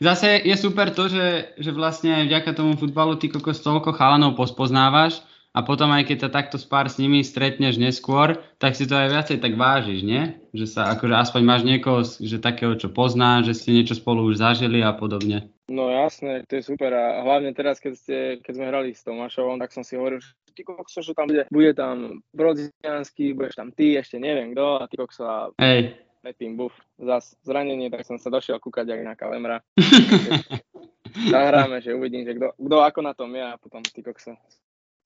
zase 0.00 0.40
je 0.42 0.56
super 0.56 0.90
to, 0.90 1.06
že, 1.06 1.54
že 1.60 1.70
vlastne 1.70 2.26
vďaka 2.26 2.56
tomu 2.56 2.74
futbalu 2.74 3.20
ty 3.20 3.28
kokos 3.28 3.60
toľko 3.60 3.94
chalanov 3.94 4.34
pospoznávaš 4.34 5.20
a 5.50 5.66
potom 5.66 5.90
aj 5.90 6.06
keď 6.06 6.18
sa 6.26 6.30
takto 6.30 6.56
spár 6.62 6.86
s 6.86 6.96
nimi 7.02 7.26
stretneš 7.26 7.74
neskôr, 7.74 8.38
tak 8.62 8.78
si 8.78 8.86
to 8.86 8.94
aj 8.94 9.10
viacej 9.10 9.38
tak 9.42 9.58
vážiš, 9.58 10.06
nie? 10.06 10.38
Že 10.54 10.66
sa 10.66 10.80
akože 10.94 11.14
aspoň 11.14 11.42
máš 11.42 11.62
niekoho, 11.66 12.06
že 12.06 12.38
takého, 12.38 12.78
čo 12.78 12.86
pozná, 12.86 13.42
že 13.42 13.58
ste 13.58 13.74
niečo 13.74 13.98
spolu 13.98 14.30
už 14.30 14.38
zažili 14.38 14.78
a 14.78 14.94
podobne. 14.94 15.50
No 15.66 15.90
jasné, 15.90 16.46
to 16.46 16.58
je 16.58 16.66
super 16.66 16.90
a 16.94 17.22
hlavne 17.26 17.50
teraz, 17.54 17.82
keď, 17.82 17.92
ste, 17.94 18.16
keď 18.42 18.52
sme 18.58 18.66
hrali 18.70 18.90
s 18.94 19.06
Tomášovom, 19.06 19.58
tak 19.58 19.74
som 19.74 19.82
si 19.82 19.98
hovoril, 19.98 20.22
že 20.22 20.34
ty 20.54 20.62
kokso, 20.62 21.02
že 21.02 21.14
tam 21.14 21.30
bude, 21.30 21.46
bude 21.50 21.72
tam 21.74 22.22
Brodzianský, 22.34 23.34
budeš 23.34 23.58
tam 23.58 23.70
ty, 23.74 23.98
ešte 23.98 24.18
neviem 24.22 24.54
kto 24.54 24.82
a 24.82 24.86
ty 24.86 24.94
kokso 24.98 25.22
a 25.26 25.36
Hej. 25.58 26.09
Tým 26.36 26.56
buf, 26.56 26.76
zas 27.00 27.32
zranenie, 27.40 27.88
tak 27.88 28.04
som 28.04 28.20
sa 28.20 28.28
došiel 28.28 28.60
kúkať 28.60 28.92
jak 28.92 29.02
na 29.02 29.16
kalemra. 29.16 29.64
Zahráme, 31.34 31.80
že 31.82 31.96
uvidím, 31.96 32.22
že 32.22 32.36
kto, 32.36 32.54
kto 32.54 32.76
ako 32.84 33.00
na 33.02 33.12
tom 33.16 33.32
je 33.34 33.42
a 33.42 33.58
potom 33.58 33.82
ty 33.82 34.04
kokso 34.04 34.36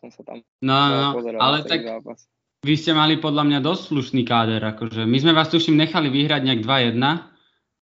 som 0.05 0.11
sa 0.13 0.23
tam 0.27 0.39
No, 0.61 0.79
no, 0.93 1.17
no 1.17 1.41
ale 1.41 1.65
tak 1.65 1.81
zápas. 1.81 2.29
vy 2.61 2.75
ste 2.77 2.93
mali 2.93 3.17
podľa 3.17 3.45
mňa 3.49 3.59
dosť 3.65 3.83
slušný 3.89 4.23
káder, 4.29 4.61
akože 4.61 5.09
my 5.09 5.19
sme 5.23 5.33
vás 5.33 5.49
tuším 5.49 5.81
nechali 5.81 6.13
vyhrať 6.13 6.45
nejak 6.45 6.61
2-1, 6.61 7.01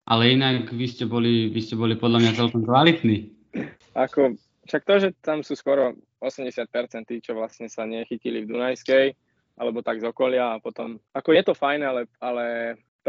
ale 0.08 0.22
inak 0.32 0.72
vy 0.72 0.86
ste 0.88 1.04
boli, 1.04 1.52
vy 1.52 1.60
ste 1.60 1.76
boli 1.76 2.00
podľa 2.00 2.24
mňa 2.24 2.32
celkom 2.38 2.64
kvalitní. 2.64 3.28
Ako, 3.92 4.40
však 4.64 4.82
to, 4.88 4.94
že 5.04 5.08
tam 5.20 5.44
sú 5.44 5.52
skoro 5.52 5.92
80% 6.24 6.64
tí, 7.04 7.20
čo 7.20 7.36
vlastne 7.36 7.68
sa 7.68 7.84
nechytili 7.84 8.44
v 8.44 8.50
Dunajskej, 8.56 9.06
alebo 9.58 9.84
tak 9.84 10.00
z 10.00 10.08
okolia 10.08 10.56
a 10.56 10.62
potom, 10.62 10.96
ako 11.12 11.28
je 11.34 11.42
to 11.44 11.52
fajn, 11.52 11.80
ale, 11.82 12.02
ale 12.22 12.44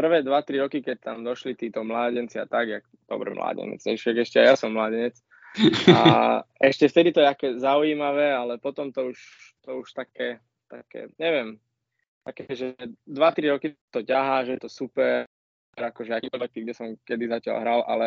prvé 0.00 0.24
2-3 0.24 0.64
roky, 0.64 0.78
keď 0.80 1.12
tam 1.12 1.20
došli 1.20 1.52
títo 1.52 1.84
mládenci 1.84 2.40
a 2.40 2.48
tak, 2.48 2.72
jak, 2.72 2.84
dobrý 3.04 3.36
mládenec, 3.36 3.84
ešte, 3.84 4.16
ešte 4.16 4.40
aj 4.40 4.46
ja 4.48 4.54
som 4.56 4.72
mládenec, 4.72 5.12
a 5.92 6.00
ešte 6.72 6.88
vtedy 6.88 7.12
to 7.12 7.20
je 7.20 7.28
aké 7.28 7.48
zaujímavé, 7.60 8.32
ale 8.32 8.56
potom 8.56 8.88
to 8.88 9.12
už, 9.12 9.18
to 9.60 9.84
už 9.84 9.92
také, 9.92 10.40
také, 10.72 11.12
neviem, 11.20 11.60
také, 12.24 12.48
že 12.56 12.72
2-3 13.04 13.52
roky 13.52 13.68
to 13.92 14.00
ťahá, 14.00 14.48
že 14.48 14.56
je 14.56 14.60
to 14.64 14.70
super, 14.72 15.28
akože 15.76 16.16
aký 16.16 16.28
kde 16.64 16.72
som 16.72 16.96
kedy 17.04 17.28
zatiaľ 17.28 17.56
hral, 17.60 17.80
ale 17.84 18.06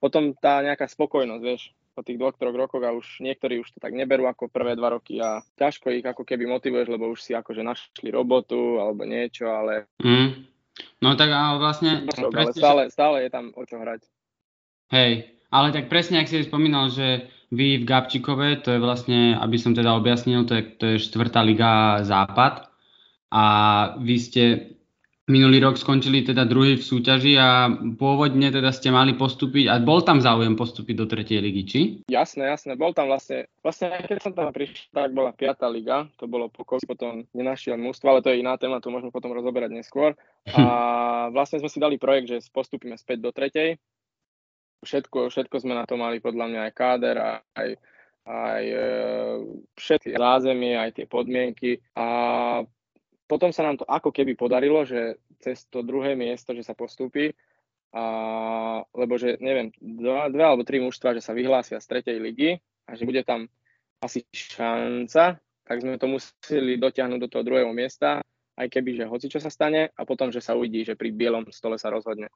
potom 0.00 0.32
tá 0.36 0.64
nejaká 0.64 0.88
spokojnosť, 0.88 1.42
vieš, 1.44 1.72
po 1.96 2.04
tých 2.04 2.20
dvoch, 2.20 2.36
troch 2.36 2.52
rokoch 2.52 2.84
a 2.84 2.92
už 2.92 3.24
niektorí 3.24 3.56
už 3.64 3.72
to 3.72 3.80
tak 3.80 3.96
neberú 3.96 4.28
ako 4.28 4.52
prvé 4.52 4.76
dva 4.76 4.92
roky 4.92 5.16
a 5.16 5.40
ťažko 5.56 5.96
ich 5.96 6.04
ako 6.04 6.28
keby 6.28 6.44
motivuješ, 6.44 6.92
lebo 6.92 7.08
už 7.08 7.24
si 7.24 7.32
akože 7.32 7.64
našli 7.64 8.12
robotu 8.12 8.76
alebo 8.76 9.08
niečo, 9.08 9.48
ale... 9.48 9.88
Mm. 10.04 10.55
No 11.00 11.16
tak 11.16 11.32
ale 11.32 11.56
vlastne... 11.56 12.04
No, 12.04 12.28
ale 12.32 12.52
stále, 12.52 12.82
stále 12.92 13.16
je 13.24 13.30
tam 13.32 13.52
o 13.56 13.62
čo 13.64 13.80
hrať. 13.80 14.04
Hej, 14.92 15.28
ale 15.50 15.72
tak 15.72 15.88
presne, 15.88 16.20
ak 16.20 16.28
si 16.30 16.44
spomínal, 16.44 16.92
že 16.92 17.26
vy 17.50 17.82
v 17.82 17.88
Gabčíkove, 17.88 18.66
to 18.66 18.74
je 18.74 18.80
vlastne, 18.82 19.38
aby 19.38 19.56
som 19.56 19.72
teda 19.72 19.94
objasnil, 19.96 20.44
to 20.44 20.58
je, 20.58 20.62
to 20.76 20.84
je 20.94 20.96
štvrtá 21.02 21.40
liga 21.46 22.02
Západ 22.02 22.66
a 23.30 23.44
vy 24.02 24.16
ste 24.18 24.42
minulý 25.26 25.58
rok 25.58 25.74
skončili 25.74 26.22
teda 26.22 26.46
druhý 26.46 26.78
v 26.78 26.86
súťaži 26.86 27.34
a 27.34 27.66
pôvodne 27.98 28.50
teda 28.54 28.70
ste 28.70 28.94
mali 28.94 29.18
postúpiť 29.18 29.66
a 29.66 29.82
bol 29.82 30.06
tam 30.06 30.22
záujem 30.22 30.54
postúpiť 30.54 30.94
do 30.94 31.06
tretej 31.10 31.42
ligy, 31.42 31.62
či? 31.66 31.80
Jasné, 32.06 32.46
jasné, 32.46 32.78
bol 32.78 32.94
tam 32.94 33.10
vlastne, 33.10 33.50
vlastne 33.60 33.90
keď 34.06 34.18
som 34.22 34.32
tam 34.38 34.54
prišiel, 34.54 34.86
tak 34.94 35.10
bola 35.10 35.34
piatá 35.34 35.66
liga, 35.66 36.06
to 36.14 36.30
bolo 36.30 36.46
pokoj, 36.46 36.78
potom 36.86 37.26
nenašiel 37.34 37.74
mústvo, 37.74 38.14
ale 38.14 38.22
to 38.22 38.30
je 38.30 38.38
iná 38.38 38.54
téma, 38.54 38.78
to 38.78 38.94
môžeme 38.94 39.10
potom 39.10 39.34
rozoberať 39.34 39.74
neskôr. 39.74 40.14
A 40.54 40.62
vlastne 41.34 41.58
sme 41.58 41.70
si 41.70 41.82
dali 41.82 41.98
projekt, 41.98 42.30
že 42.30 42.38
postúpime 42.54 42.94
späť 42.94 43.26
do 43.26 43.34
tretej 43.34 43.82
všetko, 44.86 45.34
všetko 45.34 45.56
sme 45.58 45.74
na 45.74 45.82
to 45.82 45.98
mali 45.98 46.22
podľa 46.22 46.46
mňa 46.46 46.60
aj 46.70 46.72
káder, 46.72 47.16
aj, 47.18 47.68
aj 48.22 48.64
e, 48.64 48.86
všetky 49.74 50.14
zázemie, 50.14 50.78
aj 50.78 51.02
tie 51.02 51.06
podmienky 51.10 51.82
a 51.98 52.06
potom 53.26 53.50
sa 53.50 53.66
nám 53.66 53.82
to 53.82 53.84
ako 53.90 54.14
keby 54.14 54.38
podarilo, 54.38 54.86
že 54.86 55.18
cez 55.40 55.66
to 55.68 55.82
druhé 55.82 56.14
miesto, 56.18 56.52
že 56.56 56.66
sa 56.66 56.76
postúpi, 56.76 57.32
a, 57.96 58.04
lebo 58.92 59.16
že 59.16 59.40
neviem, 59.40 59.72
dva, 59.80 60.28
dve 60.28 60.44
alebo 60.44 60.66
tri 60.66 60.82
mužstva, 60.82 61.16
že 61.16 61.24
sa 61.24 61.32
vyhlásia 61.32 61.80
z 61.80 61.86
tretej 61.86 62.18
ligy 62.20 62.60
a 62.86 62.90
že 62.94 63.08
bude 63.08 63.22
tam 63.24 63.48
asi 64.02 64.24
šanca, 64.30 65.40
tak 65.66 65.76
sme 65.80 65.98
to 65.98 66.06
museli 66.06 66.78
dotiahnuť 66.78 67.18
do 67.18 67.28
toho 67.30 67.42
druhého 67.42 67.72
miesta, 67.72 68.22
aj 68.56 68.68
keby, 68.72 69.02
že 69.02 69.04
hoci 69.08 69.26
čo 69.28 69.40
sa 69.40 69.52
stane 69.52 69.92
a 69.92 70.02
potom, 70.08 70.32
že 70.32 70.40
sa 70.40 70.56
uvidí, 70.56 70.84
že 70.84 70.96
pri 70.96 71.12
bielom 71.12 71.48
stole 71.52 71.76
sa 71.76 71.92
rozhodne. 71.92 72.32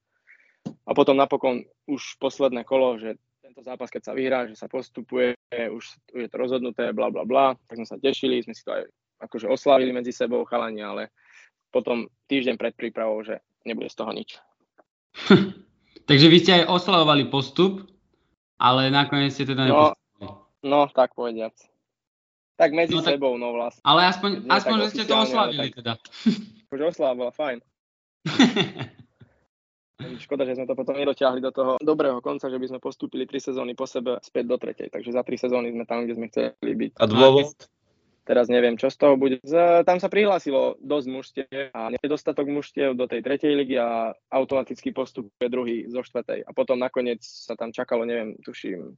A 0.85 0.93
potom 0.93 1.17
napokon 1.17 1.65
už 1.89 2.21
posledné 2.21 2.69
kolo, 2.69 3.01
že 3.01 3.17
tento 3.41 3.65
zápas, 3.65 3.89
keď 3.89 4.03
sa 4.05 4.13
vyhrá, 4.13 4.45
že 4.45 4.55
sa 4.55 4.69
postupuje, 4.69 5.35
už 5.51 5.85
je 6.13 6.29
to 6.29 6.37
rozhodnuté, 6.37 6.93
bla 6.93 7.09
bla 7.09 7.25
bla, 7.25 7.57
tak 7.67 7.81
sme 7.81 7.89
sa 7.89 7.97
tešili, 7.97 8.45
sme 8.45 8.53
si 8.53 8.63
to 8.63 8.77
aj 8.77 8.85
akože 9.21 9.47
oslavili 9.49 9.93
medzi 9.93 10.13
sebou 10.13 10.45
chalani, 10.49 10.81
ale 10.85 11.03
potom 11.71 12.11
týždeň 12.27 12.55
pred 12.59 12.75
prípravou, 12.75 13.23
že 13.23 13.43
nebude 13.65 13.89
z 13.91 13.97
toho 13.97 14.11
nič. 14.15 14.39
Takže 16.11 16.27
vy 16.27 16.39
ste 16.43 16.53
aj 16.63 16.71
oslavovali 16.71 17.31
postup, 17.31 17.87
ale 18.59 18.91
nakoniec 18.91 19.35
ste 19.35 19.47
teda 19.47 19.67
no, 19.71 19.95
no, 20.63 20.81
tak 20.91 21.15
povediac. 21.15 21.55
Tak 22.61 22.77
medzi 22.77 22.93
no, 22.93 23.01
tak, 23.01 23.17
sebou, 23.17 23.41
no 23.41 23.57
vlastne. 23.57 23.81
Ale 23.89 24.05
aspoň, 24.05 24.45
aspoň 24.53 24.77
že 24.85 24.89
ste 24.93 25.05
to 25.09 25.15
oslavili 25.17 25.73
tak, 25.73 25.81
teda. 25.81 25.93
Akože 26.69 26.85
oslava 26.93 27.15
bola 27.17 27.33
fajn. 27.33 27.59
Škoda, 30.25 30.49
že 30.49 30.57
sme 30.57 30.69
to 30.69 30.77
potom 30.77 30.97
nedotiahli 30.97 31.41
do 31.45 31.53
toho 31.53 31.77
dobrého 31.81 32.21
konca, 32.25 32.49
že 32.49 32.57
by 32.57 32.67
sme 32.73 32.81
postúpili 32.81 33.29
tri 33.29 33.41
sezóny 33.41 33.77
po 33.77 33.85
sebe 33.85 34.17
späť 34.25 34.45
do 34.49 34.57
tretej. 34.57 34.89
Takže 34.93 35.13
za 35.13 35.23
tri 35.25 35.37
sezóny 35.37 35.73
sme 35.73 35.85
tam, 35.85 36.05
kde 36.05 36.17
sme 36.17 36.27
chceli 36.33 36.73
byť. 36.73 36.91
A 37.01 37.05
dôvod? 37.05 37.53
Teraz 38.31 38.47
neviem, 38.47 38.79
čo 38.79 38.87
z 38.87 38.95
toho 38.95 39.19
bude. 39.19 39.43
Z, 39.43 39.83
tam 39.83 39.99
sa 39.99 40.07
prihlásilo 40.07 40.79
dosť 40.79 41.07
mužstiev 41.11 41.75
a 41.75 41.91
nedostatok 41.91 42.47
mužstiev 42.47 42.95
do 42.95 43.11
tej 43.11 43.27
tretej 43.27 43.59
ligy 43.59 43.75
a 43.75 44.15
automaticky 44.31 44.95
postupuje 44.95 45.51
druhý 45.51 45.91
zo 45.91 46.07
štvrtej. 46.07 46.47
A 46.47 46.55
potom 46.55 46.79
nakoniec 46.79 47.19
sa 47.27 47.59
tam 47.59 47.75
čakalo, 47.75 48.07
neviem, 48.07 48.39
tuším, 48.39 48.95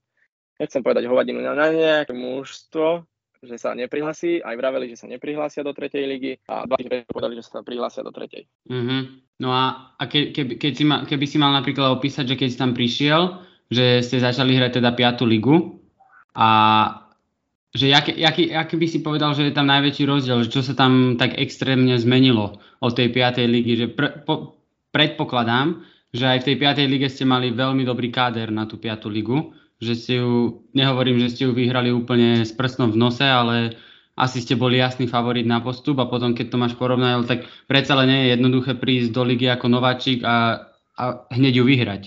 nechcem 0.60 0.84
povedať 0.84 1.09
hovadinu 1.09 1.41
na 1.41 1.56
nejaké 1.56 2.12
mužstvo, 2.12 3.09
že 3.41 3.56
sa 3.56 3.72
neprihlasí, 3.72 4.44
aj 4.44 4.53
vraveli, 4.53 4.92
že 4.92 5.00
sa 5.00 5.09
neprihlásia 5.09 5.65
do 5.65 5.72
tretej 5.72 6.04
ligy 6.04 6.37
a 6.53 6.69
dva 6.69 6.76
povedali, 7.09 7.41
že 7.41 7.48
sa 7.48 7.65
prihlásia 7.65 8.04
do 8.04 8.12
tretej. 8.12 8.44
Mm-hmm. 8.69 9.00
No 9.41 9.48
a, 9.48 9.97
a 9.97 10.03
ke, 10.12 10.28
keby, 10.31 10.60
keď 10.60 10.72
si 10.76 10.84
ma, 10.84 11.09
keby 11.09 11.25
si 11.25 11.41
mal 11.41 11.56
napríklad 11.56 11.97
opísať, 11.97 12.37
že 12.37 12.37
keď 12.37 12.48
si 12.53 12.60
tam 12.60 12.76
prišiel, 12.76 13.42
že 13.72 14.04
ste 14.04 14.21
začali 14.21 14.60
hrať 14.60 14.78
teda 14.78 14.92
5. 14.92 15.25
ligu 15.25 15.81
a 16.37 16.48
že 17.72 17.88
jaký, 17.88 18.53
by 18.53 18.87
si 18.87 19.00
povedal, 19.00 19.33
že 19.33 19.49
je 19.49 19.56
tam 19.56 19.65
najväčší 19.65 20.05
rozdiel, 20.05 20.44
že 20.44 20.53
čo 20.53 20.60
sa 20.60 20.77
tam 20.77 21.16
tak 21.16 21.41
extrémne 21.41 21.97
zmenilo 21.97 22.60
od 22.84 22.93
tej 22.93 23.09
5. 23.09 23.49
ligy, 23.49 23.72
že 23.81 23.87
pr, 23.88 24.28
po, 24.28 24.60
predpokladám, 24.93 25.81
že 26.12 26.28
aj 26.28 26.44
v 26.44 26.47
tej 26.53 26.56
5. 26.60 26.93
lige 26.93 27.09
ste 27.09 27.25
mali 27.25 27.49
veľmi 27.49 27.88
dobrý 27.88 28.12
káder 28.12 28.53
na 28.53 28.69
tú 28.69 28.77
5. 28.77 29.09
ligu, 29.09 29.56
že 29.81 29.97
ste 29.97 30.21
ju, 30.21 30.62
nehovorím, 30.77 31.16
že 31.25 31.33
ste 31.33 31.43
ju 31.49 31.56
vyhrali 31.56 31.88
úplne 31.88 32.44
s 32.44 32.53
prstom 32.53 32.93
v 32.93 33.00
nose, 33.00 33.25
ale 33.25 33.72
asi 34.21 34.44
ste 34.44 34.60
boli 34.60 34.77
jasný 34.77 35.09
favorit 35.09 35.49
na 35.49 35.65
postup 35.65 35.97
a 36.04 36.10
potom, 36.12 36.37
keď 36.37 36.53
to 36.53 36.60
máš 36.60 36.77
porovnať, 36.77 37.25
tak 37.25 37.41
predsa 37.65 37.97
len 37.97 38.12
nie 38.12 38.21
je 38.28 38.33
jednoduché 38.37 38.77
prísť 38.77 39.16
do 39.16 39.25
ligy 39.25 39.49
ako 39.49 39.72
nováčik 39.72 40.21
a, 40.21 40.69
a 41.00 41.04
hneď 41.33 41.53
ju 41.56 41.65
vyhrať. 41.65 42.03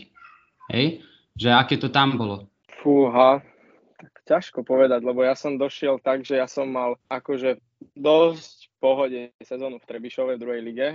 Hej? 0.69 1.01
Že 1.33 1.49
aké 1.57 1.75
to 1.81 1.89
tam 1.89 2.21
bolo? 2.21 2.45
Fúha, 2.85 3.41
ťažko 4.25 4.65
povedať, 4.65 5.05
lebo 5.05 5.21
ja 5.21 5.37
som 5.37 5.61
došiel 5.61 6.01
tak, 6.01 6.25
že 6.25 6.41
ja 6.41 6.49
som 6.49 6.69
mal 6.69 6.97
akože 7.07 7.61
dosť 7.93 8.57
v 8.67 8.75
pohode 8.81 9.21
sezónu 9.41 9.77
v 9.77 9.87
Trebišove 9.87 10.35
v 10.35 10.41
druhej 10.41 10.61
lige 10.65 10.87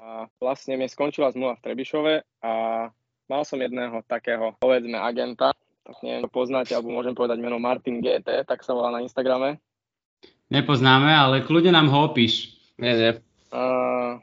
a 0.00 0.26
vlastne 0.40 0.74
mi 0.80 0.88
skončila 0.88 1.30
zmluva 1.30 1.60
v 1.60 1.64
Trebišove 1.64 2.14
a 2.42 2.52
mal 3.28 3.42
som 3.44 3.60
jedného 3.60 4.00
takého, 4.08 4.56
povedzme, 4.60 4.96
agenta, 4.96 5.52
tak 5.84 5.96
neviem, 6.00 6.24
poznáte, 6.32 6.72
alebo 6.72 6.92
môžem 6.92 7.12
povedať 7.12 7.38
meno 7.40 7.60
Martin 7.60 8.00
GT, 8.00 8.48
tak 8.48 8.64
sa 8.64 8.72
volá 8.72 8.88
na 8.88 9.04
Instagrame. 9.04 9.60
Nepoznáme, 10.48 11.12
ale 11.12 11.44
kľudne 11.44 11.72
nám 11.72 11.92
ho 11.92 12.08
opíš. 12.08 12.56
Nie, 12.80 12.96
nie. 12.96 13.12
Uh, 13.52 14.20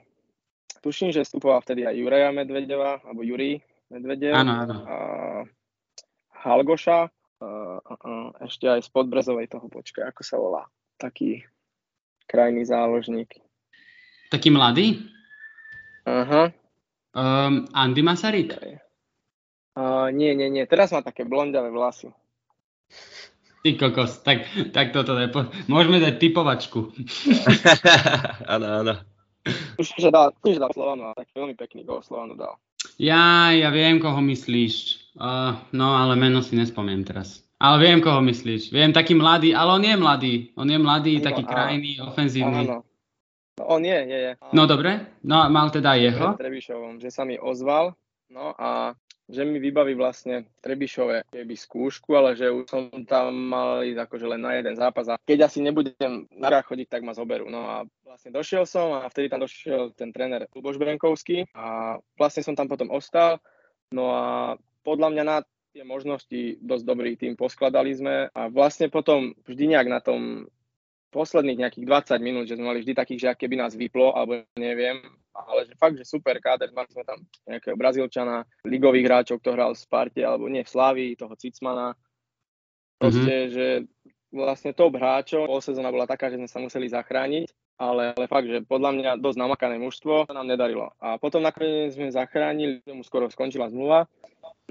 tuším, 0.82 1.14
že 1.14 1.26
vstupoval 1.26 1.62
vtedy 1.62 1.86
aj 1.86 1.98
Juraja 1.98 2.30
Medvedeva, 2.34 3.00
alebo 3.06 3.22
Juri 3.22 3.62
Medvedev. 3.94 4.34
Áno, 4.34 4.54
áno. 4.66 4.76
Uh, 4.86 5.42
Halgoša, 6.42 7.10
ešte 8.46 8.66
aj 8.70 8.82
z 8.86 8.90
Podbrezovej 8.90 9.48
toho 9.52 9.68
počka, 9.68 10.10
ako 10.10 10.22
sa 10.22 10.36
volá. 10.38 10.64
Taký 10.98 11.44
krajný 12.30 12.64
záložník. 12.64 13.42
Taký 14.32 14.54
mladý? 14.54 15.04
Aha. 16.08 16.56
Um, 17.12 17.68
Andy 17.76 18.02
Masaryk? 18.02 18.56
Uh, 19.76 20.08
nie, 20.16 20.32
nie, 20.36 20.48
nie. 20.48 20.64
Teraz 20.64 20.96
má 20.96 21.04
také 21.04 21.28
blondiavé 21.28 21.68
vlasy. 21.68 22.08
Ty 23.62 23.78
kokos, 23.78 24.26
tak, 24.26 24.48
tak 24.74 24.90
toto 24.90 25.14
je. 25.20 25.30
Môžeme 25.70 26.02
dať 26.02 26.18
typovačku. 26.18 26.96
áno, 28.54 28.68
áno. 28.82 28.94
Už 29.78 29.98
že 29.98 30.10
dal, 30.10 30.34
už 30.42 30.58
dal 30.58 30.74
Slovanu, 30.74 31.14
tak 31.14 31.30
veľmi 31.34 31.54
pekný 31.54 31.86
gol 31.86 32.02
Slovanu 32.02 32.34
dal. 32.34 32.58
Ja, 32.98 33.54
ja 33.54 33.70
viem, 33.70 34.02
koho 34.02 34.18
myslíš. 34.18 35.14
Uh, 35.14 35.62
no, 35.78 35.94
ale 35.94 36.18
meno 36.18 36.42
si 36.42 36.58
nespomiem 36.58 37.06
teraz. 37.06 37.46
Ale 37.62 37.78
viem, 37.78 38.02
koho 38.02 38.26
myslíš. 38.26 38.74
Viem, 38.74 38.90
taký 38.90 39.14
mladý, 39.14 39.54
ale 39.54 39.70
on 39.78 39.84
je 39.86 39.94
mladý. 39.94 40.34
On 40.58 40.66
je 40.66 40.80
mladý, 40.82 41.22
no, 41.22 41.26
taký 41.30 41.44
krajný, 41.46 42.02
ofenzívny. 42.02 42.66
Áno. 42.66 42.82
No, 43.62 43.64
on 43.78 43.86
je, 43.86 44.00
je, 44.02 44.18
je. 44.18 44.34
No 44.50 44.66
dobre, 44.66 45.22
no 45.22 45.46
mal 45.54 45.70
teda 45.70 45.94
jeho. 45.94 46.34
Trebišovom, 46.42 46.98
že 46.98 47.14
sa 47.14 47.22
mi 47.22 47.38
ozval, 47.38 47.94
no 48.34 48.58
a 48.58 48.98
že 49.30 49.46
mi 49.46 49.62
vybaví 49.62 49.94
vlastne 49.94 50.50
Trebišove 50.60 51.30
keby 51.30 51.56
skúšku, 51.56 52.12
ale 52.18 52.34
že 52.34 52.50
už 52.50 52.66
som 52.66 52.90
tam 53.06 53.54
mal 53.54 53.86
ísť 53.86 54.10
akože 54.10 54.26
len 54.28 54.42
na 54.42 54.58
jeden 54.58 54.76
zápas 54.76 55.08
a 55.08 55.22
keď 55.22 55.48
asi 55.48 55.64
nebudem 55.64 56.28
na 56.34 56.60
chodiť, 56.60 56.88
tak 56.90 57.06
ma 57.06 57.14
zoberú. 57.14 57.48
No 57.48 57.64
a 57.70 57.86
vlastne 58.04 58.34
došiel 58.34 58.66
som 58.68 58.98
a 58.98 59.08
vtedy 59.08 59.30
tam 59.30 59.46
došiel 59.46 59.94
ten 59.96 60.12
tréner 60.12 60.50
Luboš 60.52 60.76
Benkovský 60.82 61.48
a 61.54 61.96
vlastne 62.18 62.44
som 62.44 62.58
tam 62.58 62.68
potom 62.68 62.92
ostal. 62.92 63.40
No 63.94 64.12
a 64.12 64.26
podľa 64.84 65.14
mňa 65.16 65.24
na 65.24 65.38
tie 65.72 65.84
možnosti 65.88 66.60
dosť 66.60 66.84
dobrý 66.84 67.16
tým 67.16 67.40
poskladali 67.40 67.96
sme 67.96 68.28
a 68.32 68.42
vlastne 68.52 68.92
potom 68.92 69.32
vždy 69.48 69.76
nejak 69.76 69.88
na 69.88 70.00
tom 70.04 70.52
posledných 71.12 71.68
nejakých 71.68 71.86
20 72.18 72.24
minút, 72.24 72.46
že 72.48 72.56
sme 72.56 72.72
mali 72.72 72.80
vždy 72.84 72.96
takých, 72.96 73.20
že 73.20 73.28
keby 73.36 73.60
nás 73.60 73.76
vyplo, 73.76 74.16
alebo 74.16 74.48
neviem, 74.56 75.04
ale 75.36 75.68
že 75.68 75.76
fakt, 75.76 76.00
že 76.00 76.08
super 76.08 76.40
káder, 76.40 76.72
mali 76.72 76.88
sme 76.92 77.04
tam 77.04 77.20
nejakého 77.48 77.76
Brazílčana, 77.76 78.48
ligových 78.64 79.08
hráčov, 79.08 79.44
kto 79.44 79.56
hral 79.56 79.72
v 79.76 79.84
Sparte, 79.84 80.22
alebo 80.24 80.48
nie 80.48 80.64
v 80.64 80.72
Slavii, 80.72 81.20
toho 81.20 81.36
Cicmana. 81.36 81.96
Proste, 82.96 83.36
mm-hmm. 83.36 83.52
že 83.52 83.68
vlastne 84.32 84.72
top 84.72 84.96
hráčov, 84.96 85.52
pol 85.52 85.60
sezóna 85.60 85.92
bola 85.92 86.08
taká, 86.08 86.32
že 86.32 86.40
sme 86.40 86.48
sa 86.48 86.64
museli 86.64 86.88
zachrániť, 86.88 87.52
ale, 87.76 88.16
ale 88.16 88.26
fakt, 88.32 88.48
že 88.48 88.64
podľa 88.64 88.92
mňa 88.96 89.12
dosť 89.20 89.38
namakané 89.40 89.76
mužstvo 89.84 90.32
sa 90.32 90.36
nám 90.38 90.48
nedarilo. 90.48 90.96
A 91.04 91.20
potom 91.20 91.44
nakoniec 91.44 91.92
sme 91.92 92.08
zachránili, 92.08 92.80
mu 92.88 93.04
skoro 93.04 93.28
skončila 93.28 93.68
zmluva. 93.68 94.08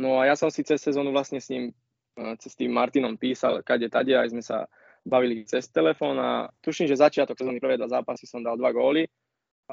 No 0.00 0.16
a 0.16 0.24
ja 0.24 0.34
som 0.34 0.48
si 0.48 0.64
cez 0.64 0.80
sezónu 0.80 1.12
vlastne 1.12 1.38
s 1.38 1.52
ním, 1.52 1.76
eh, 2.16 2.34
cez 2.40 2.56
tým 2.56 2.72
Martinom 2.72 3.20
písal, 3.20 3.60
kade 3.60 3.92
tade, 3.92 4.16
aj 4.16 4.32
sme 4.32 4.40
sa 4.40 4.64
bavili 5.04 5.44
cez 5.44 5.68
telefón 5.68 6.16
a 6.16 6.48
tuším, 6.64 6.88
že 6.88 7.00
začiatok 7.00 7.36
sezóny 7.36 7.60
prvé 7.60 7.76
dva 7.76 7.88
zápasy 7.88 8.24
som 8.24 8.40
dal 8.40 8.56
dva 8.56 8.72
góly 8.72 9.04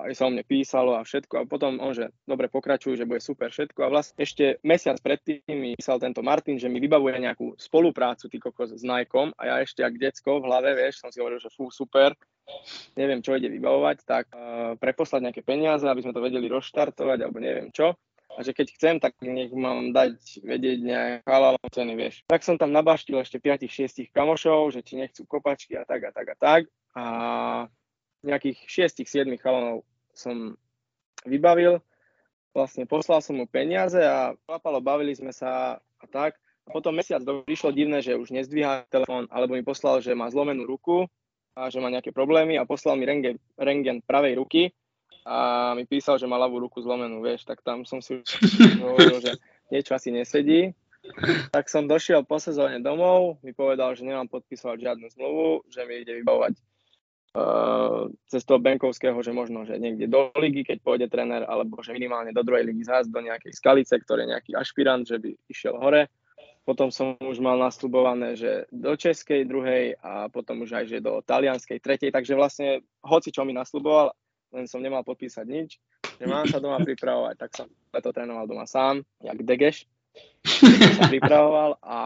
aj 0.05 0.13
sa 0.13 0.29
o 0.29 0.31
mne 0.33 0.45
písalo 0.45 0.93
a 0.93 1.01
všetko 1.01 1.33
a 1.41 1.49
potom 1.49 1.81
on, 1.81 1.93
že 1.95 2.13
dobre 2.29 2.51
pokračujú, 2.51 2.93
že 2.93 3.09
bude 3.09 3.21
super 3.23 3.49
všetko 3.49 3.79
a 3.81 3.89
vlastne 3.89 4.17
ešte 4.21 4.61
mesiac 4.61 5.01
predtým 5.01 5.41
mi 5.49 5.73
písal 5.73 5.97
tento 5.97 6.21
Martin, 6.21 6.61
že 6.61 6.69
mi 6.69 6.77
vybavuje 6.77 7.17
nejakú 7.17 7.57
spoluprácu 7.57 8.29
ty 8.29 8.37
kokos 8.37 8.77
s 8.77 8.83
Nikeom 8.85 9.33
a 9.37 9.41
ja 9.49 9.55
ešte 9.63 9.81
ak 9.81 9.97
decko 9.97 10.43
v 10.43 10.47
hlave, 10.49 10.69
vieš, 10.77 11.01
som 11.01 11.09
si 11.09 11.17
hovoril, 11.17 11.41
že 11.41 11.49
fú, 11.49 11.73
super, 11.73 12.13
neviem, 12.93 13.23
čo 13.25 13.33
ide 13.33 13.49
vybavovať, 13.49 13.97
tak 14.05 14.25
uh, 14.33 14.77
preposlať 14.77 15.31
nejaké 15.31 15.41
peniaze, 15.41 15.85
aby 15.87 16.03
sme 16.05 16.13
to 16.13 16.21
vedeli 16.21 16.45
rozštartovať 16.51 17.17
alebo 17.25 17.39
neviem 17.41 17.73
čo 17.73 17.97
a 18.37 18.45
že 18.45 18.53
keď 18.53 18.67
chcem, 18.77 18.95
tak 19.01 19.17
nech 19.25 19.49
mám 19.49 19.97
dať 19.97 20.45
vedieť 20.45 20.79
nejaké 20.85 21.25
halal 21.25 21.57
ceny, 21.73 21.97
vieš. 21.97 22.21
Tak 22.29 22.45
som 22.45 22.61
tam 22.61 22.69
nabaštil 22.69 23.17
ešte 23.17 23.41
5-6 23.41 24.13
kamošov, 24.13 24.77
že 24.77 24.85
či 24.85 25.01
nechcú 25.01 25.25
kopačky 25.25 25.73
a 25.73 25.81
tak 25.89 26.05
a 26.05 26.11
tak 26.13 26.27
a 26.29 26.35
tak. 26.37 26.61
A 26.93 27.03
nejakých 28.21 28.61
6-7 28.93 29.41
chalanov 29.41 29.89
som 30.13 30.53
vybavil. 31.25 31.81
Vlastne 32.53 32.85
poslal 32.85 33.25
som 33.25 33.41
mu 33.41 33.49
peniaze 33.49 33.97
a 33.97 34.37
klapalo, 34.45 34.85
bavili 34.85 35.17
sme 35.17 35.33
sa 35.33 35.81
a 35.81 36.05
tak. 36.05 36.37
A 36.69 36.69
potom 36.69 36.93
mesiac 36.93 37.25
prišlo 37.25 37.73
divné, 37.73 38.05
že 38.05 38.13
už 38.13 38.29
nezdvíha 38.29 38.85
telefón, 38.93 39.25
alebo 39.33 39.57
mi 39.57 39.65
poslal, 39.65 39.97
že 39.97 40.13
má 40.13 40.29
zlomenú 40.29 40.69
ruku 40.69 41.09
a 41.57 41.73
že 41.73 41.81
má 41.81 41.89
nejaké 41.89 42.13
problémy 42.13 42.61
a 42.61 42.69
poslal 42.69 43.01
mi 43.01 43.09
rengen, 43.09 43.41
rengen 43.57 44.05
pravej 44.05 44.37
ruky 44.37 44.77
a 45.27 45.37
mi 45.75 45.83
písal, 45.83 46.15
že 46.15 46.23
má 46.23 46.39
ľavú 46.39 46.63
ruku 46.63 46.79
zlomenú, 46.79 47.19
vieš, 47.19 47.43
tak 47.43 47.59
tam 47.59 47.83
som 47.83 47.99
si 47.99 48.23
hovoril, 48.83 49.19
že 49.19 49.35
niečo 49.67 49.91
asi 49.91 50.15
nesedí. 50.15 50.71
Tak 51.51 51.67
som 51.67 51.87
došiel 51.87 52.23
po 52.23 52.39
sezóne 52.39 52.79
domov, 52.79 53.39
mi 53.43 53.51
povedal, 53.51 53.91
že 53.95 54.07
nemám 54.07 54.31
podpísať 54.31 54.79
žiadnu 54.79 55.07
zmluvu, 55.11 55.67
že 55.67 55.83
mi 55.83 56.03
ide 56.03 56.15
vybavovať 56.23 56.55
uh, 57.35 58.07
cez 58.27 58.43
toho 58.43 58.59
Benkovského, 58.59 59.19
že 59.23 59.35
možno, 59.35 59.63
že 59.67 59.79
niekde 59.79 60.07
do 60.07 60.31
ligy, 60.39 60.63
keď 60.63 60.77
pôjde 60.83 61.07
tréner, 61.11 61.43
alebo 61.43 61.79
že 61.83 61.95
minimálne 61.95 62.31
do 62.31 62.43
druhej 62.43 62.63
ligy 62.67 62.87
zás 62.87 63.07
do 63.07 63.19
nejakej 63.19 63.51
skalice, 63.55 63.95
ktorý 63.99 64.27
je 64.27 64.31
nejaký 64.35 64.51
ašpirant, 64.55 65.03
že 65.07 65.19
by 65.19 65.31
išiel 65.51 65.75
hore. 65.79 66.07
Potom 66.67 66.91
som 66.91 67.15
už 67.23 67.39
mal 67.39 67.55
nasľubované, 67.55 68.35
že 68.35 68.67
do 68.75 68.91
českej 68.99 69.47
druhej 69.47 69.95
a 70.03 70.27
potom 70.27 70.67
už 70.67 70.75
aj, 70.75 70.85
že 70.91 70.99
do 70.99 71.23
talianskej 71.23 71.79
tretej, 71.79 72.11
takže 72.11 72.35
vlastne 72.35 72.83
hoci 72.99 73.31
čo 73.31 73.47
mi 73.47 73.55
nasľuboval, 73.55 74.11
len 74.53 74.65
som 74.65 74.83
nemal 74.83 75.03
podpísať 75.03 75.45
nič, 75.47 75.69
že 76.17 76.25
mám 76.25 76.47
sa 76.47 76.61
doma 76.61 76.79
pripravovať, 76.87 77.35
tak 77.37 77.51
som 77.55 77.67
to 77.91 78.11
trénoval 78.13 78.45
doma 78.47 78.65
sám, 78.65 79.03
jak 79.23 79.41
Degeš. 79.43 79.85
sa 80.97 81.05
pripravoval 81.13 81.77
a 81.85 81.99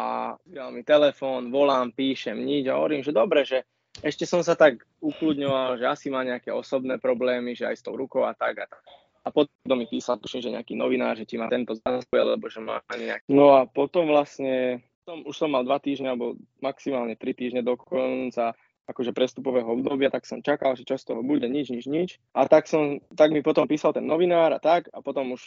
dal 0.43 0.75
mi 0.75 0.83
telefón, 0.83 1.47
volám, 1.47 1.95
píšem, 1.95 2.35
nič 2.35 2.67
a 2.67 2.75
hovorím, 2.75 3.07
že 3.07 3.15
dobre, 3.15 3.47
že 3.47 3.63
ešte 3.99 4.23
som 4.23 4.39
sa 4.43 4.55
tak 4.55 4.83
ukludňoval, 5.03 5.79
že 5.79 5.85
asi 5.87 6.07
má 6.11 6.23
nejaké 6.23 6.51
osobné 6.51 6.99
problémy, 6.99 7.55
že 7.55 7.67
aj 7.67 7.75
s 7.79 7.83
tou 7.83 7.95
rukou 7.95 8.23
a 8.23 8.35
tak 8.35 8.63
a 8.63 8.67
tak. 8.67 8.83
A 9.21 9.29
potom 9.29 9.77
mi 9.77 9.85
písal, 9.85 10.17
tuším, 10.17 10.41
že 10.41 10.55
nejaký 10.55 10.73
novinár, 10.73 11.13
že 11.13 11.29
ti 11.29 11.37
má 11.37 11.45
tento 11.45 11.77
záspoj, 11.77 12.35
lebo 12.35 12.49
že 12.49 12.57
má 12.57 12.81
nejaký... 12.89 13.29
No 13.29 13.53
a 13.53 13.69
potom 13.69 14.09
vlastne, 14.09 14.81
potom 15.03 15.27
už 15.29 15.35
som 15.37 15.53
mal 15.53 15.61
dva 15.61 15.77
týždne, 15.77 16.09
alebo 16.09 16.39
maximálne 16.57 17.13
tri 17.13 17.37
týždne 17.37 17.61
dokonca 17.61 18.57
akože 18.89 19.13
prestupového 19.13 19.67
obdobia, 19.67 20.09
tak 20.09 20.25
som 20.25 20.41
čakal, 20.41 20.73
že 20.73 20.87
čo 20.87 20.97
z 20.97 21.13
toho 21.13 21.21
bude, 21.21 21.45
nič, 21.45 21.69
nič, 21.69 21.85
nič. 21.85 22.09
A 22.33 22.49
tak 22.49 22.65
som, 22.65 22.99
tak 23.13 23.31
mi 23.31 23.45
potom 23.45 23.69
písal 23.69 23.93
ten 23.93 24.05
novinár 24.05 24.51
a 24.51 24.59
tak 24.59 24.89
a 24.91 24.99
potom 24.99 25.37
už 25.37 25.41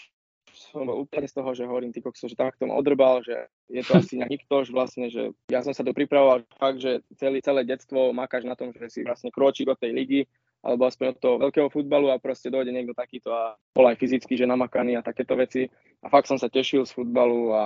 som 0.55 0.87
bol 0.87 1.03
úplne 1.03 1.27
z 1.27 1.35
toho, 1.35 1.51
že 1.51 1.67
hovorím 1.67 1.91
ty 1.91 1.99
kokso, 1.99 2.31
že 2.31 2.39
takto 2.39 2.71
ma 2.71 2.79
odrbal, 2.79 3.27
že 3.27 3.51
je 3.67 3.83
to 3.83 3.99
asi 3.99 4.15
nikto, 4.23 4.63
že 4.63 4.71
vlastne, 4.71 5.11
že 5.11 5.35
ja 5.51 5.67
som 5.67 5.75
sa 5.75 5.83
to 5.83 5.91
pripravoval 5.91 6.47
fakt, 6.57 6.79
že 6.79 7.03
celý, 7.19 7.43
celé 7.43 7.67
detstvo 7.67 8.15
makáš 8.15 8.47
na 8.47 8.55
tom, 8.55 8.71
že 8.71 8.87
si 8.87 9.01
vlastne 9.03 9.35
kročík 9.35 9.67
od 9.67 9.79
tej 9.83 9.91
ligy, 9.91 10.21
alebo 10.65 10.89
aspoň 10.89 11.07
od 11.13 11.19
toho 11.21 11.37
veľkého 11.43 11.69
futbalu 11.69 12.09
a 12.09 12.23
proste 12.23 12.49
dojde 12.49 12.73
niekto 12.73 12.97
takýto 12.97 13.35
a 13.35 13.59
bol 13.77 13.85
aj 13.85 14.01
fyzicky, 14.01 14.39
že 14.39 14.49
namakaný 14.49 14.97
a 14.97 15.05
takéto 15.05 15.37
veci. 15.37 15.69
A 16.01 16.09
fakt 16.09 16.31
som 16.31 16.41
sa 16.41 16.49
tešil 16.49 16.89
z 16.89 16.95
futbalu 16.97 17.53
a 17.53 17.63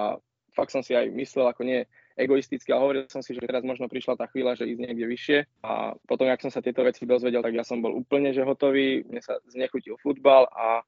fakt 0.56 0.74
som 0.74 0.82
si 0.82 0.98
aj 0.98 1.06
myslel, 1.14 1.46
ako 1.46 1.62
nie, 1.62 1.86
egoisticky 2.18 2.74
a 2.74 2.82
hovoril 2.82 3.06
som 3.06 3.22
si, 3.22 3.32
že 3.32 3.46
teraz 3.46 3.62
možno 3.62 3.86
prišla 3.86 4.18
tá 4.18 4.26
chvíľa, 4.26 4.58
že 4.58 4.66
ísť 4.66 4.80
niekde 4.82 5.06
vyššie 5.06 5.38
a 5.62 5.94
potom, 6.04 6.26
jak 6.26 6.42
som 6.42 6.50
sa 6.50 6.58
tieto 6.60 6.82
veci 6.82 7.06
dozvedel, 7.06 7.40
tak 7.40 7.54
ja 7.54 7.62
som 7.62 7.78
bol 7.78 7.94
úplne 7.94 8.34
že 8.34 8.42
hotový, 8.42 9.06
mne 9.06 9.22
sa 9.22 9.38
znechutil 9.46 9.94
futbal 10.02 10.50
a 10.50 10.82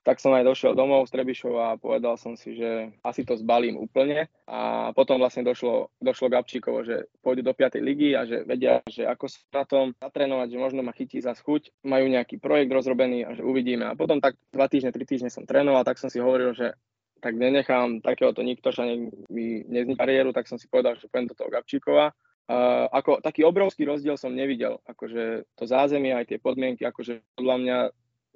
tak 0.00 0.16
som 0.16 0.32
aj 0.32 0.48
došiel 0.48 0.72
domov 0.72 1.04
z 1.04 1.12
Trebišov 1.12 1.54
a 1.60 1.76
povedal 1.76 2.16
som 2.16 2.32
si, 2.32 2.56
že 2.56 2.88
asi 3.04 3.20
to 3.20 3.36
zbalím 3.36 3.76
úplne. 3.76 4.32
A 4.48 4.90
potom 4.96 5.20
vlastne 5.20 5.44
došlo, 5.44 5.92
došlo 6.00 6.32
Gabčíkovo, 6.32 6.80
že 6.88 7.12
pôjdu 7.20 7.44
do 7.44 7.52
5. 7.52 7.76
ligy 7.84 8.16
a 8.16 8.24
že 8.24 8.40
vedia, 8.48 8.80
že 8.88 9.04
ako 9.04 9.28
sa 9.28 9.40
na 9.60 9.64
tom 9.68 9.92
zatrénovať, 10.00 10.56
že 10.56 10.58
možno 10.58 10.80
ma 10.80 10.96
chytí 10.96 11.20
za 11.20 11.36
chuť. 11.36 11.84
Majú 11.84 12.08
nejaký 12.08 12.40
projekt 12.40 12.72
rozrobený 12.72 13.28
a 13.28 13.36
že 13.36 13.44
uvidíme. 13.44 13.92
A 13.92 13.96
potom 13.96 14.24
tak 14.24 14.40
dva 14.48 14.72
týždne, 14.72 14.88
tri 14.88 15.04
týždne 15.04 15.28
som 15.28 15.44
trénoval, 15.44 15.84
tak 15.84 16.00
som 16.00 16.08
si 16.08 16.16
hovoril, 16.16 16.56
že 16.56 16.72
tak 17.20 17.36
nenechám 17.36 18.00
takéhoto 18.00 18.40
Niktoša, 18.40 18.82
nech 18.88 19.12
mi 19.28 19.62
nezničí 19.68 20.00
kariéru, 20.00 20.32
tak 20.32 20.48
som 20.48 20.56
si 20.56 20.66
povedal, 20.66 20.96
že 20.96 21.06
pôjdem 21.06 21.30
do 21.30 21.36
toho 21.36 21.52
Gabčíkova. 21.52 22.16
Uh, 22.50 22.90
ako 22.90 23.22
taký 23.22 23.46
obrovský 23.46 23.86
rozdiel 23.86 24.18
som 24.18 24.34
nevidel, 24.34 24.82
akože 24.82 25.46
to 25.54 25.64
zázemie, 25.70 26.10
aj 26.10 26.34
tie 26.34 26.38
podmienky, 26.42 26.82
akože 26.82 27.22
podľa 27.38 27.56
mňa 27.62 27.76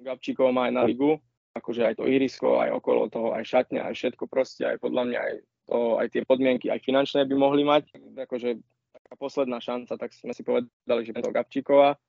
Gabčíkov 0.07 0.55
má 0.55 0.71
aj 0.71 0.73
na 0.79 0.83
ligu, 0.87 1.19
akože 1.51 1.83
aj 1.83 1.95
to 1.99 2.07
irisko, 2.07 2.63
aj 2.63 2.79
okolo 2.79 3.11
toho, 3.11 3.35
aj 3.35 3.43
šatne, 3.43 3.83
aj 3.83 3.91
všetko 3.91 4.31
proste, 4.31 4.63
aj 4.63 4.79
podľa 4.79 5.03
mňa 5.11 5.19
aj, 5.19 5.33
to, 5.67 5.77
aj 5.99 6.07
tie 6.15 6.21
podmienky, 6.23 6.71
aj 6.71 6.79
finančné 6.87 7.27
by 7.27 7.35
mohli 7.35 7.67
mať, 7.67 7.91
akože 8.15 8.55
taká 8.95 9.13
posledná 9.19 9.59
šanca, 9.59 9.99
tak 9.99 10.15
sme 10.15 10.31
si 10.31 10.47
povedali, 10.47 11.01
že 11.03 11.11
to 11.11 11.35
Gabčíkova 11.35 11.99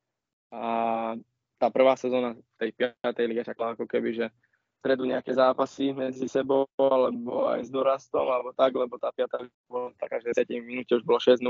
a 0.55 0.63
tá 1.57 1.69
prvá 1.73 1.97
sezóna 1.97 2.37
tej 2.61 2.71
5. 3.03 3.03
ligy 3.27 3.43
ako 3.43 3.89
keby, 3.89 4.15
že 4.15 4.27
stredu 4.87 5.03
nejaké 5.03 5.35
zápasy 5.35 5.91
medzi 5.91 6.31
sebou, 6.31 6.71
alebo 6.79 7.51
aj 7.51 7.67
s 7.67 7.71
dorastom, 7.75 8.23
alebo 8.23 8.55
tak, 8.55 8.71
lebo 8.71 8.95
tá 9.03 9.11
piata 9.11 9.43
bola 9.67 9.91
taká, 9.99 10.23
že 10.23 10.47
7 10.47 10.63
minút 10.63 10.87
už 10.87 11.03
bolo 11.03 11.19
6-0. 11.19 11.43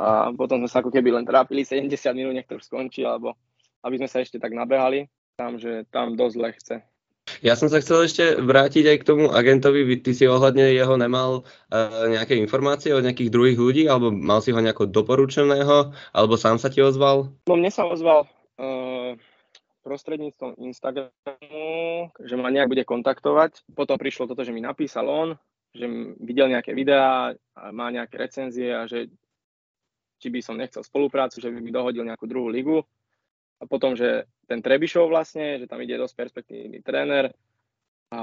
a 0.00 0.32
potom 0.32 0.64
sme 0.64 0.70
sa 0.72 0.80
ako 0.80 0.88
keby 0.88 1.12
len 1.12 1.28
trápili 1.28 1.60
70 1.60 1.92
minút, 2.16 2.32
nech 2.32 2.48
to 2.48 2.56
už 2.56 2.64
skončí, 2.64 3.04
alebo 3.04 3.36
aby 3.84 4.00
sme 4.00 4.08
sa 4.08 4.24
ešte 4.24 4.40
tak 4.40 4.56
nabehali 4.56 5.12
tam, 5.36 5.60
že 5.60 5.84
tam 5.92 6.16
dosť 6.16 6.34
zle 6.40 6.50
chce. 6.56 6.76
Ja 7.44 7.54
som 7.54 7.68
sa 7.68 7.78
chcel 7.84 8.08
ešte 8.08 8.24
vrátiť 8.40 8.84
aj 8.88 8.96
k 9.02 9.06
tomu 9.06 9.30
agentovi. 9.30 9.86
Ty 10.02 10.10
si 10.10 10.26
ohľadne 10.26 10.74
jeho 10.74 10.98
nemal 10.98 11.46
uh, 11.70 12.10
nejaké 12.10 12.34
informácie 12.34 12.90
od 12.96 13.04
nejakých 13.04 13.30
druhých 13.30 13.58
ľudí, 13.60 13.84
alebo 13.86 14.10
mal 14.10 14.40
si 14.40 14.50
ho 14.50 14.58
nejako 14.58 14.90
doporučeného, 14.90 15.94
alebo 16.16 16.34
sám 16.34 16.58
sa 16.58 16.72
ti 16.72 16.82
ozval? 16.82 17.30
No 17.46 17.54
mne 17.54 17.70
sa 17.70 17.86
ozval 17.86 18.26
uh, 18.58 19.14
prostredníctvom 19.82 20.56
Instagramu, 20.62 22.10
že 22.22 22.34
ma 22.38 22.48
nejak 22.48 22.70
bude 22.70 22.84
kontaktovať. 22.86 23.66
Potom 23.74 23.98
prišlo 23.98 24.30
toto, 24.30 24.46
že 24.46 24.54
mi 24.54 24.62
napísal 24.62 25.10
on, 25.10 25.28
že 25.74 25.90
videl 26.22 26.48
nejaké 26.48 26.72
videá, 26.72 27.34
má 27.74 27.90
nejaké 27.90 28.16
recenzie 28.16 28.70
a 28.72 28.86
že 28.86 29.10
či 30.22 30.30
by 30.30 30.38
som 30.38 30.54
nechcel 30.54 30.86
spoluprácu, 30.86 31.42
že 31.42 31.50
by 31.50 31.58
mi 31.58 31.74
dohodil 31.74 32.06
nejakú 32.06 32.30
druhú 32.30 32.46
ligu. 32.46 32.86
A 33.58 33.66
potom, 33.66 33.98
že 33.98 34.26
ten 34.46 34.62
Trebišov 34.62 35.10
vlastne, 35.10 35.58
že 35.58 35.66
tam 35.66 35.82
ide 35.82 35.98
dosť 35.98 36.14
perspektívny 36.14 36.82
tréner, 36.82 37.34
a 38.12 38.20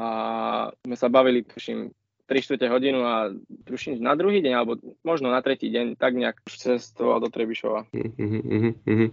sme 0.86 0.94
sa 0.94 1.10
bavili, 1.10 1.42
tuším, 1.42 1.90
3 2.30 2.46
čtvrte 2.46 2.70
hodinu 2.70 3.02
a 3.02 3.34
tuším 3.66 3.98
na 3.98 4.14
druhý 4.14 4.46
deň, 4.46 4.54
alebo 4.54 4.78
možno 5.02 5.34
na 5.34 5.42
tretí 5.42 5.74
deň, 5.74 5.98
tak 5.98 6.14
nejak 6.14 6.46
cestoval 6.46 7.18
do 7.18 7.34
Trebišova. 7.34 7.90
Uh-huh, 7.90 9.10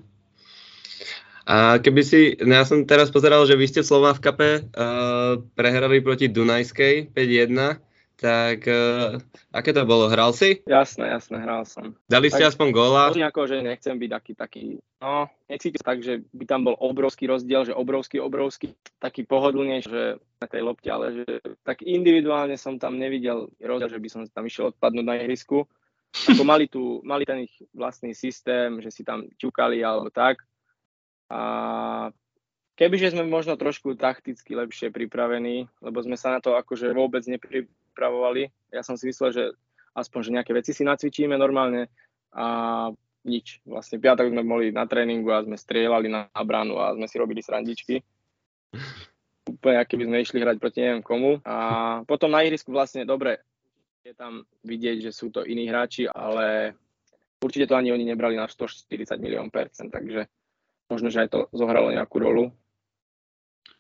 A 1.47 1.79
keby 1.79 2.03
si, 2.03 2.35
no 2.43 2.59
ja 2.59 2.67
som 2.67 2.83
teraz 2.83 3.15
pozeral, 3.15 3.47
že 3.47 3.55
vy 3.55 3.71
ste 3.71 3.87
v 3.87 3.91
Slováv-kape 3.95 4.67
uh, 4.67 5.39
prehrali 5.55 6.03
proti 6.03 6.27
Dunajskej 6.27 7.15
5-1 7.15 7.87
tak 8.17 8.65
uh, 8.65 9.21
aké 9.53 9.77
to 9.77 9.85
bolo? 9.85 10.09
Hral 10.09 10.33
si? 10.33 10.65
Jasné, 10.65 11.13
jasné, 11.13 11.37
hral 11.37 11.69
som. 11.69 11.93
Dali 12.09 12.33
ste 12.33 12.49
aspoň 12.49 12.69
góla? 12.73 13.13
Ako, 13.13 13.45
že 13.45 13.61
nechcem 13.61 13.93
byť 13.93 14.11
taký, 14.11 14.33
taký, 14.33 14.63
no, 15.05 15.29
necítim 15.53 15.85
tak, 15.85 16.01
že 16.01 16.25
by 16.33 16.45
tam 16.49 16.65
bol 16.65 16.81
obrovský 16.81 17.29
rozdiel, 17.29 17.69
že 17.69 17.77
obrovský, 17.77 18.17
obrovský, 18.25 18.73
taký 18.97 19.29
pohodlnejší, 19.29 19.89
že 19.93 20.05
na 20.41 20.47
tej 20.49 20.63
lopte, 20.65 20.89
ale 20.89 21.13
že 21.13 21.25
tak 21.61 21.85
individuálne 21.85 22.57
som 22.57 22.81
tam 22.81 22.97
nevidel 22.97 23.53
rozdiel, 23.61 23.93
že 23.93 24.01
by 24.01 24.09
som 24.09 24.21
tam 24.33 24.49
išiel 24.49 24.73
odpadnúť 24.73 25.05
na 25.05 25.21
ihrisku. 25.21 25.69
Ako 26.17 26.43
mali, 26.49 26.73
tu, 26.73 27.05
mali 27.05 27.29
ten 27.29 27.45
ich 27.45 27.53
vlastný 27.77 28.17
systém, 28.17 28.81
že 28.81 28.89
si 28.89 29.05
tam 29.05 29.29
ťukali 29.37 29.85
alebo 29.85 30.09
tak. 30.09 30.41
A 31.33 31.41
kebyže 32.79 33.17
sme 33.17 33.27
možno 33.27 33.59
trošku 33.59 33.99
takticky 33.99 34.55
lepšie 34.55 34.95
pripravení, 34.95 35.67
lebo 35.83 35.99
sme 36.05 36.15
sa 36.15 36.37
na 36.37 36.41
to 36.45 36.55
akože 36.55 36.93
vôbec 36.95 37.27
nepri, 37.27 37.67
pripravovali. 37.97 38.53
Ja 38.77 38.85
som 38.85 39.01
si 39.01 39.09
myslel, 39.09 39.33
že 39.33 39.45
aspoň, 39.97 40.21
že 40.21 40.35
nejaké 40.37 40.53
veci 40.53 40.77
si 40.77 40.85
nacvičíme 40.85 41.33
normálne 41.41 41.89
a 42.37 42.93
nič. 43.25 43.65
Vlastne 43.65 43.97
piatok 43.97 44.29
sme 44.29 44.45
boli 44.45 44.69
na 44.69 44.85
tréningu 44.85 45.33
a 45.33 45.41
sme 45.41 45.57
strieľali 45.57 46.13
na, 46.13 46.29
bránu 46.29 46.77
a 46.77 46.93
sme 46.93 47.09
si 47.09 47.17
robili 47.17 47.41
srandičky. 47.41 48.05
Úplne, 49.49 49.81
aké 49.81 49.97
by 49.97 50.05
sme 50.05 50.21
išli 50.21 50.39
hrať 50.45 50.57
proti 50.61 50.85
neviem 50.85 51.01
komu. 51.01 51.41
A 51.49 51.57
potom 52.05 52.29
na 52.29 52.45
ihrisku 52.45 52.69
vlastne, 52.69 53.09
dobre, 53.09 53.41
je 54.05 54.13
tam 54.13 54.45
vidieť, 54.69 55.09
že 55.09 55.17
sú 55.17 55.33
to 55.33 55.49
iní 55.49 55.67
hráči, 55.67 56.05
ale 56.05 56.77
určite 57.41 57.73
to 57.73 57.75
ani 57.81 57.97
oni 57.97 58.05
nebrali 58.05 58.37
na 58.37 58.45
140 58.45 59.17
milión 59.19 59.49
percent, 59.49 59.89
takže 59.89 60.29
možno, 60.91 61.11
že 61.11 61.27
aj 61.27 61.29
to 61.31 61.41
zohralo 61.51 61.91
nejakú 61.91 62.17
rolu. 62.19 62.45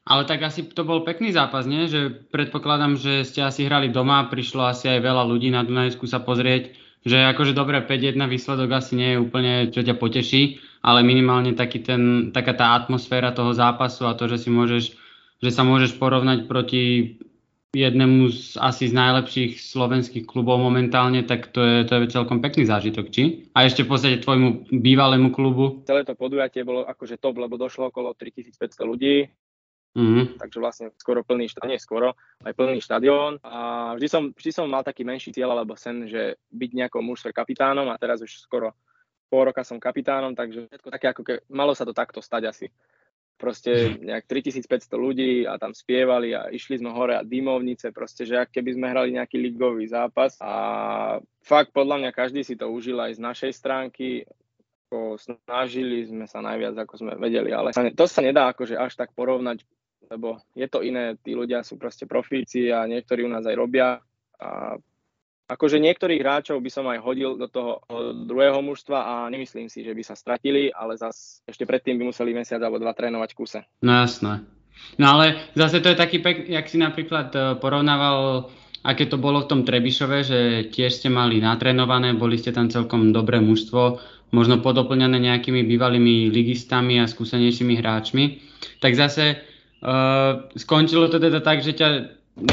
Ale 0.06 0.22
tak 0.22 0.46
asi 0.46 0.62
to 0.62 0.86
bol 0.86 1.02
pekný 1.02 1.34
zápas, 1.34 1.66
nie? 1.66 1.90
Že 1.90 2.30
predpokladám, 2.30 2.94
že 2.94 3.26
ste 3.26 3.42
asi 3.42 3.66
hrali 3.66 3.90
doma, 3.90 4.30
prišlo 4.30 4.70
asi 4.70 4.86
aj 4.86 5.02
veľa 5.02 5.26
ľudí 5.26 5.50
na 5.50 5.66
Dunajsku 5.66 6.06
sa 6.06 6.22
pozrieť, 6.22 6.78
že 7.02 7.26
akože 7.26 7.54
dobre 7.54 7.82
5-1 7.82 8.14
výsledok 8.30 8.70
asi 8.70 8.94
nie 8.94 9.10
je 9.14 9.22
úplne, 9.22 9.52
čo 9.74 9.82
ťa 9.82 9.98
poteší, 9.98 10.62
ale 10.86 11.02
minimálne 11.02 11.58
taký 11.58 11.82
ten, 11.82 12.30
taká 12.30 12.54
tá 12.54 12.78
atmosféra 12.78 13.34
toho 13.34 13.50
zápasu 13.50 14.06
a 14.06 14.14
to, 14.14 14.30
že 14.30 14.46
si 14.46 14.50
môžeš, 14.54 14.94
že 15.42 15.50
sa 15.50 15.66
môžeš 15.66 15.98
porovnať 15.98 16.46
proti 16.46 17.18
jednému 17.76 18.32
z 18.32 18.56
asi 18.56 18.88
z 18.88 18.96
najlepších 18.96 19.60
slovenských 19.60 20.24
klubov 20.24 20.56
momentálne, 20.56 21.20
tak 21.28 21.52
to 21.52 21.60
je, 21.60 21.84
to 21.84 22.00
je 22.00 22.08
celkom 22.08 22.40
pekný 22.40 22.64
zážitok, 22.64 23.12
či? 23.12 23.52
A 23.52 23.68
ešte 23.68 23.84
v 23.84 23.92
podstate 23.92 24.24
tvojmu 24.24 24.72
bývalému 24.72 25.28
klubu? 25.36 25.84
Celé 25.84 26.08
to 26.08 26.16
podujatie 26.16 26.64
bolo 26.64 26.88
akože 26.88 27.20
top, 27.20 27.36
lebo 27.36 27.60
došlo 27.60 27.92
okolo 27.92 28.16
3500 28.16 28.56
ľudí, 28.82 29.28
Mm-hmm. 29.96 30.36
Takže 30.36 30.58
vlastne 30.60 30.86
skoro 31.00 31.24
plný 31.24 31.48
štadión, 31.48 31.72
nie 31.72 31.80
skoro, 31.80 32.12
aj 32.44 32.52
plný 32.52 32.84
štadión. 32.84 33.40
A 33.40 33.96
vždy 33.96 34.08
som, 34.12 34.22
vždy 34.28 34.52
som 34.52 34.68
mal 34.68 34.84
taký 34.84 35.08
menší 35.08 35.32
cieľ 35.32 35.56
alebo 35.56 35.72
sen, 35.72 36.04
že 36.04 36.36
byť 36.52 36.70
nejakou 36.76 37.00
mužstve 37.00 37.32
kapitánom 37.32 37.88
a 37.88 37.96
teraz 37.96 38.20
už 38.20 38.28
skoro 38.44 38.76
pol 39.32 39.48
roka 39.48 39.64
som 39.64 39.80
kapitánom, 39.80 40.36
takže 40.36 40.68
všetko 40.68 40.88
také 40.92 41.06
ako 41.10 41.22
ke, 41.24 41.34
malo 41.48 41.72
sa 41.72 41.88
to 41.88 41.96
takto 41.96 42.20
stať 42.20 42.42
asi. 42.44 42.66
Proste 43.36 44.00
nejak 44.00 44.24
3500 44.24 44.96
ľudí 44.96 45.44
a 45.44 45.60
tam 45.60 45.76
spievali 45.76 46.32
a 46.32 46.48
išli 46.48 46.80
sme 46.80 46.88
hore 46.88 47.20
a 47.20 47.26
dymovnice, 47.26 47.92
proste, 47.92 48.24
že 48.24 48.40
ak 48.40 48.48
keby 48.48 48.72
sme 48.72 48.88
hrali 48.88 49.12
nejaký 49.12 49.36
ligový 49.36 49.84
zápas. 49.84 50.40
A 50.40 50.52
fakt 51.44 51.76
podľa 51.76 52.00
mňa 52.00 52.10
každý 52.16 52.40
si 52.40 52.56
to 52.56 52.72
užil 52.72 52.96
aj 52.96 53.16
z 53.16 53.20
našej 53.20 53.52
stránky, 53.52 54.24
ako 54.88 55.20
snažili 55.20 56.08
sme 56.08 56.24
sa 56.24 56.40
najviac, 56.40 56.80
ako 56.80 56.94
sme 56.96 57.12
vedeli, 57.20 57.52
ale 57.52 57.76
to 57.92 58.08
sa 58.08 58.24
nedá 58.24 58.48
akože 58.54 58.78
až 58.78 58.96
tak 58.96 59.12
porovnať 59.12 59.66
lebo 60.10 60.38
je 60.54 60.66
to 60.70 60.82
iné, 60.86 61.18
tí 61.18 61.34
ľudia 61.34 61.66
sú 61.66 61.78
proste 61.78 62.06
profíci 62.06 62.70
a 62.70 62.86
niektorí 62.86 63.26
u 63.26 63.30
nás 63.30 63.42
aj 63.46 63.56
robia. 63.58 63.98
A 64.38 64.78
akože 65.46 65.78
niektorých 65.78 66.22
hráčov 66.22 66.58
by 66.58 66.70
som 66.70 66.86
aj 66.90 66.98
hodil 67.02 67.38
do 67.38 67.46
toho 67.46 67.82
druhého 68.26 68.58
mužstva 68.62 68.98
a 68.98 69.14
nemyslím 69.30 69.70
si, 69.70 69.86
že 69.86 69.94
by 69.94 70.02
sa 70.02 70.18
stratili, 70.18 70.70
ale 70.74 70.98
zas 70.98 71.40
ešte 71.46 71.66
predtým 71.66 71.96
by 71.98 72.10
museli 72.10 72.34
mesiac 72.34 72.60
alebo 72.62 72.82
dva 72.82 72.92
trénovať 72.92 73.30
kuse. 73.34 73.60
No 73.82 74.02
jasné. 74.02 74.42
No 75.00 75.16
ale 75.16 75.40
zase 75.56 75.80
to 75.80 75.88
je 75.88 75.96
taký 75.96 76.20
pek, 76.20 76.44
jak 76.50 76.68
si 76.68 76.76
napríklad 76.76 77.32
e, 77.32 77.38
porovnával, 77.56 78.52
aké 78.84 79.08
to 79.08 79.16
bolo 79.16 79.46
v 79.46 79.48
tom 79.48 79.60
Trebišove, 79.64 80.18
že 80.20 80.40
tiež 80.68 80.92
ste 80.92 81.08
mali 81.08 81.40
natrénované, 81.40 82.12
boli 82.12 82.36
ste 82.36 82.52
tam 82.52 82.68
celkom 82.68 83.08
dobré 83.16 83.40
mužstvo, 83.40 84.02
možno 84.36 84.60
podoplňané 84.60 85.16
nejakými 85.16 85.64
bývalými 85.64 86.28
ligistami 86.28 87.00
a 87.00 87.08
skúsenejšími 87.08 87.80
hráčmi. 87.80 88.24
Tak 88.84 88.92
zase 88.92 89.40
Uh, 89.76 90.48
skončilo 90.56 91.12
to 91.12 91.20
teda 91.20 91.44
tak, 91.44 91.60
že, 91.60 91.76
ťa, 91.76 91.88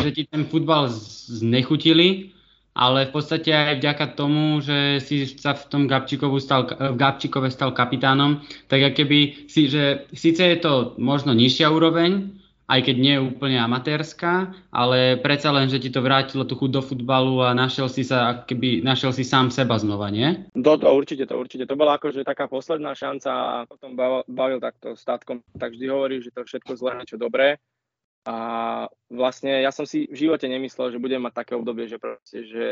že 0.03 0.09
ti 0.11 0.27
ten 0.27 0.43
futbal 0.43 0.91
znechutili, 0.91 2.32
ale 2.73 3.09
v 3.09 3.11
podstate 3.13 3.53
aj 3.53 3.77
vďaka 3.79 4.05
tomu, 4.17 4.61
že 4.61 4.97
si 5.01 5.29
sa 5.29 5.53
v 5.53 5.63
tom 5.69 5.83
Gabčíkovu 5.85 6.41
stal, 6.41 6.65
v 6.65 6.97
Gabčíkove 6.97 7.53
stal 7.53 7.73
kapitánom, 7.73 8.41
tak 8.69 8.97
keby 8.97 9.49
si, 9.49 9.69
že 9.69 10.09
síce 10.13 10.41
je 10.41 10.57
to 10.57 10.97
možno 10.97 11.37
nižšia 11.37 11.69
úroveň, 11.69 12.33
aj 12.63 12.79
keď 12.89 12.95
nie 12.95 13.13
je 13.19 13.25
úplne 13.27 13.59
amatérska, 13.59 14.55
ale 14.71 15.19
predsa 15.19 15.51
len, 15.51 15.67
že 15.67 15.83
ti 15.83 15.91
to 15.91 15.99
vrátilo 15.99 16.47
tú 16.47 16.55
chuť 16.55 16.71
do 16.71 16.81
futbalu 16.81 17.43
a 17.43 17.51
našiel 17.51 17.91
si 17.91 18.07
sa, 18.07 18.47
keby 18.47 18.81
našiel 18.81 19.11
si 19.11 19.27
sám 19.27 19.51
seba 19.51 19.75
znova, 19.75 20.07
nie? 20.07 20.47
To, 20.55 20.79
to 20.79 20.87
určite, 20.87 21.27
to 21.27 21.35
určite. 21.35 21.67
To 21.67 21.75
bola 21.75 21.99
akože 21.99 22.23
taká 22.23 22.47
posledná 22.47 22.95
šanca 22.95 23.29
a 23.29 23.55
potom 23.67 23.93
bavil 24.25 24.63
takto 24.63 24.95
statkom, 24.95 25.43
tak 25.59 25.75
vždy 25.75 25.85
hovorí, 25.91 26.15
že 26.23 26.31
to 26.31 26.47
všetko 26.47 26.79
zlé, 26.79 27.03
niečo 27.03 27.19
dobré. 27.19 27.59
A 28.23 28.35
vlastne 29.11 29.59
ja 29.59 29.71
som 29.75 29.83
si 29.83 30.07
v 30.07 30.15
živote 30.15 30.47
nemyslel, 30.47 30.95
že 30.95 31.01
budem 31.03 31.19
mať 31.19 31.43
také 31.43 31.53
obdobie, 31.59 31.91
že 31.91 31.99
proste, 31.99 32.47
že 32.47 32.65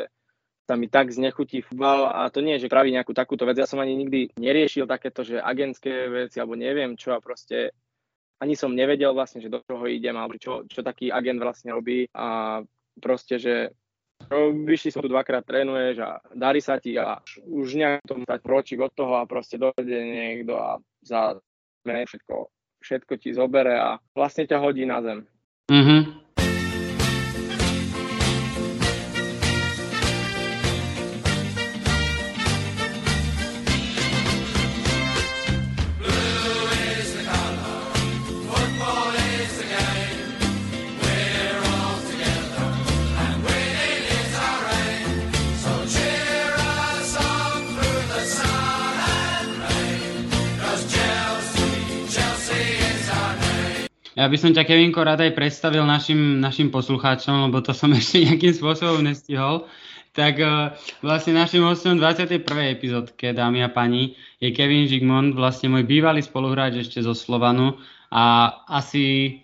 sa 0.63 0.79
mi 0.79 0.87
tak 0.87 1.11
znechutí 1.11 1.59
futbal 1.67 2.07
a 2.07 2.31
to 2.31 2.39
nie 2.39 2.55
je, 2.55 2.67
že 2.67 2.71
praví 2.71 2.95
nejakú 2.95 3.11
takúto 3.11 3.43
vec. 3.43 3.59
Ja 3.59 3.67
som 3.67 3.83
ani 3.83 3.99
nikdy 3.99 4.31
neriešil 4.39 4.87
takéto, 4.87 5.27
že 5.27 5.43
agentské 5.43 6.07
veci 6.07 6.39
alebo 6.39 6.55
neviem 6.55 6.95
čo 6.95 7.11
a 7.11 7.19
proste 7.19 7.75
ani 8.39 8.55
som 8.55 8.71
nevedel 8.71 9.11
vlastne, 9.11 9.43
že 9.43 9.51
do 9.51 9.59
čoho 9.61 9.85
idem, 9.85 10.15
alebo 10.17 10.39
čo, 10.39 10.65
čo 10.65 10.81
taký 10.81 11.13
agent 11.13 11.43
vlastne 11.43 11.75
robí 11.75 12.07
a 12.15 12.61
proste, 12.97 13.37
že 13.37 13.75
vyšli 14.65 14.93
som 14.93 15.03
tu 15.03 15.09
dvakrát 15.09 15.45
trénuješ 15.45 16.01
a 16.01 16.23
darí 16.33 16.61
sa 16.61 16.81
ti 16.81 16.97
a 16.97 17.21
už 17.45 17.77
nejak 17.77 18.05
tomu 18.05 18.25
stať 18.25 18.39
pročík 18.41 18.79
od 18.81 18.93
toho 18.93 19.21
a 19.21 19.29
proste 19.29 19.61
dojde 19.61 19.97
niekto 19.97 20.57
a 20.57 20.77
za 21.01 21.37
všetko, 21.85 22.35
všetko 22.81 23.13
ti 23.17 23.29
zobere 23.33 23.77
a 23.77 23.97
vlastne 24.13 24.45
ťa 24.45 24.57
hodí 24.61 24.85
na 24.85 25.01
zem. 25.01 25.19
Mm-hmm. 25.69 26.30
Ja 54.11 54.27
by 54.27 54.35
som 54.35 54.51
ťa, 54.51 54.67
Kevinko, 54.67 55.07
rád 55.07 55.23
aj 55.23 55.31
predstavil 55.39 55.87
našim, 55.87 56.43
našim 56.43 56.67
poslucháčom, 56.67 57.47
lebo 57.47 57.63
to 57.63 57.71
som 57.71 57.91
ešte 57.99 58.27
nejakým 58.27 58.51
spôsobom 58.51 58.99
nestihol. 58.99 59.67
Tak 60.11 60.35
uh, 60.43 60.75
vlastne 60.99 61.39
našim 61.39 61.63
hostom 61.63 61.95
21. 61.95 62.43
epizódke, 62.75 63.31
dámy 63.31 63.63
a 63.63 63.71
pani, 63.71 64.19
je 64.43 64.51
Kevin 64.51 64.83
Žigmond, 64.83 65.39
vlastne 65.39 65.71
môj 65.71 65.87
bývalý 65.87 66.19
spoluhráč 66.19 66.83
ešte 66.83 66.99
zo 66.99 67.15
Slovanu 67.15 67.79
a 68.11 68.51
asi, 68.67 69.39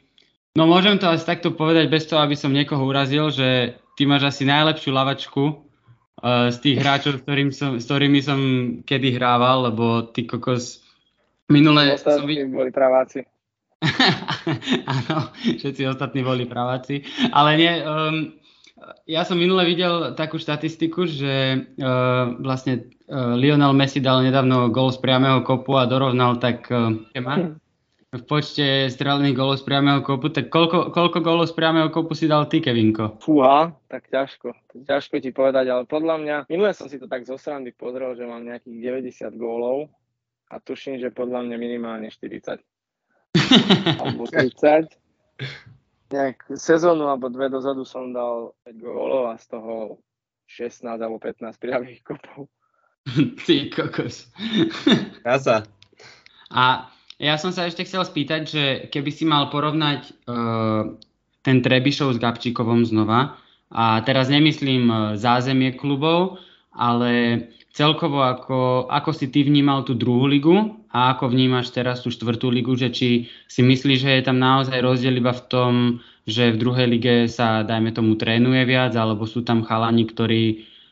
no 0.60 0.68
môžem 0.68 1.00
to 1.00 1.08
asi 1.08 1.24
takto 1.24 1.56
povedať 1.56 1.88
bez 1.88 2.04
toho, 2.12 2.20
aby 2.20 2.36
som 2.36 2.52
niekoho 2.52 2.84
urazil, 2.84 3.32
že 3.32 3.80
ty 3.96 4.04
máš 4.04 4.28
asi 4.36 4.44
najlepšiu 4.44 4.92
lavačku 4.92 5.44
uh, 5.56 6.52
z 6.52 6.58
tých 6.60 6.84
hráčov, 6.84 7.16
s, 7.16 7.24
ktorým 7.24 7.50
som, 7.56 7.80
s 7.80 7.88
ktorými 7.88 8.20
som 8.20 8.40
kedy 8.84 9.16
hrával, 9.16 9.72
lebo 9.72 10.12
ty 10.12 10.28
kokos 10.28 10.84
minule... 11.48 11.96
som 11.96 12.28
videl... 12.28 12.52
boli 12.52 12.76
praváci. 12.76 13.24
Áno, 14.98 15.18
všetci 15.36 15.86
ostatní 15.86 16.26
boli 16.26 16.50
praváci. 16.50 17.06
Ale 17.30 17.58
nie, 17.58 17.72
um, 17.86 18.34
ja 19.06 19.22
som 19.22 19.38
minule 19.38 19.66
videl 19.66 20.18
takú 20.18 20.42
štatistiku, 20.42 21.06
že 21.06 21.66
uh, 21.78 22.38
vlastne 22.42 22.90
uh, 23.10 23.38
Lionel 23.38 23.78
Messi 23.78 24.02
dal 24.02 24.26
nedávno 24.26 24.74
gol 24.74 24.90
z 24.90 25.00
priamého 25.02 25.46
kopu 25.46 25.78
a 25.78 25.90
dorovnal 25.90 26.42
tak 26.42 26.66
uh, 26.74 26.94
v 28.08 28.24
počte 28.24 28.88
strelených 28.88 29.36
gólov 29.36 29.60
z 29.60 29.68
priamého 29.68 30.00
kopu, 30.00 30.32
tak 30.32 30.48
koľko, 30.48 30.96
koľko 30.96 31.20
gólov 31.20 31.52
z 31.52 31.58
priamého 31.60 31.92
kopu 31.92 32.16
si 32.16 32.26
dal 32.26 32.48
ty, 32.48 32.64
Kevinko? 32.64 33.20
Fúha, 33.20 33.76
tak 33.92 34.08
ťažko. 34.08 34.56
Ťažko 34.88 35.20
ti 35.20 35.36
povedať, 35.36 35.68
ale 35.68 35.84
podľa 35.84 36.16
mňa, 36.24 36.36
minule 36.48 36.72
som 36.72 36.88
si 36.88 36.98
to 36.98 37.12
tak 37.12 37.28
zo 37.28 37.36
srandy 37.36 37.76
pozrel, 37.76 38.16
že 38.16 38.24
mám 38.24 38.48
nejakých 38.48 38.80
90 39.12 39.36
gólov 39.36 39.92
a 40.48 40.58
tuším, 40.64 41.04
že 41.04 41.12
podľa 41.12 41.46
mňa 41.46 41.58
minimálne 41.60 42.08
40. 42.08 42.64
alebo 44.02 44.28
30. 44.28 44.90
Nejak 46.08 46.38
sezónu 46.56 47.12
alebo 47.12 47.28
dve 47.28 47.52
dozadu 47.52 47.84
som 47.84 48.16
dal 48.16 48.56
5 48.64 48.80
gólov 48.80 49.32
a 49.32 49.36
z 49.36 49.46
toho 49.52 50.00
16 50.48 50.88
alebo 50.88 51.20
15 51.20 51.60
priamých 51.60 52.02
kopov. 52.04 52.48
Ty 53.46 53.56
kokos. 53.72 54.32
Kasa. 55.24 55.68
A 56.52 56.88
ja 57.20 57.36
som 57.36 57.52
sa 57.52 57.68
ešte 57.68 57.84
chcel 57.84 58.08
spýtať, 58.08 58.42
že 58.48 58.64
keby 58.88 59.12
si 59.12 59.28
mal 59.28 59.52
porovnať 59.52 60.02
uh, 60.28 60.96
ten 61.44 61.60
Trebišov 61.60 62.16
s 62.16 62.22
Gabčíkovom 62.24 62.88
znova, 62.88 63.40
a 63.68 64.00
teraz 64.08 64.32
nemyslím 64.32 64.88
e, 64.88 64.96
zázemie 65.20 65.76
klubov, 65.76 66.40
ale 66.78 67.42
celkovo 67.74 68.22
ako, 68.22 68.90
ako 68.90 69.12
si 69.14 69.30
ty 69.34 69.46
vnímal 69.46 69.86
tú 69.86 69.98
druhú 69.98 70.26
ligu 70.26 70.78
a 70.94 71.14
ako 71.14 71.30
vnímaš 71.30 71.74
teraz 71.74 72.02
tú 72.02 72.10
štvrtú 72.10 72.50
ligu, 72.50 72.74
že 72.74 72.90
či 72.90 73.30
si 73.46 73.62
myslíš, 73.62 74.00
že 74.02 74.12
je 74.18 74.24
tam 74.26 74.38
naozaj 74.42 74.82
rozdiel 74.82 75.18
iba 75.22 75.34
v 75.34 75.46
tom, 75.46 75.74
že 76.26 76.54
v 76.54 76.62
druhej 76.62 76.88
lige 76.90 77.16
sa, 77.30 77.62
dajme 77.62 77.94
tomu, 77.94 78.18
trénuje 78.18 78.66
viac, 78.66 78.98
alebo 78.98 79.30
sú 79.30 79.46
tam 79.46 79.62
chalani, 79.62 80.10
ktorí 80.10 80.44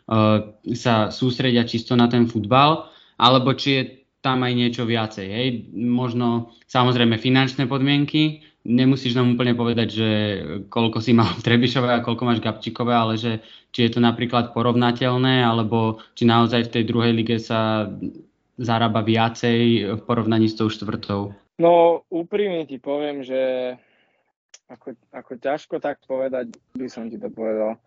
uh, 0.08 0.56
sa 0.77 1.10
sústredia 1.10 1.65
čisto 1.65 1.98
na 1.98 2.06
ten 2.06 2.30
futbal, 2.30 2.88
alebo 3.18 3.51
či 3.58 3.70
je 3.75 3.84
tam 4.22 4.42
aj 4.42 4.54
niečo 4.54 4.84
viacej. 4.86 5.27
Hej? 5.27 5.48
Možno 5.75 6.56
samozrejme 6.70 7.18
finančné 7.18 7.70
podmienky, 7.70 8.46
nemusíš 8.66 9.14
nám 9.14 9.38
úplne 9.38 9.54
povedať, 9.54 9.88
že 9.94 10.10
koľko 10.68 11.00
si 11.00 11.14
mal 11.14 11.30
Trebišové 11.46 11.94
a 11.94 12.04
koľko 12.04 12.24
máš 12.26 12.42
Gabčíkové, 12.42 12.92
ale 12.92 13.16
že 13.16 13.46
či 13.72 13.88
je 13.88 13.96
to 13.96 14.02
napríklad 14.02 14.52
porovnateľné, 14.52 15.46
alebo 15.46 16.02
či 16.18 16.26
naozaj 16.26 16.68
v 16.68 16.74
tej 16.74 16.84
druhej 16.90 17.14
lige 17.14 17.38
sa 17.38 17.88
zarába 18.58 19.06
viacej 19.06 19.94
v 19.96 20.02
porovnaní 20.04 20.50
s 20.50 20.58
tou 20.58 20.68
štvrtou. 20.68 21.36
No 21.62 22.04
úprimne 22.12 22.68
ti 22.68 22.82
poviem, 22.82 23.24
že 23.24 23.76
ako, 24.68 24.98
ako 25.14 25.32
ťažko 25.40 25.76
tak 25.78 26.02
povedať, 26.04 26.52
by 26.74 26.90
som 26.90 27.08
ti 27.08 27.22
to 27.22 27.30
povedal 27.30 27.80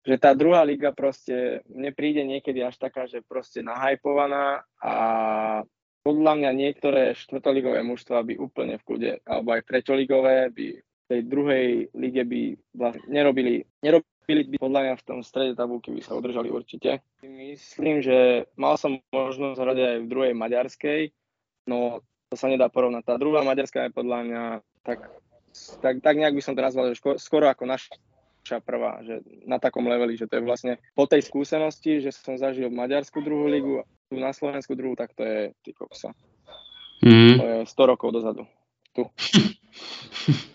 že 0.00 0.16
tá 0.16 0.32
druhá 0.32 0.64
liga 0.64 0.96
proste 0.96 1.60
mne 1.68 1.92
príde 1.92 2.24
niekedy 2.24 2.64
až 2.64 2.80
taká, 2.80 3.04
že 3.04 3.20
proste 3.20 3.60
nahajpovaná 3.60 4.64
a 4.80 4.94
podľa 6.10 6.32
mňa 6.42 6.50
niektoré 6.58 7.14
štvrtoligové 7.14 7.86
mužstva 7.86 8.26
by 8.26 8.34
úplne 8.34 8.82
v 8.82 8.82
kľude, 8.82 9.12
alebo 9.22 9.54
aj 9.54 9.62
treťoligové 9.62 10.50
by 10.50 10.66
v 10.82 11.04
tej 11.06 11.20
druhej 11.22 11.66
lige 11.94 12.22
by 12.26 12.42
vlastne 12.74 13.06
nerobili, 13.06 13.62
nerobili 13.78 14.42
by 14.50 14.56
podľa 14.58 14.80
mňa 14.82 14.94
v 14.98 15.06
tom 15.06 15.22
strede 15.22 15.54
tabulky 15.54 15.94
by 15.94 16.02
sa 16.02 16.18
udržali 16.18 16.50
určite. 16.50 16.98
Myslím, 17.22 18.02
že 18.02 18.50
mal 18.58 18.74
som 18.74 18.98
možnosť 19.14 19.58
hrať 19.62 19.78
aj 19.78 19.96
v 20.02 20.10
druhej 20.10 20.34
maďarskej, 20.34 21.00
no 21.70 22.02
to 22.26 22.34
sa 22.34 22.50
nedá 22.50 22.66
porovnať. 22.66 23.06
Tá 23.06 23.14
druhá 23.14 23.46
maďarská 23.46 23.86
je 23.86 23.94
podľa 23.94 24.18
mňa 24.26 24.42
tak, 24.82 25.06
tak, 25.78 25.94
tak 26.02 26.14
nejak 26.18 26.34
by 26.34 26.42
som 26.42 26.58
to 26.58 26.66
nazval, 26.66 26.90
že 26.90 26.98
skoro 27.22 27.46
ako 27.46 27.70
naša 27.70 27.94
prvá, 28.58 28.98
že 29.06 29.22
na 29.46 29.62
takom 29.62 29.86
leveli, 29.86 30.18
že 30.18 30.26
to 30.26 30.42
je 30.42 30.42
vlastne 30.42 30.82
po 30.98 31.06
tej 31.06 31.22
skúsenosti, 31.22 32.02
že 32.02 32.10
som 32.10 32.34
zažil 32.34 32.66
Maďarsku 32.74 33.22
druhú 33.22 33.46
ligu 33.46 33.86
tu 34.10 34.18
na 34.18 34.34
Slovensku 34.34 34.74
druhú, 34.74 34.98
tak 34.98 35.14
to 35.14 35.22
je 35.22 35.54
ty 35.62 35.70
koksa. 35.70 36.10
Mm. 37.06 37.38
To 37.38 37.44
je 37.46 37.58
100 37.70 37.90
rokov 37.94 38.10
dozadu. 38.10 38.42
Tu. 38.90 39.06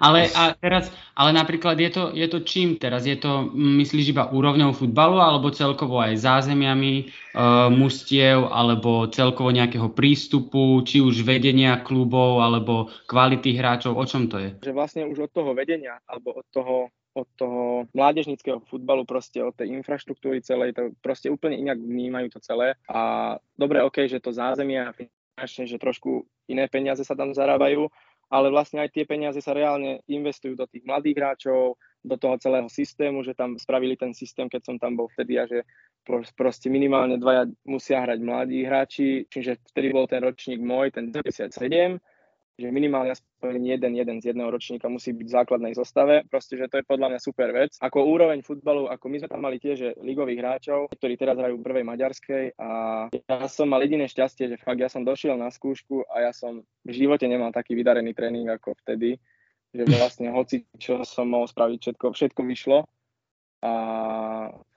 ale, 0.00 0.32
a 0.32 0.56
teraz, 0.56 0.88
ale 1.12 1.36
napríklad 1.36 1.76
je 1.76 1.90
to, 1.92 2.04
je 2.16 2.26
to 2.32 2.40
čím 2.40 2.80
teraz? 2.80 3.04
Je 3.04 3.16
to, 3.16 3.52
myslíš, 3.52 4.16
iba 4.16 4.32
úrovňou 4.32 4.72
futbalu, 4.72 5.20
alebo 5.20 5.52
celkovo 5.52 6.00
aj 6.00 6.16
zázemiami 6.16 7.12
uh, 7.36 7.68
mustiev, 7.68 8.48
alebo 8.48 9.08
celkovo 9.12 9.52
nejakého 9.52 9.92
prístupu, 9.92 10.80
či 10.80 11.04
už 11.04 11.20
vedenia 11.22 11.76
klubov, 11.84 12.40
alebo 12.40 12.88
kvality 13.04 13.52
hráčov, 13.52 14.00
o 14.00 14.04
čom 14.08 14.32
to 14.32 14.40
je? 14.40 14.50
Že 14.64 14.72
vlastne 14.72 15.02
už 15.04 15.28
od 15.28 15.30
toho 15.32 15.52
vedenia, 15.52 16.00
alebo 16.08 16.40
od 16.40 16.46
toho 16.50 16.76
od 17.16 17.28
toho 17.40 17.88
mládežnického 17.96 18.60
futbalu, 18.68 19.08
proste 19.08 19.40
od 19.40 19.56
tej 19.56 19.72
infraštruktúry 19.72 20.44
celej, 20.44 20.76
to 20.76 20.92
proste 21.00 21.32
úplne 21.32 21.56
inak 21.56 21.80
vnímajú 21.80 22.36
to 22.36 22.44
celé. 22.44 22.76
A 22.92 23.32
dobre, 23.56 23.80
OK, 23.80 24.04
že 24.04 24.20
to 24.20 24.36
zázemie 24.36 24.84
a 24.84 24.92
finančne, 24.92 25.64
že 25.64 25.80
trošku 25.80 26.28
iné 26.44 26.68
peniaze 26.68 27.00
sa 27.08 27.16
tam 27.16 27.32
zarábajú, 27.32 27.88
ale 28.30 28.50
vlastne 28.50 28.82
aj 28.82 28.90
tie 28.90 29.04
peniaze 29.06 29.38
sa 29.38 29.54
reálne 29.54 30.02
investujú 30.10 30.58
do 30.58 30.66
tých 30.66 30.82
mladých 30.82 31.16
hráčov, 31.18 31.78
do 32.06 32.16
toho 32.18 32.38
celého 32.38 32.70
systému, 32.70 33.26
že 33.26 33.34
tam 33.34 33.58
spravili 33.58 33.98
ten 33.98 34.14
systém, 34.14 34.46
keď 34.46 34.62
som 34.62 34.76
tam 34.78 34.94
bol 34.94 35.10
vtedy 35.10 35.42
a 35.42 35.44
že 35.50 35.66
proste 36.38 36.70
minimálne 36.70 37.18
dvaja 37.18 37.50
musia 37.66 37.98
hrať 38.02 38.18
mladí 38.22 38.62
hráči, 38.62 39.26
čiže 39.26 39.58
vtedy 39.74 39.90
bol 39.90 40.06
ten 40.06 40.22
ročník 40.22 40.62
môj, 40.62 40.94
ten 40.94 41.10
97 41.10 41.98
že 42.56 42.72
minimálne 42.72 43.12
aspoň 43.12 43.76
jeden, 43.76 43.92
jeden 44.00 44.16
z 44.24 44.32
jedného 44.32 44.48
ročníka 44.48 44.88
musí 44.88 45.12
byť 45.12 45.26
v 45.28 45.36
základnej 45.36 45.72
zostave. 45.76 46.24
Proste, 46.32 46.56
že 46.56 46.72
to 46.72 46.80
je 46.80 46.88
podľa 46.88 47.12
mňa 47.12 47.20
super 47.20 47.52
vec. 47.52 47.76
Ako 47.84 48.08
úroveň 48.08 48.40
futbalu, 48.40 48.88
ako 48.88 49.04
my 49.12 49.16
sme 49.20 49.28
tam 49.28 49.42
mali 49.44 49.60
tiež 49.60 50.00
ligových 50.00 50.40
hráčov, 50.40 50.88
ktorí 50.96 51.20
teraz 51.20 51.36
hrajú 51.36 51.60
prvej 51.60 51.84
maďarskej 51.84 52.56
a 52.56 52.68
ja 53.12 53.36
som 53.52 53.68
mal 53.68 53.84
jediné 53.84 54.08
šťastie, 54.08 54.48
že 54.48 54.56
fakt 54.56 54.80
ja 54.80 54.88
som 54.88 55.04
došiel 55.04 55.36
na 55.36 55.52
skúšku 55.52 56.08
a 56.08 56.24
ja 56.24 56.32
som 56.32 56.64
v 56.88 56.92
živote 56.96 57.28
nemal 57.28 57.52
taký 57.52 57.76
vydarený 57.76 58.16
tréning 58.16 58.48
ako 58.48 58.72
vtedy, 58.80 59.20
že 59.76 59.84
vlastne 59.92 60.32
hoci 60.32 60.64
čo 60.80 61.04
som 61.04 61.28
mohol 61.28 61.44
spraviť, 61.44 61.78
všetko, 61.92 62.06
všetko 62.16 62.40
vyšlo. 62.40 62.88
A 63.66 63.70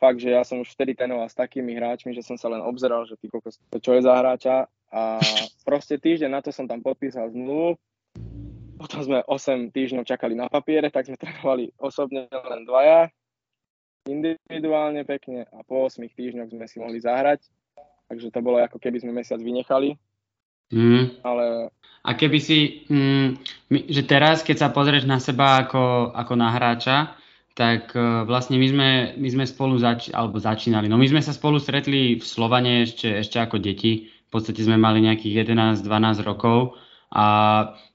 fakt, 0.02 0.18
že 0.18 0.34
ja 0.34 0.42
som 0.42 0.66
už 0.66 0.74
vtedy 0.74 0.98
trénoval 0.98 1.30
s 1.30 1.38
takými 1.38 1.78
hráčmi, 1.78 2.18
že 2.18 2.26
som 2.26 2.42
sa 2.42 2.50
len 2.50 2.66
obzeral, 2.66 3.06
že 3.06 3.14
ty 3.22 3.30
kokos, 3.30 3.62
čo 3.70 3.94
je 3.94 4.02
za 4.02 4.18
hráča 4.18 4.66
a 4.90 5.22
proste 5.70 6.02
týždeň 6.02 6.30
na 6.34 6.42
to 6.42 6.50
som 6.50 6.66
tam 6.66 6.82
podpísal 6.82 7.30
zmluvu. 7.30 7.78
Potom 8.80 9.00
sme 9.04 9.20
8 9.28 9.76
týždňov 9.76 10.08
čakali 10.08 10.34
na 10.34 10.50
papiere, 10.50 10.90
tak 10.90 11.06
sme 11.06 11.20
trénovali 11.22 11.70
osobne 11.78 12.26
len 12.32 12.62
dvaja, 12.66 13.14
individuálne 14.10 15.06
pekne 15.06 15.46
a 15.54 15.62
po 15.62 15.86
8 15.86 16.02
týždňoch 16.10 16.50
sme 16.50 16.66
si 16.66 16.82
mohli 16.82 16.98
zahrať. 16.98 17.46
Takže 18.10 18.34
to 18.34 18.42
bolo 18.42 18.58
ako 18.58 18.82
keby 18.82 19.06
sme 19.06 19.14
mesiac 19.14 19.38
vynechali. 19.38 19.94
Mm. 20.74 21.22
Ale... 21.22 21.70
A 22.02 22.10
keby 22.18 22.40
si, 22.42 22.90
mm, 22.90 23.38
že 23.70 24.02
teraz, 24.10 24.42
keď 24.42 24.66
sa 24.66 24.70
pozrieš 24.74 25.06
na 25.06 25.22
seba 25.22 25.62
ako, 25.62 26.10
ako 26.16 26.34
na 26.34 26.50
hráča, 26.50 27.19
tak 27.60 27.92
uh, 27.92 28.24
vlastne 28.24 28.56
my 28.56 28.68
sme, 28.72 28.90
my 29.20 29.28
sme 29.28 29.44
spolu 29.44 29.76
zač- 29.76 30.16
alebo 30.16 30.40
začínali. 30.40 30.88
No 30.88 30.96
my 30.96 31.12
sme 31.12 31.20
sa 31.20 31.36
spolu 31.36 31.60
stretli 31.60 32.16
v 32.16 32.24
Slovane 32.24 32.88
ešte, 32.88 33.20
ešte 33.20 33.36
ako 33.36 33.60
deti. 33.60 34.08
V 34.08 34.30
podstate 34.32 34.64
sme 34.64 34.80
mali 34.80 35.04
nejakých 35.04 35.44
11-12 35.44 36.24
rokov. 36.24 36.80
A 37.12 37.26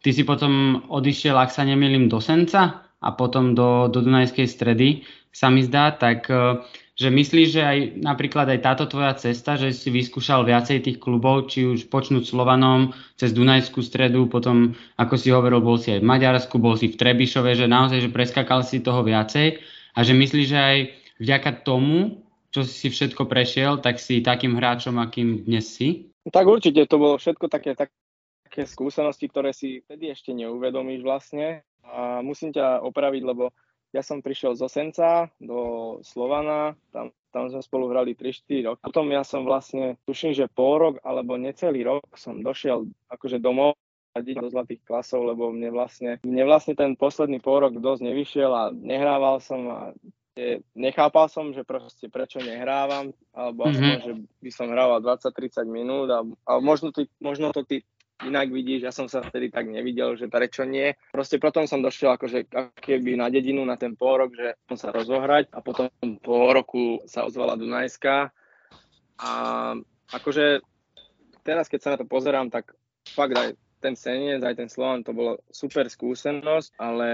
ty 0.05 0.13
si 0.13 0.29
potom 0.29 0.85
odišiel, 0.93 1.41
ak 1.41 1.49
sa 1.49 1.65
nemýlim, 1.65 2.13
do 2.13 2.21
Senca 2.21 2.85
a 3.01 3.09
potom 3.17 3.57
do, 3.57 3.89
do 3.89 4.05
Dunajskej 4.05 4.45
stredy, 4.45 5.09
sa 5.33 5.49
mi 5.49 5.65
zdá, 5.65 5.95
tak 5.95 6.27
e, 6.29 6.61
že 6.95 7.11
myslíš, 7.11 7.49
že 7.51 7.63
aj 7.63 7.79
napríklad 8.07 8.47
aj 8.55 8.61
táto 8.63 8.85
tvoja 8.87 9.19
cesta, 9.19 9.59
že 9.59 9.75
si 9.75 9.91
vyskúšal 9.91 10.47
viacej 10.47 10.87
tých 10.87 10.99
klubov, 11.03 11.51
či 11.51 11.67
už 11.67 11.91
počnúť 11.91 12.23
Slovanom 12.23 12.95
cez 13.19 13.35
Dunajskú 13.35 13.83
stredu, 13.83 14.31
potom, 14.31 14.79
ako 14.95 15.15
si 15.19 15.35
hovoril, 15.35 15.59
bol 15.59 15.75
si 15.75 15.91
aj 15.91 16.07
v 16.07 16.11
Maďarsku, 16.11 16.55
bol 16.63 16.79
si 16.79 16.95
v 16.95 16.99
Trebišove, 16.99 17.59
že 17.59 17.67
naozaj, 17.67 17.99
že 17.99 18.15
preskakal 18.15 18.63
si 18.63 18.79
toho 18.79 19.03
viacej 19.03 19.59
a 19.95 19.99
že 20.07 20.15
myslíš, 20.15 20.47
že 20.47 20.59
aj 20.59 20.79
vďaka 21.19 21.51
tomu, 21.67 22.23
čo 22.55 22.63
si 22.63 22.87
všetko 22.87 23.27
prešiel, 23.27 23.83
tak 23.83 23.99
si 23.99 24.23
takým 24.23 24.55
hráčom, 24.55 24.95
akým 25.03 25.43
dnes 25.43 25.67
si? 25.67 26.15
Tak 26.31 26.47
určite, 26.47 26.87
to 26.87 27.03
bolo 27.03 27.19
všetko 27.19 27.51
také, 27.51 27.75
také 27.75 28.63
skúsenosti, 28.71 29.27
ktoré 29.27 29.51
si 29.51 29.83
vtedy 29.83 30.15
ešte 30.15 30.31
neuvedomíš 30.31 31.03
vlastne. 31.03 31.67
A 31.85 32.23
musím 32.23 32.55
ťa 32.55 32.81
opraviť, 32.87 33.23
lebo 33.27 33.51
ja 33.95 34.03
som 34.03 34.19
prišiel 34.19 34.59
zo 34.59 34.67
Senca 34.67 35.31
do 35.39 35.99
Slovana, 36.03 36.75
tam, 36.91 37.15
tam 37.31 37.47
sme 37.47 37.63
spolu 37.63 37.95
hrali 37.95 38.19
3-4 38.19 38.67
roky. 38.67 38.83
Potom 38.83 39.07
ja 39.15 39.23
som 39.23 39.47
vlastne, 39.47 39.95
tuším, 40.03 40.35
že 40.35 40.51
pol 40.51 40.83
rok 40.83 40.95
alebo 41.07 41.39
necelý 41.39 41.87
rok 41.87 42.03
som 42.19 42.43
došiel 42.43 42.91
akože 43.07 43.39
domov 43.39 43.79
do 44.15 44.47
zlatých 44.51 44.83
klasov, 44.87 45.27
lebo 45.27 45.51
mne 45.51 45.75
vlastne, 45.75 46.23
mne 46.23 46.45
vlastne 46.47 46.75
ten 46.79 46.95
posledný 46.95 47.39
pol 47.43 47.67
rok 47.67 47.75
dosť 47.79 48.03
nevyšiel 48.03 48.51
a 48.51 48.65
nehrával 48.71 49.43
som 49.43 49.61
a 49.71 49.79
nechápal 50.75 51.31
som, 51.31 51.55
že 51.55 51.63
proste 51.63 52.11
prečo 52.11 52.43
nehrávam, 52.43 53.15
alebo 53.31 53.67
mm-hmm. 53.67 53.79
aspoň, 53.79 53.99
že 54.03 54.13
by 54.43 54.51
som 54.51 54.67
hrával 54.71 54.99
20-30 54.99 55.67
minút, 55.71 56.09
a, 56.11 56.27
a 56.51 56.53
možno, 56.59 56.91
ty, 56.91 57.07
možno 57.23 57.55
to 57.55 57.63
ty 57.63 57.87
inak 58.23 58.55
vidíš, 58.55 58.87
ja 58.87 58.93
som 58.95 59.11
sa 59.11 59.25
vtedy 59.27 59.51
tak 59.51 59.67
nevidel, 59.67 60.15
že 60.15 60.31
prečo 60.31 60.63
nie. 60.63 60.95
Proste 61.11 61.43
potom 61.43 61.67
som 61.67 61.83
došiel 61.83 62.15
akože 62.15 62.47
keby 62.79 63.19
na 63.19 63.27
dedinu 63.27 63.67
na 63.67 63.75
ten 63.75 63.99
pol 63.99 64.23
rok, 64.23 64.31
že 64.39 64.55
som 64.71 64.79
sa 64.79 64.89
rozohrať 64.95 65.51
a 65.51 65.59
potom 65.59 65.91
po 66.23 66.55
roku 66.55 67.03
sa 67.11 67.27
ozvala 67.27 67.59
Dunajská 67.59 68.31
a 69.19 69.31
akože 70.15 70.63
teraz 71.43 71.67
keď 71.67 71.81
sa 71.83 71.91
na 71.95 71.99
to 71.99 72.07
pozerám, 72.07 72.55
tak 72.55 72.75
fakt 73.11 73.35
aj 73.35 73.59
ten 73.83 73.95
Senec, 73.99 74.41
aj 74.41 74.57
ten 74.57 74.71
Slovan, 74.71 75.05
to 75.05 75.13
bolo 75.13 75.43
super 75.53 75.91
skúsenosť, 75.91 76.81
ale 76.81 77.09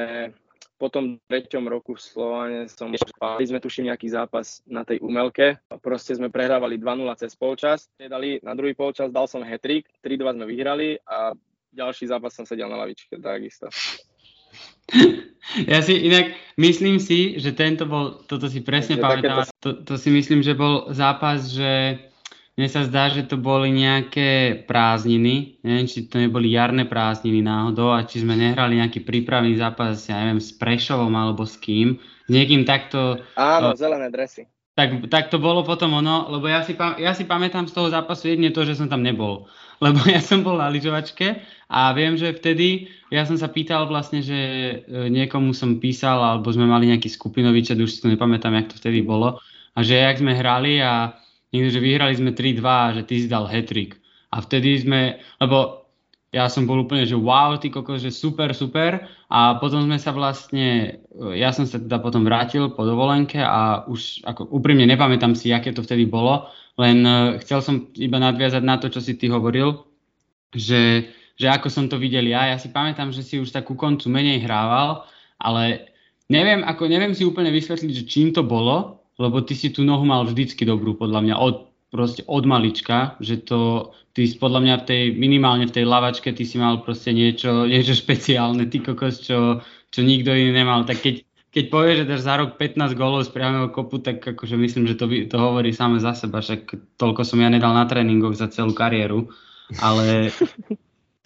po 0.81 0.89
tom 0.89 1.21
treťom 1.29 1.69
roku 1.69 1.93
v 1.93 2.01
Slovane 2.01 2.65
som 2.73 2.89
mali 3.21 3.45
sme 3.45 3.61
tuším 3.61 3.93
nejaký 3.93 4.09
zápas 4.09 4.65
na 4.65 4.81
tej 4.81 5.05
umelke. 5.05 5.61
Proste 5.85 6.17
sme 6.17 6.33
prehrávali 6.33 6.81
2-0 6.81 7.05
cez 7.21 7.37
polčas. 7.37 7.93
Dali 8.01 8.41
na 8.41 8.57
druhý 8.57 8.73
polčas 8.73 9.13
dal 9.13 9.29
som 9.29 9.45
hetrik, 9.45 9.93
3-2 10.01 10.41
sme 10.41 10.49
vyhrali 10.49 10.97
a 11.05 11.37
ďalší 11.77 12.09
zápas 12.09 12.33
som 12.33 12.49
sedel 12.49 12.73
na 12.73 12.81
lavičke, 12.81 13.21
takisto. 13.21 13.69
Ja 15.67 15.81
si 15.81 15.95
inak 15.95 16.37
myslím 16.59 16.99
si, 16.99 17.39
že 17.39 17.55
tento 17.57 17.87
bol, 17.89 18.23
toto 18.27 18.51
si 18.51 18.61
presne 18.61 18.99
pamätám, 18.99 19.47
to, 19.63 19.83
to 19.87 19.95
si 19.95 20.11
myslím, 20.11 20.43
že 20.43 20.59
bol 20.59 20.91
zápas, 20.91 21.49
že 21.49 21.97
mne 22.61 22.69
sa 22.69 22.85
zdá, 22.85 23.09
že 23.09 23.25
to 23.25 23.41
boli 23.41 23.73
nejaké 23.73 24.53
prázdniny, 24.69 25.65
neviem, 25.65 25.89
či 25.89 26.05
to 26.05 26.21
neboli 26.21 26.53
jarné 26.53 26.85
prázdniny 26.85 27.41
náhodou 27.41 27.97
a 27.97 28.05
či 28.05 28.21
sme 28.21 28.37
nehrali 28.37 28.77
nejaký 28.77 29.01
prípravný 29.01 29.57
zápas, 29.57 30.05
ja 30.05 30.21
neviem, 30.21 30.45
s 30.45 30.53
Prešovom 30.53 31.09
alebo 31.17 31.49
s 31.49 31.57
kým, 31.57 31.97
s 31.97 32.29
niekým 32.29 32.69
takto... 32.69 33.25
Áno, 33.41 33.73
uh, 33.73 33.81
zelené 33.81 34.13
dresy. 34.13 34.45
Tak, 34.77 35.09
tak 35.09 35.33
to 35.33 35.41
bolo 35.41 35.65
potom 35.65 36.05
ono, 36.05 36.29
lebo 36.29 36.53
ja 36.53 36.61
si, 36.61 36.77
ja 36.77 37.17
si 37.17 37.25
pamätám 37.25 37.65
z 37.65 37.73
toho 37.73 37.89
zápasu 37.89 38.29
jedine 38.29 38.53
to, 38.53 38.69
že 38.69 38.77
som 38.77 38.93
tam 38.93 39.01
nebol. 39.01 39.49
Lebo 39.85 39.97
ja 40.05 40.21
som 40.21 40.45
bol 40.45 40.61
na 40.61 40.69
lyžovačke 40.69 41.41
a 41.73 41.97
viem, 41.97 42.13
že 42.13 42.37
vtedy 42.37 42.93
ja 43.09 43.25
som 43.25 43.41
sa 43.41 43.49
pýtal 43.49 43.89
vlastne, 43.89 44.21
že 44.21 44.37
e, 44.37 45.09
niekomu 45.09 45.57
som 45.57 45.81
písal, 45.81 46.21
alebo 46.21 46.53
sme 46.53 46.69
mali 46.69 46.93
nejaký 46.93 47.09
skupinový 47.09 47.65
chat, 47.65 47.81
už 47.81 47.89
si 47.89 48.05
to 48.05 48.13
nepamätám, 48.13 48.53
jak 48.61 48.69
to 48.69 48.77
vtedy 48.77 49.01
bolo. 49.01 49.41
A 49.73 49.81
že 49.81 49.97
jak 49.97 50.21
sme 50.21 50.37
hrali 50.37 50.85
a 50.85 51.17
niekde, 51.51 51.71
že 51.75 51.81
vyhrali 51.83 52.15
sme 52.15 52.31
3-2 52.35 52.97
že 52.99 53.03
ty 53.07 53.15
si 53.23 53.29
dal 53.31 53.47
hetrik. 53.47 53.99
A 54.31 54.39
vtedy 54.43 54.79
sme, 54.79 55.19
lebo 55.43 55.81
ja 56.31 56.47
som 56.47 56.63
bol 56.63 56.87
úplne, 56.87 57.03
že 57.03 57.19
wow, 57.19 57.59
ty 57.59 57.75
koko, 57.75 57.99
že 57.99 58.15
super, 58.15 58.55
super. 58.55 59.03
A 59.27 59.59
potom 59.59 59.83
sme 59.83 59.99
sa 59.99 60.15
vlastne, 60.15 61.03
ja 61.35 61.51
som 61.51 61.67
sa 61.67 61.83
teda 61.83 61.99
potom 61.99 62.23
vrátil 62.23 62.71
po 62.71 62.87
dovolenke 62.87 63.43
a 63.43 63.83
už 63.91 64.23
ako 64.23 64.47
úprimne 64.55 64.87
nepamätám 64.87 65.35
si, 65.35 65.51
aké 65.51 65.75
to 65.75 65.83
vtedy 65.83 66.07
bolo, 66.07 66.47
len 66.79 67.03
uh, 67.03 67.35
chcel 67.43 67.59
som 67.67 67.91
iba 67.99 68.23
nadviazať 68.23 68.63
na 68.63 68.79
to, 68.79 68.87
čo 68.87 69.03
si 69.03 69.19
ty 69.19 69.27
hovoril, 69.27 69.83
že, 70.55 71.11
že 71.35 71.47
ako 71.51 71.67
som 71.67 71.91
to 71.91 71.99
videl 71.99 72.23
ja. 72.23 72.47
Ja 72.47 72.63
si 72.63 72.71
pamätám, 72.71 73.11
že 73.11 73.27
si 73.27 73.43
už 73.43 73.51
tak 73.51 73.67
ku 73.67 73.75
koncu 73.75 74.07
menej 74.07 74.47
hrával, 74.47 75.03
ale 75.43 75.91
neviem, 76.31 76.63
ako, 76.63 76.87
neviem 76.87 77.11
si 77.11 77.27
úplne 77.27 77.51
vysvetliť, 77.51 77.91
že 77.91 78.07
čím 78.07 78.31
to 78.31 78.47
bolo, 78.47 79.00
lebo 79.21 79.45
ty 79.45 79.53
si 79.53 79.69
tú 79.69 79.85
nohu 79.85 80.09
mal 80.09 80.25
vždycky 80.25 80.65
dobrú, 80.65 80.97
podľa 80.97 81.21
mňa, 81.21 81.35
od, 81.37 81.69
proste 81.93 82.25
od 82.25 82.49
malička, 82.49 83.21
že 83.21 83.45
to, 83.45 83.93
ty 84.17 84.25
podľa 84.33 84.61
mňa 84.65 84.75
v 84.81 84.85
tej, 84.89 85.03
minimálne 85.13 85.69
v 85.69 85.77
tej 85.77 85.85
lavačke, 85.85 86.33
ty 86.33 86.49
si 86.49 86.57
mal 86.57 86.81
proste 86.81 87.13
niečo, 87.13 87.69
niečo 87.69 87.93
špeciálne, 87.93 88.65
ty 88.73 88.81
kokos, 88.81 89.21
čo, 89.21 89.61
čo 89.93 90.01
nikto 90.01 90.33
iný 90.33 90.57
nemal, 90.57 90.89
tak 90.89 91.05
keď, 91.05 91.21
keď 91.53 91.65
povieš, 91.69 91.97
že 92.01 92.09
dáš 92.09 92.23
za 92.25 92.35
rok 92.41 92.57
15 92.57 92.97
gólov 92.97 93.29
z 93.29 93.35
priamého 93.37 93.69
kopu, 93.69 94.01
tak 94.01 94.25
akože 94.25 94.57
myslím, 94.57 94.89
že 94.89 94.97
to, 94.97 95.05
to 95.05 95.37
hovorí 95.37 95.77
same 95.77 96.01
za 96.01 96.17
seba, 96.17 96.41
však 96.41 96.97
toľko 96.97 97.21
som 97.21 97.45
ja 97.45 97.53
nedal 97.53 97.77
na 97.77 97.85
tréningoch 97.85 98.33
za 98.33 98.49
celú 98.49 98.73
kariéru, 98.73 99.29
ale 99.85 100.33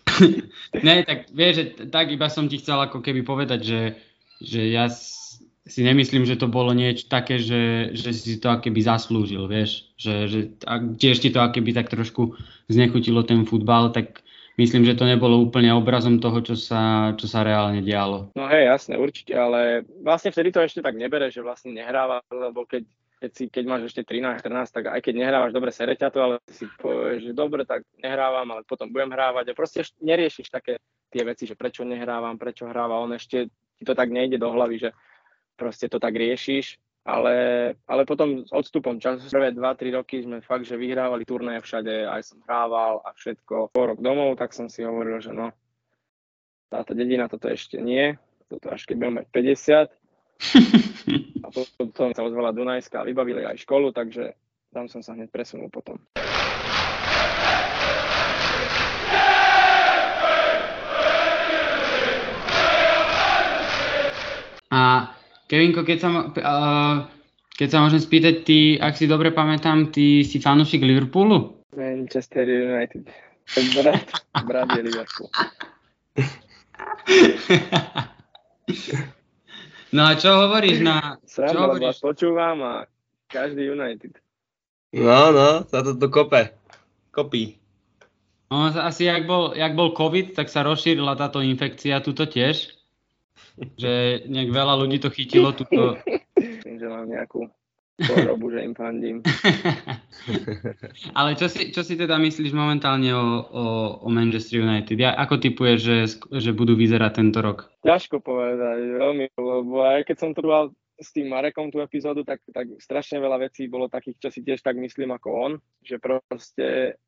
ne, 0.86 0.94
tak 1.06 1.30
vieš, 1.30 1.54
že 1.54 1.64
tak 1.94 2.10
iba 2.10 2.26
som 2.26 2.50
ti 2.50 2.58
chcel 2.58 2.82
ako 2.82 2.98
keby 3.04 3.22
povedať, 3.22 3.60
že, 3.62 3.82
že 4.42 4.60
ja 4.72 4.90
si 5.64 5.80
nemyslím, 5.80 6.28
že 6.28 6.36
to 6.36 6.44
bolo 6.44 6.76
niečo 6.76 7.08
také, 7.08 7.40
že, 7.40 7.92
že 7.96 8.12
si 8.12 8.36
to 8.36 8.52
akéby 8.52 8.84
zaslúžil, 8.84 9.48
vieš, 9.48 9.88
že, 9.96 10.28
že 10.28 10.38
a 10.68 10.76
tiež 10.76 11.24
ti 11.24 11.32
to 11.32 11.40
akéby 11.40 11.72
tak 11.72 11.88
trošku 11.88 12.36
znechutilo 12.68 13.24
ten 13.24 13.48
futbal, 13.48 13.88
tak 13.88 14.20
myslím, 14.60 14.84
že 14.84 14.92
to 14.92 15.08
nebolo 15.08 15.40
úplne 15.40 15.72
obrazom 15.72 16.20
toho, 16.20 16.44
čo 16.44 16.52
sa, 16.52 17.12
čo 17.16 17.24
sa 17.24 17.40
reálne 17.40 17.80
dialo. 17.80 18.28
No 18.36 18.44
hej, 18.52 18.68
jasné, 18.68 19.00
určite, 19.00 19.32
ale 19.32 19.88
vlastne 20.04 20.28
vtedy 20.36 20.52
to 20.52 20.60
ešte 20.60 20.84
tak 20.84 21.00
nebere, 21.00 21.32
že 21.32 21.40
vlastne 21.40 21.72
nehráva, 21.72 22.20
lebo 22.28 22.68
keď, 22.68 22.84
keď, 23.24 23.30
si, 23.32 23.44
keď 23.48 23.64
máš 23.64 23.82
ešte 23.88 24.04
13-14, 24.04 24.68
tak 24.68 24.84
aj 24.92 25.00
keď 25.00 25.14
nehrávaš, 25.16 25.56
dobre 25.56 25.72
sereťa 25.72 26.12
to, 26.12 26.18
ale 26.20 26.34
si 26.52 26.68
povieš, 26.76 27.20
že 27.24 27.32
dobre, 27.32 27.64
tak 27.64 27.88
nehrávam, 28.04 28.52
ale 28.52 28.68
potom 28.68 28.92
budem 28.92 29.16
hrávať 29.16 29.48
a 29.48 29.56
proste 29.56 29.80
neriešiš 30.04 30.52
také 30.52 30.76
tie 31.08 31.24
veci, 31.24 31.48
že 31.48 31.56
prečo 31.56 31.88
nehrávam, 31.88 32.36
prečo 32.36 32.68
hráva 32.68 33.00
on, 33.00 33.16
ešte 33.16 33.48
ti 33.74 33.82
to 33.82 33.96
tak 33.96 34.12
nejde 34.12 34.36
do 34.36 34.52
hlavy, 34.52 34.76
že 34.76 34.90
proste 35.54 35.88
to 35.88 36.02
tak 36.02 36.14
riešiš, 36.14 36.78
ale, 37.04 37.34
ale 37.84 38.08
potom 38.08 38.48
s 38.48 38.50
odstupom 38.50 38.96
času, 38.96 39.28
prvé 39.28 39.52
2-3 39.52 39.92
roky 39.92 40.24
sme 40.24 40.40
fakt, 40.40 40.64
že 40.64 40.80
vyhrávali 40.80 41.28
turnaje 41.28 41.60
všade, 41.60 42.08
aj 42.08 42.22
som 42.24 42.40
hrával 42.48 43.04
a 43.04 43.12
všetko. 43.12 43.76
Po 43.76 43.82
rok 43.84 44.00
domov, 44.00 44.40
tak 44.40 44.56
som 44.56 44.72
si 44.72 44.80
hovoril, 44.80 45.20
že 45.20 45.36
no, 45.36 45.52
táto 46.72 46.96
dedina 46.96 47.28
toto 47.28 47.52
ešte 47.52 47.76
nie, 47.76 48.16
toto 48.48 48.72
až 48.72 48.88
keď 48.88 48.96
budem 48.96 49.14
mať 49.20 49.26
50. 49.30 49.92
A 51.44 51.46
potom 51.52 52.10
sa 52.16 52.24
ozvala 52.24 52.56
Dunajská 52.56 53.04
a 53.04 53.06
vybavili 53.06 53.44
aj 53.44 53.62
školu, 53.62 53.92
takže 53.92 54.32
tam 54.72 54.88
som 54.88 55.04
sa 55.04 55.12
hneď 55.12 55.28
presunul 55.30 55.70
potom. 55.70 56.00
A 64.74 65.13
Kevinko, 65.44 65.84
keď 65.84 65.98
sa, 66.00 66.08
uh, 66.24 67.04
keď 67.52 67.68
sa 67.68 67.78
môžem 67.84 68.00
spýtať, 68.00 68.34
ty, 68.48 68.80
ak 68.80 68.96
si 68.96 69.04
dobre 69.04 69.28
pamätám, 69.28 69.92
ty 69.92 70.24
si 70.24 70.40
fanúšik 70.40 70.80
Liverpoolu? 70.80 71.60
Manchester 71.76 72.48
United. 72.48 73.04
Brat, 73.76 74.08
brat 74.48 74.68
je 74.72 74.82
Liverpool. 74.88 75.28
no 79.92 80.02
a 80.08 80.12
čo 80.16 80.32
hovoríš 80.32 80.80
na... 80.80 81.20
Sranda, 81.28 81.52
čo 81.52 81.58
hovoríš? 81.60 82.00
počúvam 82.00 82.64
a 82.64 82.88
každý 83.28 83.68
United. 83.68 84.16
No, 84.96 85.28
no, 85.28 85.68
sa 85.68 85.84
to 85.84 85.92
tu 85.92 86.08
kope. 86.08 86.56
Kopí. 87.12 87.60
No, 88.48 88.70
asi 88.70 89.10
jak 89.10 89.28
bol, 89.28 89.52
jak 89.52 89.76
bol 89.76 89.92
COVID, 89.92 90.32
tak 90.38 90.48
sa 90.48 90.64
rozšírila 90.64 91.18
táto 91.20 91.44
infekcia 91.44 92.00
tuto 92.00 92.24
tiež 92.24 92.83
že 93.78 94.24
nejak 94.26 94.50
veľa 94.50 94.74
ľudí 94.80 94.98
to 95.02 95.10
chytilo. 95.10 95.54
Tuto... 95.54 95.98
Myslím, 96.38 96.76
že 96.78 96.86
mám 96.90 97.06
nejakú 97.06 97.50
chorobu, 98.02 98.50
že 98.50 98.66
im 98.66 98.74
fandím. 98.74 99.16
Ale 101.18 101.38
čo 101.38 101.46
si, 101.46 101.70
čo 101.70 101.86
si 101.86 101.94
teda 101.94 102.18
myslíš 102.18 102.50
momentálne 102.50 103.14
o, 103.14 103.26
o, 103.46 103.64
o 104.02 104.08
Manchester 104.10 104.66
United? 104.66 104.98
Ja, 104.98 105.14
ako 105.14 105.38
typuješ, 105.38 105.78
že, 105.78 105.98
že 106.34 106.50
budú 106.50 106.74
vyzerať 106.74 107.12
tento 107.22 107.38
rok? 107.38 107.70
Ťažko 107.86 108.18
povedať, 108.18 108.98
veľmi, 108.98 109.24
lebo 109.38 109.86
aj 109.86 110.02
keď 110.10 110.16
som 110.18 110.30
to 110.34 110.42
mal 110.42 110.74
s 110.94 111.10
tým 111.10 111.30
Marekom 111.30 111.70
tú 111.74 111.82
epizódu, 111.82 112.22
tak, 112.22 112.42
tak 112.54 112.70
strašne 112.78 113.18
veľa 113.18 113.50
vecí 113.50 113.66
bolo 113.66 113.90
takých, 113.90 114.18
čo 114.18 114.28
si 114.30 114.40
tiež 114.46 114.62
tak 114.62 114.78
myslím 114.78 115.14
ako 115.14 115.28
on, 115.30 115.52
že 115.82 115.98
proste 115.98 116.98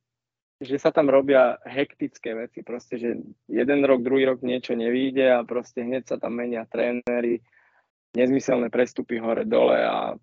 že 0.57 0.77
sa 0.81 0.89
tam 0.89 1.13
robia 1.13 1.61
hektické 1.69 2.33
veci, 2.33 2.65
proste, 2.65 2.97
že 2.97 3.21
jeden 3.49 3.81
rok, 3.85 4.01
druhý 4.01 4.25
rok 4.25 4.41
niečo 4.41 4.73
nevíde 4.73 5.29
a 5.29 5.45
proste 5.45 5.85
hneď 5.85 6.09
sa 6.09 6.17
tam 6.17 6.41
menia 6.41 6.65
tréneri, 6.65 7.45
nezmyselné 8.17 8.73
prestupy 8.73 9.21
hore-dole 9.21 9.79
a 9.85 10.17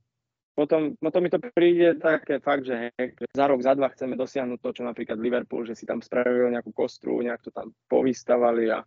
potom, 0.54 0.94
potom 1.02 1.22
mi 1.26 1.34
to 1.34 1.42
príde 1.42 1.98
také 1.98 2.38
fakt, 2.38 2.70
že 2.70 2.94
hej, 2.94 3.18
za 3.34 3.46
rok, 3.50 3.62
za 3.66 3.74
dva 3.74 3.90
chceme 3.90 4.14
dosiahnuť 4.14 4.60
to, 4.62 4.70
čo 4.70 4.84
napríklad 4.86 5.18
Liverpool, 5.18 5.66
že 5.66 5.74
si 5.74 5.86
tam 5.90 6.02
spravili 6.02 6.54
nejakú 6.54 6.70
kostru, 6.74 7.22
nejak 7.26 7.42
to 7.42 7.50
tam 7.50 7.74
povystavali 7.90 8.70
a 8.70 8.86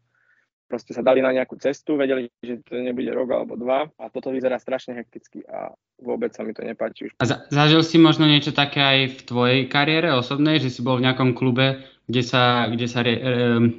proste 0.67 0.93
sa 0.93 1.03
dali 1.03 1.23
na 1.23 1.31
nejakú 1.31 1.57
cestu, 1.59 1.95
vedeli, 1.95 2.31
že 2.43 2.61
to 2.67 2.79
nebude 2.79 3.09
rok 3.15 3.31
alebo 3.31 3.55
dva 3.55 3.87
a 3.97 4.05
toto 4.11 4.35
vyzerá 4.35 4.59
strašne 4.59 4.99
hekticky 4.99 5.47
a 5.47 5.73
vôbec 6.03 6.35
sa 6.35 6.43
mi 6.43 6.53
to 6.53 6.67
nepáči. 6.67 7.15
A 7.17 7.25
za, 7.25 7.47
zažil 7.49 7.87
si 7.87 7.97
možno 7.97 8.27
niečo 8.27 8.51
také 8.51 8.83
aj 8.83 8.99
v 9.15 9.21
tvojej 9.25 9.61
kariére 9.71 10.13
osobnej, 10.13 10.59
že 10.59 10.69
si 10.69 10.83
bol 10.83 10.99
v 10.99 11.07
nejakom 11.07 11.33
klube, 11.39 11.87
kde 12.11 12.23
sa, 12.23 12.67
kde 12.71 12.87
sa, 12.87 13.01
rie, 13.03 13.19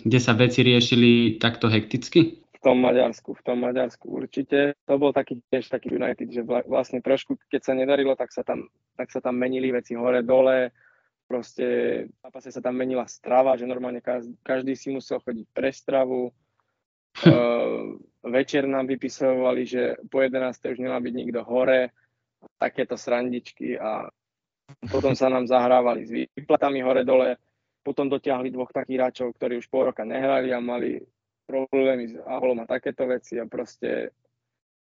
kde 0.03 0.19
sa 0.19 0.33
veci 0.35 0.63
riešili 0.63 1.39
takto 1.39 1.71
hekticky? 1.71 2.43
V 2.57 2.59
tom 2.65 2.81
Maďarsku, 2.81 3.37
v 3.37 3.43
tom 3.45 3.63
Maďarsku 3.63 4.09
určite. 4.09 4.75
To 4.89 4.97
bol 4.97 5.13
taký 5.13 5.39
tiež 5.53 5.69
taký 5.69 5.93
United, 5.93 6.27
že 6.27 6.41
vlastne 6.43 6.99
trošku, 6.99 7.37
keď 7.47 7.61
sa 7.63 7.73
nedarilo, 7.77 8.17
tak 8.17 8.33
sa 8.33 8.41
tam, 8.41 8.67
tak 8.97 9.13
sa 9.13 9.21
tam 9.21 9.37
menili 9.37 9.69
veci 9.71 9.93
hore, 9.93 10.25
dole, 10.25 10.73
proste 11.29 11.65
v 12.07 12.15
zápase 12.23 12.49
sa 12.49 12.63
tam 12.63 12.79
menila 12.79 13.05
strava, 13.05 13.59
že 13.59 13.69
normálne 13.69 14.01
každý 14.41 14.73
si 14.73 14.89
musel 14.89 15.21
chodiť 15.21 15.45
pre 15.53 15.69
stravu, 15.69 16.33
Uh, 17.25 17.97
večer 18.21 18.67
nám 18.67 18.85
vypisovali, 18.85 19.65
že 19.65 19.81
po 20.11 20.21
11. 20.21 20.53
už 20.53 20.77
nemá 20.77 21.01
byť 21.01 21.13
nikto 21.13 21.41
hore, 21.47 21.89
takéto 22.61 22.93
srandičky 22.93 23.79
a 23.79 24.05
potom 24.91 25.15
sa 25.15 25.31
nám 25.31 25.47
zahrávali 25.47 26.01
s 26.05 26.11
výplatami 26.11 26.83
hore-dole, 26.83 27.39
potom 27.81 28.11
dotiahli 28.11 28.51
dvoch 28.51 28.69
takých 28.69 28.97
hráčov, 28.99 29.27
ktorí 29.39 29.63
už 29.63 29.71
pol 29.71 29.89
roka 29.89 30.03
nehrali 30.03 30.51
a 30.51 30.59
mali 30.59 30.99
problémy 31.47 32.11
s 32.11 32.15
aholom 32.27 32.59
a 32.59 32.69
takéto 32.69 33.07
veci 33.07 33.39
a 33.39 33.47
proste 33.47 34.11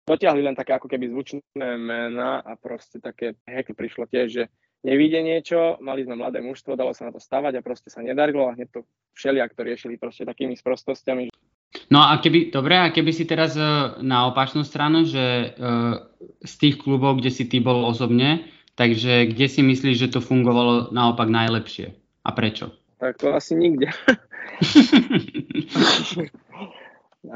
dotiahli 0.06 0.38
len 0.42 0.54
také 0.54 0.78
ako 0.78 0.86
keby 0.86 1.10
zvučné 1.10 1.66
mená 1.78 2.38
a 2.42 2.54
proste 2.54 3.02
také 3.02 3.34
heky 3.42 3.74
prišlo 3.74 4.06
tiež, 4.06 4.28
že 4.30 4.44
nevíde 4.86 5.18
niečo, 5.22 5.82
mali 5.82 6.06
sme 6.06 6.14
mladé 6.14 6.38
mužstvo, 6.38 6.78
dalo 6.78 6.94
sa 6.94 7.10
na 7.10 7.12
to 7.14 7.18
stavať 7.18 7.58
a 7.58 7.66
proste 7.66 7.90
sa 7.90 8.06
nedarilo 8.06 8.46
a 8.46 8.54
hneď 8.54 8.70
to 8.70 8.80
všelijak 9.18 9.50
to 9.58 9.62
riešili 9.66 9.98
proste 9.98 10.22
takými 10.22 10.54
sprostostiami. 10.54 11.31
No 11.88 12.04
a 12.04 12.20
keby, 12.20 12.52
dobre, 12.52 12.76
a 12.76 12.92
keby 12.92 13.12
si 13.16 13.24
teraz 13.24 13.56
uh, 13.56 13.96
na 14.04 14.28
opačnú 14.28 14.60
stranu, 14.64 15.08
že 15.08 15.56
uh, 15.56 16.04
z 16.44 16.52
tých 16.60 16.76
klubov, 16.80 17.20
kde 17.20 17.32
si 17.32 17.48
ty 17.48 17.64
bol 17.64 17.84
osobne, 17.88 18.44
takže 18.76 19.32
kde 19.32 19.46
si 19.48 19.60
myslíš, 19.64 19.96
že 19.96 20.12
to 20.12 20.20
fungovalo 20.20 20.92
naopak 20.92 21.28
najlepšie 21.32 21.96
a 22.24 22.30
prečo? 22.36 22.76
Tak 23.00 23.18
to 23.18 23.34
asi 23.34 23.56
nikde. 23.56 23.88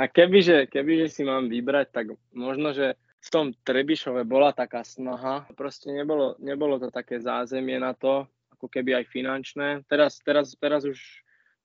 a 0.01 0.03
kebyže, 0.07 0.69
kebyže 0.69 1.07
si 1.11 1.23
mám 1.25 1.49
vybrať, 1.49 1.87
tak 1.91 2.07
možno, 2.37 2.77
že 2.77 2.95
v 3.27 3.29
tom 3.33 3.47
Trebišove 3.51 4.23
bola 4.23 4.55
taká 4.55 4.87
snaha, 4.87 5.51
proste 5.59 5.91
nebolo, 5.91 6.39
nebolo 6.39 6.79
to 6.79 6.95
také 6.95 7.19
zázemie 7.19 7.83
na 7.83 7.91
to, 7.97 8.31
ako 8.55 8.71
keby 8.71 9.03
aj 9.03 9.11
finančné. 9.11 9.69
Teraz, 9.91 10.23
teraz, 10.23 10.55
teraz, 10.55 10.87
už, 10.87 10.99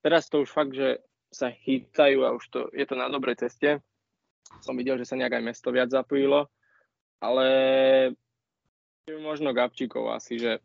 teraz 0.01 0.25
to 0.25 0.41
už 0.41 0.49
fakt, 0.49 0.73
že 0.73 0.97
sa 1.31 1.49
chytajú 1.49 2.27
a 2.27 2.35
už 2.35 2.43
to, 2.51 2.59
je 2.75 2.83
to 2.83 2.95
na 2.99 3.07
dobrej 3.07 3.39
ceste. 3.39 3.79
Som 4.59 4.75
videl, 4.75 4.99
že 4.99 5.07
sa 5.07 5.15
nejak 5.15 5.39
aj 5.39 5.47
mesto 5.47 5.71
viac 5.71 5.87
zapojilo, 5.87 6.51
ale 7.23 7.47
možno 9.07 9.55
Gabčíkov 9.55 10.11
asi, 10.11 10.37
že 10.37 10.59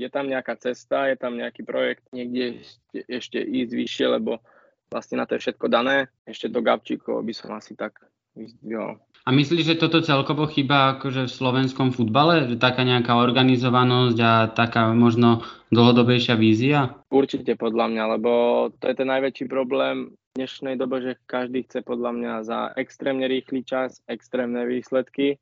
je 0.00 0.08
tam 0.08 0.30
nejaká 0.30 0.56
cesta, 0.56 1.10
je 1.12 1.16
tam 1.20 1.36
nejaký 1.36 1.66
projekt, 1.66 2.06
niekde 2.14 2.64
ešte, 2.64 2.98
ešte 3.04 3.38
ísť 3.42 3.72
vyššie, 3.74 4.06
lebo 4.16 4.40
vlastne 4.88 5.20
na 5.20 5.26
to 5.28 5.36
je 5.36 5.44
všetko 5.44 5.66
dané. 5.68 6.08
Ešte 6.24 6.48
do 6.48 6.64
Gabčíkov 6.64 7.20
by 7.20 7.34
som 7.36 7.52
asi 7.52 7.76
tak 7.76 8.00
vyzdvihol. 8.38 9.02
A 9.26 9.34
myslíš, 9.34 9.74
že 9.74 9.80
toto 9.82 10.00
celkovo 10.00 10.48
chyba 10.48 10.96
akože 10.96 11.28
v 11.28 11.36
slovenskom 11.36 11.92
futbale? 11.92 12.48
Že 12.48 12.56
taká 12.56 12.80
nejaká 12.86 13.18
organizovanosť 13.18 14.18
a 14.24 14.32
taká 14.48 14.88
možno 14.96 15.44
dlhodobejšia 15.68 16.38
vízia? 16.40 16.96
Určite 17.12 17.58
podľa 17.60 17.92
mňa, 17.92 18.04
lebo 18.16 18.32
to 18.80 18.88
je 18.88 18.96
ten 18.96 19.08
najväčší 19.10 19.44
problém 19.52 20.16
v 20.16 20.40
dnešnej 20.40 20.80
dobe, 20.80 21.04
že 21.04 21.20
každý 21.28 21.68
chce 21.68 21.84
podľa 21.84 22.10
mňa 22.16 22.32
za 22.46 22.60
extrémne 22.80 23.28
rýchly 23.28 23.66
čas, 23.68 24.00
extrémne 24.08 24.64
výsledky 24.64 25.36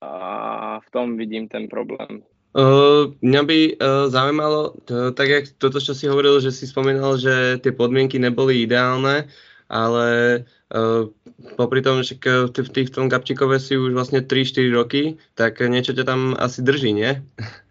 a 0.00 0.80
v 0.80 0.88
tom 0.88 1.20
vidím 1.20 1.52
ten 1.52 1.68
problém. 1.68 2.24
Uh, 2.56 3.12
mňa 3.20 3.42
by 3.44 3.58
uh, 3.60 4.08
zaujímalo, 4.08 4.80
to, 4.88 5.12
tak 5.12 5.28
jak 5.28 5.44
toto, 5.60 5.76
čo 5.76 5.92
si 5.92 6.08
hovoril, 6.08 6.40
že 6.40 6.48
si 6.48 6.64
spomínal, 6.64 7.20
že 7.20 7.60
tie 7.60 7.68
podmienky 7.76 8.16
neboli 8.16 8.64
ideálne, 8.64 9.28
ale 9.66 10.42
uh, 10.70 11.10
popri 11.58 11.82
tom, 11.82 12.02
že 12.02 12.16
v, 12.18 12.68
tých, 12.70 12.88
v 12.90 12.94
tom 12.94 13.06
Gabčíkove 13.10 13.58
si 13.58 13.76
už 13.78 13.92
vlastne 13.92 14.22
3-4 14.22 14.70
roky, 14.72 15.02
tak 15.34 15.60
niečo 15.60 15.92
ťa 15.92 16.04
tam 16.06 16.34
asi 16.38 16.62
drží, 16.62 16.94
nie? 16.94 17.22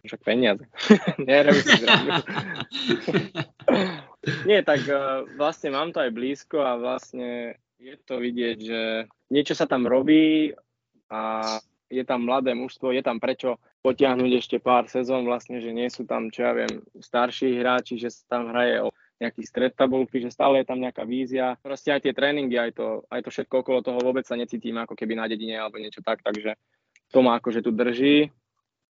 Však 0.05 0.21
peniaze. 0.23 0.63
Nie, 4.49 4.65
tak 4.65 4.81
uh, 4.89 5.21
vlastne 5.38 5.69
mám 5.69 5.93
to 5.93 6.01
aj 6.01 6.10
blízko 6.10 6.65
a 6.65 6.81
vlastne 6.81 7.62
je 7.77 7.95
to 8.10 8.17
vidieť, 8.17 8.58
že 8.58 8.81
niečo 9.29 9.53
sa 9.53 9.69
tam 9.69 9.86
robí 9.86 10.53
a 11.13 11.21
je 11.93 12.01
tam 12.01 12.25
mladé 12.25 12.58
mužstvo, 12.58 12.89
je 12.89 13.05
tam 13.05 13.21
prečo 13.21 13.62
potiahnuť 13.86 14.31
ešte 14.41 14.58
pár 14.58 14.89
sezón, 14.89 15.29
vlastne, 15.29 15.62
že 15.62 15.69
nie 15.69 15.86
sú 15.93 16.10
tam, 16.10 16.34
čo 16.34 16.49
ja 16.49 16.58
viem, 16.58 16.81
starší 16.97 17.62
hráči, 17.62 18.01
že 18.01 18.10
sa 18.10 18.25
tam 18.38 18.49
hraje 18.49 18.81
o 18.81 18.89
nejaký 19.15 19.41
stred 19.47 19.73
tabulky, 19.75 20.19
že 20.19 20.34
stále 20.34 20.62
je 20.62 20.67
tam 20.67 20.80
nejaká 20.84 21.08
vízia. 21.08 21.56
Proste 21.63 21.95
aj 21.95 22.04
tie 22.04 22.13
tréningy, 22.13 22.60
aj 22.60 22.71
to, 22.75 22.88
aj 23.08 23.21
to 23.23 23.30
všetko 23.32 23.63
okolo 23.63 23.80
toho 23.80 23.99
vôbec 24.04 24.28
sa 24.28 24.36
necítim 24.36 24.75
ako 24.75 24.93
keby 24.93 25.15
na 25.15 25.25
dedine 25.32 25.56
alebo 25.56 25.80
niečo 25.80 26.04
tak, 26.04 26.19
takže 26.19 26.60
to 27.15 27.19
ma 27.23 27.39
akože 27.39 27.63
tu 27.63 27.71
drží. 27.71 28.28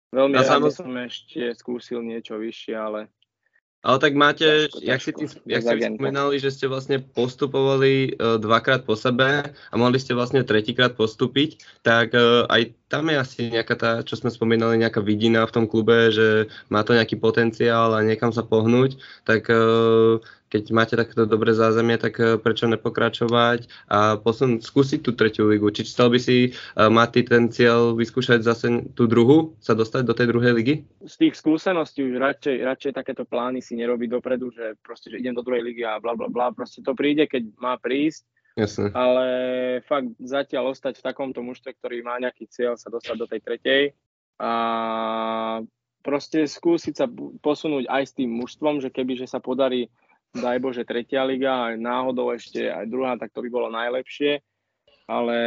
Veľmi 0.09 0.41
rád 0.41 0.49
samoz... 0.61 0.81
som 0.81 0.89
ešte 0.97 1.53
skúsil 1.53 2.01
niečo 2.01 2.41
vyššie, 2.41 2.75
ale 2.75 3.01
ale 3.85 4.01
tak 4.01 4.17
máte, 4.17 4.65
ťažko, 4.65 4.81
jak, 4.81 5.01
si, 5.05 5.11
ty, 5.13 5.23
jak 5.45 5.61
ste 5.61 5.93
spomínali, 5.93 6.41
že 6.41 6.49
ste 6.49 6.65
vlastne 6.65 6.97
postupovali 6.97 8.17
uh, 8.17 8.41
dvakrát 8.41 8.81
po 8.81 8.97
sebe 8.97 9.53
a 9.53 9.73
mohli 9.77 10.01
ste 10.01 10.17
vlastne 10.17 10.41
tretíkrát 10.41 10.97
postúpiť, 10.97 11.61
tak 11.85 12.17
uh, 12.17 12.49
aj 12.49 12.73
tam 12.95 13.11
je 13.11 13.17
asi 13.19 13.41
nejaká 13.51 13.75
tá, 13.75 13.91
čo 14.07 14.15
sme 14.15 14.31
spomínali, 14.31 14.79
nejaká 14.79 15.03
vidina 15.03 15.43
v 15.43 15.51
tom 15.51 15.65
klube, 15.67 16.15
že 16.15 16.47
má 16.71 16.79
to 16.87 16.95
nejaký 16.95 17.19
potenciál 17.19 17.91
a 17.91 17.99
niekam 17.99 18.31
sa 18.31 18.39
pohnúť, 18.39 18.95
tak 19.27 19.51
uh, 19.51 20.23
keď 20.47 20.63
máte 20.71 20.95
takto 20.95 21.27
dobré 21.27 21.51
zázemie, 21.51 21.99
tak 21.99 22.15
eh, 22.23 22.39
prečo 22.39 22.71
nepokračovať 22.71 23.67
a 23.91 24.15
posun, 24.15 24.63
skúsiť 24.63 25.03
tú 25.03 25.11
tretiu 25.11 25.51
ligu. 25.51 25.67
Či 25.67 25.91
chcel 25.91 26.07
by 26.07 26.19
si 26.23 26.55
uh, 26.55 26.87
mať 26.87 27.27
ten 27.27 27.51
cieľ 27.51 27.99
vyskúšať 27.99 28.39
zase 28.39 28.87
tú 28.95 29.11
druhú, 29.11 29.59
sa 29.59 29.75
dostať 29.75 30.07
do 30.07 30.15
tej 30.15 30.31
druhej 30.31 30.55
ligy? 30.55 30.75
Z 31.03 31.19
tých 31.19 31.35
skúseností 31.35 31.99
už 32.07 32.15
radšej, 32.15 32.55
radšej 32.63 32.91
takéto 32.95 33.27
plány 33.27 33.59
si 33.59 33.75
nerobiť 33.75 34.07
dopredu, 34.07 34.55
že 34.55 34.79
proste, 34.79 35.11
že 35.11 35.19
idem 35.19 35.35
do 35.35 35.43
druhej 35.43 35.67
ligy 35.67 35.83
a 35.83 35.99
bla 35.99 36.15
bla 36.15 36.31
bla. 36.31 36.55
Proste 36.55 36.79
to 36.79 36.95
príde, 36.95 37.27
keď 37.27 37.43
má 37.59 37.75
prísť. 37.75 38.23
Jasne. 38.55 38.95
Ale 38.95 39.25
fakt 39.83 40.15
zatiaľ 40.23 40.71
ostať 40.71 41.03
v 41.03 41.05
takomto 41.11 41.43
mužstve, 41.43 41.75
ktorý 41.75 41.99
má 42.07 42.15
nejaký 42.23 42.47
cieľ 42.47 42.79
sa 42.79 42.87
dostať 42.87 43.15
do 43.19 43.27
tej 43.27 43.41
tretej 43.43 43.83
a 44.39 44.51
proste 45.99 46.47
skúsiť 46.47 46.93
sa 46.95 47.07
posunúť 47.43 47.91
aj 47.91 48.03
s 48.07 48.15
tým 48.15 48.31
mužstvom, 48.31 48.79
že 48.79 48.91
keby 48.91 49.19
že 49.19 49.27
sa 49.27 49.43
podarí 49.43 49.91
daj 50.35 50.59
Bože 50.59 50.83
tretia 50.87 51.23
liga, 51.27 51.71
aj 51.71 51.79
náhodou 51.79 52.31
ešte 52.31 52.67
aj 52.67 52.87
druhá, 52.87 53.15
tak 53.15 53.31
to 53.31 53.43
by 53.43 53.49
bolo 53.51 53.67
najlepšie, 53.71 54.43
ale 55.07 55.37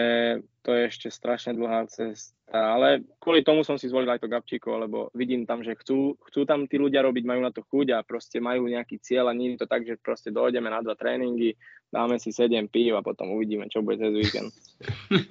to 0.64 0.72
je 0.72 0.82
ešte 0.88 1.08
strašne 1.12 1.56
dlhá 1.56 1.88
cesta. 1.88 2.38
Ale 2.48 3.04
kvôli 3.20 3.44
tomu 3.44 3.61
som 3.61 3.76
si 3.76 3.92
zvolil 3.92 4.08
aj 4.08 4.24
to 4.24 4.32
Gabčíko, 4.32 4.80
lebo 4.80 5.12
vidím 5.12 5.44
tam, 5.44 5.61
že 5.61 5.76
chcú, 5.76 6.16
chcú 6.16 6.48
tam 6.48 6.64
tí 6.64 6.80
ľudia 6.80 7.04
robiť, 7.04 7.24
majú 7.28 7.44
na 7.44 7.52
to 7.52 7.61
chuť 7.61 7.92
a 7.92 7.98
proste 8.00 8.40
majú 8.40 8.64
nejaký 8.64 8.96
cieľ 9.04 9.28
a 9.28 9.37
nie 9.37 9.52
je 9.52 9.61
to 9.61 9.68
tak, 9.68 9.84
že 9.84 10.00
proste 10.00 10.32
dojdeme 10.32 10.72
na 10.72 10.80
dva 10.80 10.96
tréningy, 10.96 11.61
dáme 11.92 12.16
si 12.16 12.32
7 12.32 12.48
pív 12.72 12.96
a 12.96 13.04
potom 13.04 13.37
uvidíme, 13.37 13.68
čo 13.68 13.84
bude 13.84 14.00
cez 14.00 14.16
víkend. 14.16 14.50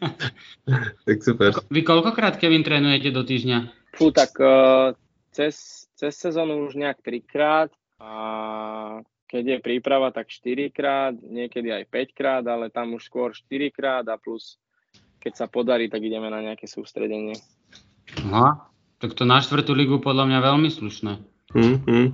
tak 1.10 1.18
super. 1.26 1.58
Vy 1.74 1.82
koľkokrát, 1.82 2.38
Kevin, 2.38 2.62
trénujete 2.62 3.10
do 3.10 3.26
týždňa? 3.26 3.90
Fú, 3.98 4.14
tak 4.14 4.38
uh, 4.38 4.94
cez, 5.34 5.90
cez 5.98 6.14
sezónu 6.14 6.70
už 6.70 6.78
nejak 6.78 7.02
trikrát 7.02 7.74
a 7.98 9.02
keď 9.26 9.58
je 9.58 9.66
príprava, 9.66 10.14
tak 10.14 10.30
4 10.30 10.70
krát, 10.70 11.18
niekedy 11.18 11.74
aj 11.74 11.90
5 11.90 12.14
krát, 12.14 12.44
ale 12.46 12.70
tam 12.70 12.94
už 12.94 13.10
skôr 13.10 13.34
4 13.34 13.74
krát 13.74 14.06
a 14.06 14.22
plus 14.22 14.62
keď 15.20 15.34
sa 15.34 15.46
podarí, 15.50 15.90
tak 15.92 16.04
ideme 16.06 16.30
na 16.32 16.42
nejaké 16.42 16.70
sústredenie. 16.70 17.36
Aha, 18.30 18.68
tak 19.02 19.14
to 19.14 19.28
na 19.28 19.44
štvrtú 19.44 19.76
ligu 19.76 20.00
podľa 20.00 20.26
mňa 20.30 20.40
veľmi 20.42 20.70
slušné. 20.72 21.14
Mm-hmm. 21.54 22.06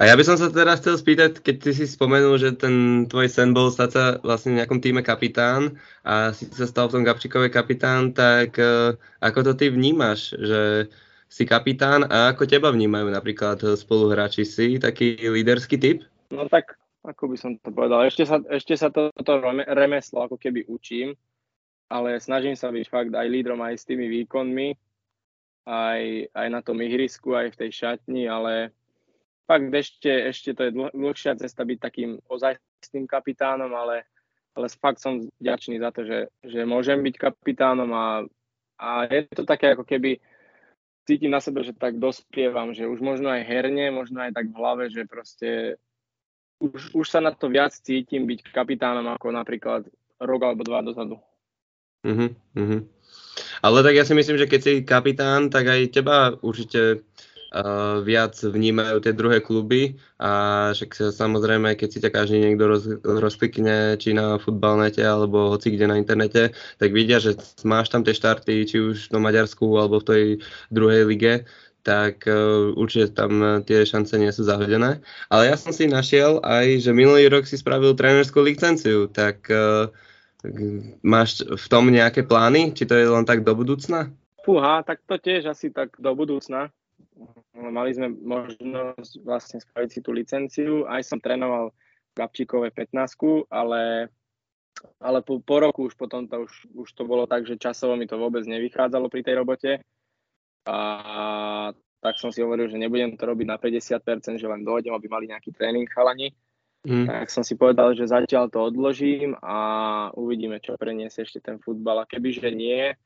A 0.00 0.10
ja 0.10 0.18
by 0.18 0.24
som 0.26 0.34
sa 0.34 0.50
teraz 0.50 0.82
chcel 0.82 0.98
spýtať, 0.98 1.44
keď 1.44 1.56
ty 1.62 1.70
si 1.76 1.86
spomenul, 1.86 2.34
že 2.34 2.58
ten 2.58 3.06
tvoj 3.06 3.30
sen 3.30 3.54
bol 3.54 3.70
stať 3.70 3.90
sa 3.92 4.04
vlastne 4.24 4.56
v 4.56 4.58
nejakom 4.58 4.82
týme 4.82 4.98
kapitán 5.04 5.78
a 6.02 6.34
si 6.34 6.50
sa 6.50 6.66
stal 6.66 6.90
v 6.90 6.98
tom 6.98 7.06
Gabčíkové 7.06 7.52
kapitán, 7.54 8.10
tak 8.10 8.58
uh, 8.58 8.98
ako 9.22 9.46
to 9.46 9.52
ty 9.54 9.70
vnímaš, 9.70 10.34
že 10.34 10.90
si 11.30 11.46
kapitán 11.46 12.08
a 12.10 12.34
ako 12.34 12.50
teba 12.50 12.74
vnímajú 12.74 13.14
napríklad 13.14 13.62
spoluhráči? 13.78 14.42
Si 14.42 14.82
taký 14.82 15.16
líderský 15.22 15.78
typ? 15.78 16.02
No 16.34 16.50
tak, 16.50 16.76
ako 17.06 17.32
by 17.32 17.36
som 17.38 17.54
to 17.62 17.70
povedal, 17.70 18.02
ešte 18.02 18.26
sa, 18.26 18.42
ešte 18.50 18.74
sa 18.74 18.90
toto 18.90 19.16
to 19.16 19.32
remeslo 19.70 20.26
ako 20.26 20.34
keby 20.34 20.66
učím, 20.66 21.14
ale 21.92 22.16
snažím 22.16 22.56
sa 22.56 22.72
byť 22.72 22.88
fakt 22.88 23.12
aj 23.12 23.28
lídrom 23.28 23.60
aj 23.60 23.76
s 23.76 23.84
tými 23.84 24.08
výkonmi, 24.08 24.72
aj, 25.68 26.32
aj 26.32 26.46
na 26.48 26.60
tom 26.64 26.80
ihrisku, 26.80 27.36
aj 27.36 27.52
v 27.52 27.58
tej 27.60 27.70
šatni, 27.70 28.24
ale 28.24 28.72
fakt 29.44 29.68
ešte, 29.68 30.08
ešte 30.08 30.56
to 30.56 30.62
je 30.64 30.72
dlh, 30.72 30.90
dlhšia 30.96 31.36
cesta 31.36 31.68
byť 31.68 31.78
takým 31.78 32.10
ozajstným 32.32 33.04
kapitánom, 33.04 33.68
ale, 33.76 34.08
ale 34.56 34.66
fakt 34.72 35.04
som 35.04 35.20
vďačný 35.36 35.76
za 35.76 35.92
to, 35.92 36.08
že, 36.08 36.32
že 36.40 36.64
môžem 36.64 37.04
byť 37.04 37.14
kapitánom 37.20 37.90
a, 37.92 38.24
a 38.80 38.88
je 39.12 39.28
to 39.28 39.44
také 39.44 39.76
ako 39.76 39.84
keby 39.84 40.16
cítim 41.04 41.28
na 41.28 41.44
sebe, 41.44 41.60
že 41.60 41.76
tak 41.76 42.00
dospievam, 42.00 42.72
že 42.72 42.88
už 42.88 43.04
možno 43.04 43.28
aj 43.28 43.44
herne, 43.44 43.92
možno 43.92 44.24
aj 44.24 44.32
tak 44.32 44.48
v 44.48 44.56
hlave, 44.56 44.84
že 44.88 45.04
proste 45.04 45.76
už, 46.62 46.94
už 46.94 47.06
sa 47.10 47.18
na 47.18 47.34
to 47.34 47.50
viac 47.50 47.74
cítim 47.74 48.24
byť 48.24 48.54
kapitánom 48.54 49.04
ako 49.12 49.34
napríklad 49.34 49.86
rok 50.22 50.40
alebo 50.46 50.62
dva 50.62 50.80
dozadu. 50.80 51.18
Uh-huh, 52.02 52.34
uh-huh. 52.58 52.82
Ale 53.62 53.78
tak 53.86 53.94
ja 53.94 54.04
si 54.04 54.12
myslím, 54.12 54.36
že 54.42 54.50
keď 54.50 54.60
si 54.60 54.72
kapitán, 54.82 55.48
tak 55.48 55.70
aj 55.70 55.94
teba 55.94 56.34
určite 56.42 57.06
uh, 57.54 58.02
viac 58.02 58.34
vnímajú 58.34 58.98
tie 58.98 59.14
druhé 59.14 59.38
kluby 59.38 60.02
a 60.18 60.72
však 60.74 61.14
samozrejme, 61.14 61.78
keď 61.78 61.88
si 61.88 62.02
ťa 62.02 62.10
každý 62.10 62.42
niekto 62.42 62.64
roz, 62.66 62.84
rozklikne, 63.06 63.94
či 64.02 64.18
na 64.18 64.42
futbalnete 64.42 65.04
alebo 65.06 65.54
hoci 65.54 65.70
kde 65.70 65.86
na 65.86 65.96
internete, 66.00 66.50
tak 66.82 66.90
vidia, 66.90 67.22
že 67.22 67.38
máš 67.62 67.94
tam 67.94 68.02
tie 68.02 68.18
štarty, 68.18 68.66
či 68.66 68.76
už 68.82 69.14
v 69.14 69.22
Maďarsku 69.22 69.64
alebo 69.78 70.02
v 70.02 70.08
tej 70.10 70.24
druhej 70.74 71.06
lige, 71.06 71.34
tak 71.86 72.26
uh, 72.26 72.74
určite 72.74 73.14
tam 73.14 73.62
tie 73.62 73.86
šance 73.86 74.18
nie 74.18 74.34
sú 74.34 74.42
zahodené. 74.42 74.98
Ale 75.30 75.50
ja 75.50 75.56
som 75.58 75.70
si 75.70 75.86
našiel 75.86 76.42
aj, 76.42 76.82
že 76.82 76.90
minulý 76.90 77.30
rok 77.30 77.46
si 77.46 77.54
spravil 77.54 77.94
trénerskú 77.94 78.42
licenciu, 78.42 79.06
tak 79.06 79.46
uh, 79.50 79.86
máš 81.02 81.46
v 81.46 81.66
tom 81.70 81.86
nejaké 81.88 82.26
plány? 82.26 82.74
Či 82.74 82.86
to 82.86 82.94
je 82.98 83.06
len 83.06 83.22
tak 83.22 83.46
do 83.46 83.54
budúcna? 83.54 84.10
Fúha, 84.42 84.82
tak 84.82 85.02
to 85.06 85.18
tiež 85.18 85.46
asi 85.46 85.70
tak 85.70 85.94
do 86.02 86.10
budúcna 86.18 86.70
mali 87.54 87.92
sme 87.92 88.08
možnosť 88.10 89.12
vlastne 89.22 89.58
spraviť 89.60 89.90
si 89.92 90.00
tú 90.00 90.10
licenciu. 90.10 90.88
Aj 90.88 91.04
som 91.04 91.20
trénoval 91.20 91.70
Gabčíkové 92.16 92.72
15, 92.72 93.48
ale, 93.52 94.08
ale 94.98 95.18
po, 95.20 95.40
po 95.40 95.56
roku 95.60 95.88
už 95.88 95.94
potom 95.94 96.24
to 96.24 96.48
už, 96.48 96.52
už 96.72 96.88
to 96.96 97.04
bolo 97.04 97.28
tak, 97.28 97.44
že 97.44 97.60
časovo 97.60 97.94
mi 97.94 98.08
to 98.08 98.16
vôbec 98.16 98.42
nevychádzalo 98.48 99.12
pri 99.12 99.22
tej 99.22 99.34
robote. 99.40 99.72
A 100.64 100.78
tak 102.02 102.14
som 102.18 102.34
si 102.34 102.42
hovoril, 102.42 102.66
že 102.66 102.80
nebudem 102.80 103.14
to 103.14 103.24
robiť 103.26 103.46
na 103.46 103.58
50%, 103.58 104.40
že 104.40 104.46
len 104.46 104.66
dojdem, 104.66 104.94
aby 104.94 105.06
mali 105.06 105.30
nejaký 105.30 105.54
tréning 105.54 105.86
chalani. 105.86 106.34
Mm. 106.82 107.06
Tak 107.06 107.30
som 107.30 107.46
si 107.46 107.54
povedal, 107.54 107.94
že 107.94 108.10
zatiaľ 108.10 108.50
to 108.50 108.58
odložím 108.58 109.38
a 109.38 110.10
uvidíme, 110.18 110.58
čo 110.58 110.74
preniesie 110.74 111.22
ešte 111.22 111.38
ten 111.38 111.62
futbal. 111.62 112.02
A 112.02 112.10
kebyže 112.10 112.50
nie, 112.50 112.98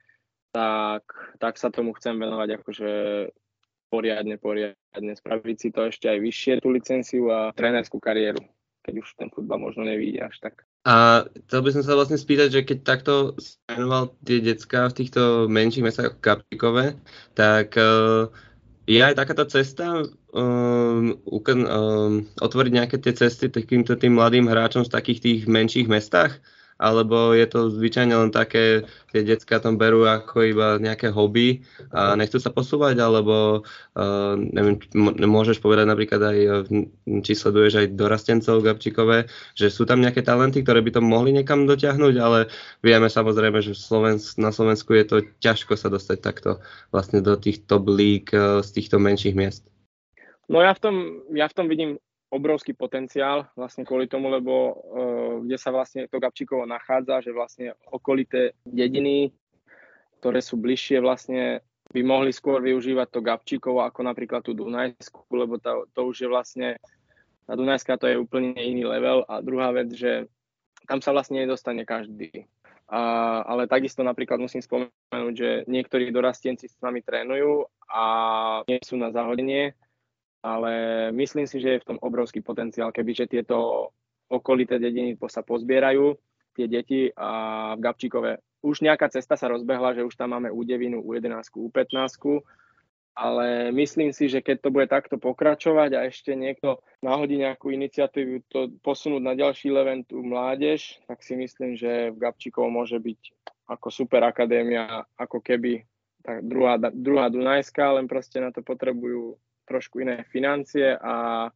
tak, 0.56 1.04
tak 1.36 1.60
sa 1.60 1.68
tomu 1.68 1.92
chcem 1.92 2.16
venovať 2.16 2.48
akože 2.56 2.90
poriadne, 3.92 4.40
poriadne, 4.40 5.12
spraviť 5.12 5.56
si 5.60 5.68
to 5.70 5.92
ešte 5.92 6.08
aj 6.08 6.18
vyššie, 6.24 6.52
tú 6.64 6.72
licenciu 6.72 7.28
a 7.28 7.52
trénerskú 7.52 8.00
kariéru, 8.00 8.40
keď 8.80 8.94
už 9.04 9.08
ten 9.20 9.28
futbal 9.28 9.60
možno 9.60 9.84
nevidí 9.84 10.18
až 10.24 10.40
tak. 10.40 10.64
A 10.86 11.26
chcel 11.50 11.60
by 11.66 11.70
som 11.74 11.82
sa 11.82 11.98
vlastne 11.98 12.16
spýtať, 12.16 12.48
že 12.48 12.60
keď 12.62 12.78
takto 12.86 13.34
trénoval 13.66 14.14
tie 14.22 14.38
decka 14.38 14.86
v 14.88 14.96
týchto 15.02 15.50
menších 15.50 15.82
mestách 15.82 16.14
ako 16.14 16.18
Kapikové, 16.22 16.94
tak 17.34 17.74
uh, 17.74 18.30
je 18.86 19.02
aj 19.02 19.18
takáto 19.18 19.44
cesta 19.50 20.06
um, 20.30 21.18
um, 21.66 22.22
otvoriť 22.38 22.72
nejaké 22.72 22.96
tie 23.02 23.12
cesty 23.12 23.50
takýmto 23.50 23.98
tým 23.98 24.14
mladým 24.14 24.46
hráčom 24.46 24.86
z 24.86 24.94
takých 24.94 25.20
tých 25.20 25.40
menších 25.50 25.90
mestách? 25.90 26.38
Alebo 26.76 27.32
je 27.32 27.46
to 27.48 27.72
zvyčajne 27.72 28.12
len 28.12 28.28
také, 28.28 28.84
tie 29.08 29.24
detská 29.24 29.64
tam 29.64 29.80
berú 29.80 30.04
ako 30.04 30.44
iba 30.44 30.76
nejaké 30.76 31.08
hobby 31.08 31.64
a 31.88 32.12
nechcú 32.12 32.36
sa 32.36 32.52
posúvať, 32.52 33.00
alebo 33.00 33.64
uh, 33.64 34.34
neviem, 34.36 34.76
môžeš 35.24 35.64
povedať 35.64 35.88
napríklad 35.88 36.20
aj, 36.20 36.38
či 37.24 37.32
sleduješ 37.32 37.80
aj 37.80 37.96
dorastencov 37.96 38.60
Gabčíkové, 38.60 39.24
že 39.56 39.72
sú 39.72 39.88
tam 39.88 40.04
nejaké 40.04 40.20
talenty, 40.20 40.60
ktoré 40.60 40.84
by 40.84 40.92
to 40.92 41.00
mohli 41.00 41.32
niekam 41.32 41.64
dotiahnuť, 41.64 42.14
ale 42.20 42.52
vieme 42.84 43.08
samozrejme, 43.08 43.64
že 43.64 43.72
Slovens- 43.72 44.36
na 44.36 44.52
Slovensku 44.52 44.92
je 44.92 45.04
to 45.08 45.16
ťažko 45.40 45.80
sa 45.80 45.88
dostať 45.88 46.18
takto 46.20 46.60
vlastne 46.92 47.24
do 47.24 47.40
tých 47.40 47.64
top 47.64 47.88
league 47.88 48.28
uh, 48.36 48.60
z 48.60 48.68
týchto 48.76 49.00
menších 49.00 49.32
miest. 49.32 49.64
No 50.46 50.62
ja 50.62 50.76
v 50.76 50.80
tom, 50.80 50.96
ja 51.34 51.48
v 51.48 51.56
tom 51.56 51.66
vidím 51.66 51.98
obrovský 52.36 52.76
potenciál 52.76 53.48
vlastne 53.56 53.82
kvôli 53.88 54.06
tomu, 54.06 54.28
lebo 54.28 54.52
uh, 54.52 55.34
kde 55.40 55.56
sa 55.56 55.72
vlastne 55.72 56.04
to 56.06 56.20
Gabčíkovo 56.20 56.68
nachádza, 56.68 57.24
že 57.24 57.32
vlastne 57.32 57.72
okolité 57.88 58.52
dediny, 58.68 59.32
ktoré 60.20 60.44
sú 60.44 60.60
bližšie 60.60 61.00
vlastne 61.00 61.64
by 61.92 62.02
mohli 62.02 62.34
skôr 62.34 62.58
využívať 62.60 63.08
to 63.08 63.20
Gabčíkovo 63.22 63.80
ako 63.86 64.00
napríklad 64.02 64.42
tú 64.42 64.52
Dunajsku, 64.52 65.30
lebo 65.30 65.56
to, 65.62 65.86
to 65.94 66.00
už 66.10 66.26
je 66.26 66.28
vlastne, 66.28 66.68
tá 67.46 67.54
Dunajská 67.54 67.94
to 67.96 68.10
je 68.10 68.18
úplne 68.18 68.58
iný 68.58 68.82
level 68.84 69.22
a 69.30 69.38
druhá 69.38 69.70
vec, 69.70 69.94
že 69.94 70.26
tam 70.90 70.98
sa 70.98 71.14
vlastne 71.14 71.42
nedostane 71.42 71.86
každý. 71.86 72.46
A, 72.86 73.42
ale 73.42 73.66
takisto 73.66 74.06
napríklad 74.06 74.38
musím 74.38 74.62
spomenúť, 74.62 75.34
že 75.34 75.50
niektorí 75.66 76.14
dorastienci 76.14 76.70
s 76.70 76.78
nami 76.78 77.02
trénujú 77.02 77.66
a 77.90 78.04
nie 78.70 78.78
sú 78.82 78.94
na 78.94 79.10
zahodenie, 79.10 79.74
ale 80.42 80.72
myslím 81.12 81.46
si, 81.46 81.60
že 81.60 81.76
je 81.76 81.82
v 81.82 81.88
tom 81.94 81.98
obrovský 82.00 82.40
potenciál, 82.40 82.92
kebyže 82.92 83.28
tieto 83.28 83.90
okolité 84.26 84.78
dediny 84.82 85.14
sa 85.30 85.42
pozbierajú, 85.46 86.18
tie 86.56 86.66
deti 86.66 87.12
a 87.14 87.72
v 87.76 87.80
Gabčíkove. 87.84 88.40
Už 88.64 88.82
nejaká 88.82 89.12
cesta 89.12 89.36
sa 89.36 89.46
rozbehla, 89.52 89.94
že 89.94 90.02
už 90.02 90.16
tam 90.16 90.34
máme 90.34 90.50
U9, 90.50 90.98
U11, 90.98 91.44
U15, 91.54 92.42
ale 93.16 93.72
myslím 93.72 94.12
si, 94.12 94.28
že 94.28 94.44
keď 94.44 94.56
to 94.60 94.68
bude 94.68 94.88
takto 94.92 95.16
pokračovať 95.16 95.90
a 95.96 96.04
ešte 96.04 96.36
niekto 96.36 96.84
náhodí 97.00 97.40
nejakú 97.40 97.72
iniciatívu 97.72 98.44
to 98.52 98.68
posunúť 98.84 99.22
na 99.24 99.32
ďalší 99.32 99.72
level 99.72 100.04
tú 100.04 100.20
mládež, 100.20 101.00
tak 101.08 101.24
si 101.24 101.32
myslím, 101.32 101.80
že 101.80 102.12
v 102.12 102.20
Gabčíkovo 102.20 102.68
môže 102.68 103.00
byť 103.00 103.20
ako 103.72 103.88
super 103.88 104.20
akadémia, 104.20 105.00
ako 105.16 105.40
keby 105.40 105.80
tá 106.20 106.44
druhá, 106.44 106.76
druhá 106.92 107.32
Dunajská, 107.32 107.96
len 107.96 108.04
proste 108.04 108.42
na 108.42 108.52
to 108.52 108.60
potrebujú 108.60 109.38
trošku 109.66 110.00
iné 110.00 110.22
financie 110.30 110.94
a 110.94 111.46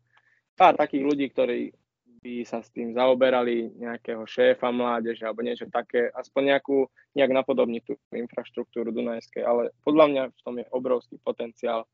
pár 0.59 0.75
takých 0.77 1.05
ľudí, 1.07 1.27
ktorí 1.33 1.73
by 2.20 2.44
sa 2.44 2.61
s 2.61 2.68
tým 2.68 2.92
zaoberali, 2.92 3.73
nejakého 3.81 4.29
šéfa 4.29 4.68
mládeže 4.68 5.25
alebo 5.25 5.40
niečo 5.40 5.64
také, 5.73 6.12
aspoň 6.12 6.57
nejakú, 6.57 6.85
nejak 7.16 7.33
napodobniť 7.33 7.83
tú 7.88 7.96
infraštruktúru 8.12 8.92
Dunajskej, 8.92 9.40
ale 9.40 9.73
podľa 9.81 10.07
mňa 10.12 10.23
v 10.29 10.40
tom 10.44 10.55
je 10.61 10.66
obrovský 10.68 11.16
potenciál 11.25 11.88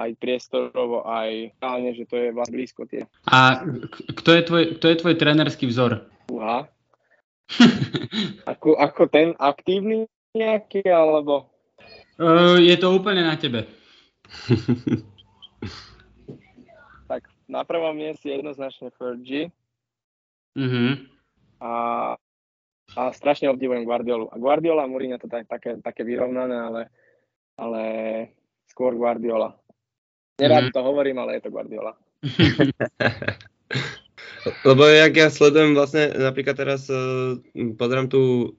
aj 0.00 0.16
priestorovo, 0.16 1.04
aj 1.04 1.52
reálne, 1.60 1.92
že 1.92 2.08
to 2.08 2.16
je 2.16 2.28
vlastne 2.32 2.56
blízko 2.56 2.88
tie. 2.88 3.04
A 3.28 3.60
kto 4.16 4.30
je 4.32 4.42
tvoj, 4.48 4.64
kto 4.80 4.86
je 4.88 4.96
tvoj 4.96 5.14
trénerský 5.20 5.68
vzor? 5.68 6.08
Uha. 6.32 6.64
ako, 8.52 8.80
ako 8.80 9.02
ten 9.12 9.36
aktívny 9.36 10.08
nejaký, 10.32 10.86
alebo? 10.88 11.52
Uh, 12.16 12.56
je 12.56 12.76
to 12.80 12.96
úplne 12.96 13.26
na 13.26 13.36
tebe. 13.36 13.66
na 17.50 17.66
prvom 17.66 17.90
mieste 17.98 18.30
jednoznačne 18.30 18.94
Fergie. 18.94 19.50
Mm-hmm. 20.54 20.90
A, 21.60 21.72
a 22.94 23.02
strašne 23.10 23.50
obdivujem 23.50 23.82
Guardiolu. 23.82 24.30
A 24.30 24.38
Guardiola 24.38 24.86
a 24.86 24.90
Mourinho 24.90 25.18
to 25.18 25.26
tak, 25.26 25.50
také, 25.50 25.82
také 25.82 26.06
vyrovnané, 26.06 26.54
ale, 26.54 26.82
ale 27.58 27.82
skôr 28.70 28.94
Guardiola. 28.94 29.58
Nerád 30.38 30.70
mm-hmm. 30.70 30.76
to 30.78 30.80
hovorím, 30.86 31.18
ale 31.18 31.36
je 31.36 31.42
to 31.42 31.50
Guardiola. 31.50 31.92
Lebo 34.64 34.88
jak 34.88 35.12
ja 35.12 35.28
sledujem 35.28 35.76
vlastne, 35.76 36.16
napríklad 36.16 36.56
teraz 36.56 36.88
uh, 36.88 37.36
pozerám 37.76 38.08
tú 38.08 38.56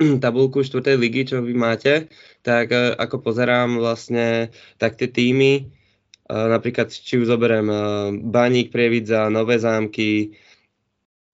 tabulku 0.24 0.66
4. 0.66 0.98
ligy, 0.98 1.22
čo 1.30 1.38
vy 1.38 1.54
máte, 1.54 2.10
tak 2.42 2.74
uh, 2.74 2.98
ako 2.98 3.30
pozerám 3.30 3.78
vlastne, 3.78 4.50
tak 4.82 4.98
tie 4.98 5.06
týmy, 5.06 5.70
napríklad 6.30 6.94
či 6.94 7.18
už 7.18 7.26
zoberiem 7.26 7.66
Baník, 8.30 8.70
Prievidza, 8.70 9.26
Nové 9.26 9.58
zámky, 9.58 10.38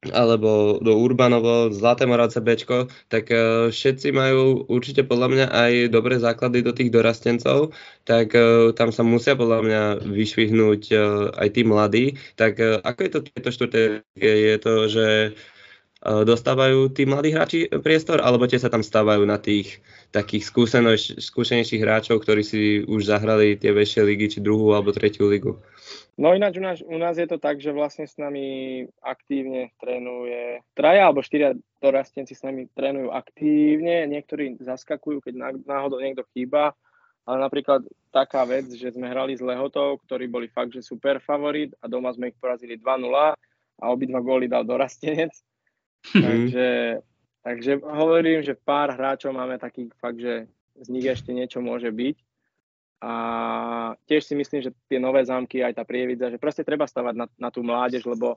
alebo 0.07 0.79
do 0.79 0.95
Urbanovo, 1.03 1.75
Zlaté 1.75 2.07
Moravce 2.07 2.39
Bčko, 2.39 2.87
tak 3.11 3.27
všetci 3.75 4.15
majú 4.15 4.63
určite 4.71 5.03
podľa 5.03 5.29
mňa 5.35 5.47
aj 5.51 5.73
dobré 5.91 6.15
základy 6.23 6.63
do 6.63 6.71
tých 6.71 6.95
dorastencov, 6.95 7.75
tak 8.07 8.31
tam 8.79 8.95
sa 8.95 9.03
musia 9.03 9.35
podľa 9.35 9.67
mňa 9.67 9.83
vyšvihnúť 10.07 10.83
aj 11.35 11.49
tí 11.51 11.63
mladí. 11.67 12.15
Tak 12.39 12.87
ako 12.87 12.99
je 13.03 13.11
to 13.11 13.21
tieto 13.27 13.51
štvrté? 13.51 13.81
Je 14.15 14.57
to, 14.63 14.75
že 14.87 15.07
dostávajú 16.07 16.95
tí 16.95 17.03
mladí 17.03 17.35
hráči 17.35 17.67
priestor, 17.83 18.23
alebo 18.23 18.47
tie 18.47 18.63
sa 18.63 18.71
tam 18.71 18.87
stávajú 18.87 19.27
na 19.27 19.43
tých 19.43 19.83
takých 20.15 20.47
skúsenejších 21.19 21.83
hráčov, 21.83 22.23
ktorí 22.23 22.47
si 22.47 22.87
už 22.87 23.11
zahrali 23.11 23.59
tie 23.59 23.75
väčšie 23.75 24.07
ligy, 24.07 24.39
či 24.39 24.39
druhú 24.39 24.71
alebo 24.71 24.95
tretiu 24.95 25.27
ligu? 25.27 25.59
No 26.15 26.33
ináč 26.33 26.57
u 26.57 26.65
nás, 26.65 26.79
u 26.81 26.97
nás 26.97 27.19
je 27.19 27.27
to 27.27 27.43
tak, 27.43 27.59
že 27.59 27.75
vlastne 27.75 28.07
s 28.07 28.17
nami 28.17 28.87
aktívne 29.05 29.75
trénuje 29.83 30.63
traja 30.73 31.11
alebo 31.11 31.27
štyria 31.27 31.53
dorastenci 31.83 32.33
s 32.33 32.41
nami 32.47 32.71
trénujú 32.73 33.13
aktívne, 33.13 34.09
niektorí 34.09 34.57
zaskakujú, 34.63 35.21
keď 35.21 35.61
náhodou 35.67 36.01
niekto 36.01 36.25
chýba, 36.33 36.73
ale 37.27 37.37
napríklad 37.43 37.83
taká 38.15 38.47
vec, 38.47 38.71
že 38.71 38.95
sme 38.95 39.11
hrali 39.11 39.35
s 39.35 39.43
Lehotou, 39.45 39.99
ktorí 40.07 40.31
boli 40.31 40.47
fakt, 40.49 40.73
že 40.73 40.87
super 40.87 41.19
favorit 41.19 41.75
a 41.83 41.91
doma 41.91 42.15
sme 42.15 42.31
ich 42.33 42.39
porazili 42.39 42.79
2-0 42.79 43.37
a 43.77 43.85
obidva 43.91 44.23
góly 44.25 44.47
dal 44.49 44.65
dorastenec. 44.65 45.35
Mhm. 46.15 46.23
Takže 46.23 46.67
Takže 47.47 47.79
hovorím, 47.79 48.43
že 48.43 48.59
pár 48.59 48.91
hráčov 48.91 49.31
máme 49.31 49.55
takých 49.55 49.95
fakt, 50.03 50.19
že 50.19 50.51
z 50.83 50.89
nich 50.91 51.07
ešte 51.07 51.31
niečo 51.31 51.63
môže 51.63 51.87
byť. 51.95 52.19
A 52.99 53.15
tiež 54.11 54.27
si 54.27 54.35
myslím, 54.35 54.67
že 54.67 54.75
tie 54.91 54.99
nové 54.99 55.23
zámky, 55.23 55.63
aj 55.63 55.79
tá 55.79 55.87
prievidza, 55.87 56.27
že 56.27 56.43
proste 56.43 56.67
treba 56.67 56.91
stavať 56.91 57.15
na, 57.15 57.27
na 57.39 57.49
tú 57.55 57.63
mládež, 57.63 58.03
lebo, 58.03 58.35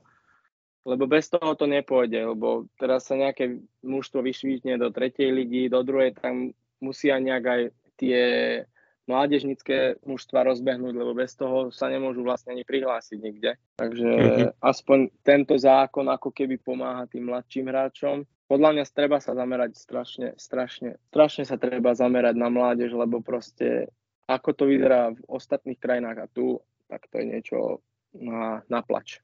lebo 0.86 1.10
bez 1.10 1.26
toho 1.26 1.58
to 1.58 1.66
nepôjde, 1.66 2.22
lebo 2.22 2.70
teraz 2.78 3.10
sa 3.10 3.18
nejaké 3.18 3.58
mužstvo 3.82 4.22
vyšvítne 4.22 4.78
do 4.78 4.94
tretej 4.94 5.34
ligy, 5.34 5.66
do 5.66 5.82
druhej, 5.82 6.14
tam 6.14 6.54
musia 6.78 7.18
nejak 7.18 7.44
aj 7.50 7.62
tie 7.98 8.22
mládežnické 9.08 10.00
mužstva 10.04 10.44
rozbehnúť, 10.44 10.94
lebo 10.96 11.12
bez 11.16 11.36
toho 11.38 11.72
sa 11.72 11.88
nemôžu 11.88 12.24
vlastne 12.24 12.52
ani 12.52 12.64
prihlásiť 12.64 13.18
nikde. 13.20 13.56
Takže 13.80 14.10
mm-hmm. 14.10 14.50
aspoň 14.60 14.98
tento 15.24 15.54
zákon 15.56 16.06
ako 16.08 16.34
keby 16.34 16.60
pomáha 16.60 17.08
tým 17.08 17.28
mladším 17.32 17.70
hráčom 17.70 18.26
podľa 18.50 18.70
mňa 18.74 18.84
treba 18.90 19.22
sa 19.22 19.30
zamerať 19.30 19.78
strašne, 19.78 20.34
strašne, 20.34 20.98
strašne 21.14 21.46
sa 21.46 21.54
treba 21.54 21.94
zamerať 21.94 22.34
na 22.34 22.50
mládež, 22.50 22.90
lebo 22.98 23.22
proste 23.22 23.86
ako 24.26 24.50
to 24.58 24.64
vyzerá 24.66 25.14
v 25.14 25.22
ostatných 25.30 25.78
krajinách 25.78 26.18
a 26.18 26.26
tu, 26.26 26.58
tak 26.90 27.06
to 27.06 27.22
je 27.22 27.30
niečo 27.30 27.78
na, 28.10 28.66
na 28.66 28.82
plač. 28.82 29.22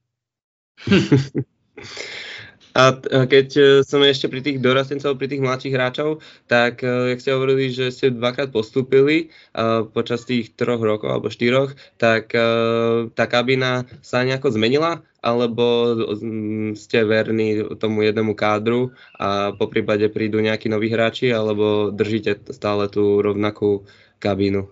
A 2.77 2.93
keď 3.24 3.49
e, 3.57 3.62
som 3.81 4.05
ešte 4.05 4.29
pri 4.29 4.45
tých 4.45 4.61
dorastencov, 4.61 5.16
pri 5.16 5.33
tých 5.33 5.41
mladších 5.41 5.72
hráčov, 5.72 6.20
tak 6.45 6.85
e, 6.85 7.16
jak 7.16 7.24
ste 7.24 7.33
hovorili, 7.33 7.72
že 7.72 7.89
ste 7.89 8.12
dvakrát 8.12 8.53
postúpili 8.53 9.33
počas 9.97 10.29
tých 10.29 10.53
troch 10.53 10.85
rokov 10.85 11.09
alebo 11.09 11.33
štyroch, 11.33 11.72
tak 11.97 12.37
tá 13.16 13.24
kabína 13.24 13.89
sa 14.05 14.20
nejako 14.20 14.53
zmenila? 14.53 15.01
Alebo 15.24 15.97
ste 16.77 17.03
verní 17.03 17.64
tomu 17.81 18.05
jednému 18.05 18.37
kádru 18.37 18.95
a 19.16 19.57
po 19.57 19.66
prípade 19.66 20.07
prídu 20.12 20.39
nejakí 20.39 20.68
noví 20.68 20.93
hráči, 20.93 21.33
alebo 21.33 21.91
držíte 21.91 22.53
stále 22.53 22.87
tú 22.93 23.24
rovnakú 23.24 23.89
kabínu? 24.20 24.68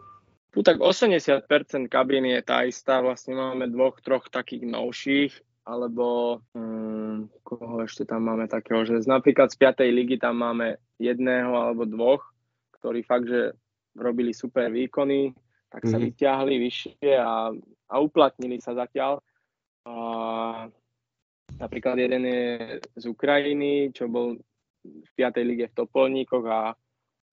Tu 0.55 0.63
tak 0.63 0.79
80% 0.79 1.91
kabíny 1.91 2.39
je 2.39 2.43
tá 2.47 2.63
istá, 2.63 3.03
vlastne 3.03 3.35
máme 3.35 3.67
dvoch, 3.67 3.99
troch 3.99 4.31
takých 4.31 4.71
novších, 4.71 5.33
alebo 5.65 6.39
um, 6.53 7.25
koho 7.41 7.81
ešte 7.85 8.05
tam 8.05 8.29
máme 8.29 8.45
takého, 8.49 8.85
že 8.85 9.01
napríklad 9.09 9.49
z 9.49 9.57
5. 9.57 9.81
ligy 9.89 10.21
tam 10.21 10.45
máme 10.45 10.77
jedného 11.01 11.57
alebo 11.57 11.89
dvoch, 11.89 12.21
ktorí 12.81 13.01
fakt, 13.01 13.33
že 13.33 13.57
robili 13.97 14.37
super 14.37 14.69
výkony, 14.69 15.33
tak 15.73 15.89
sa 15.89 15.97
mm-hmm. 15.97 16.07
vyťahli 16.13 16.55
vyššie 16.61 17.11
a, 17.17 17.51
a 17.89 17.95
uplatnili 17.97 18.61
sa 18.61 18.77
zatiaľ. 18.77 19.25
A, 19.89 19.95
napríklad 21.57 21.97
jeden 21.97 22.29
je 22.29 22.45
z 22.95 23.05
Ukrajiny, 23.09 23.91
čo 23.97 24.11
bol 24.13 24.37
v 24.85 25.11
5. 25.17 25.41
lige 25.49 25.73
v 25.73 25.77
Topolníkoch 25.81 26.45
a 26.45 26.77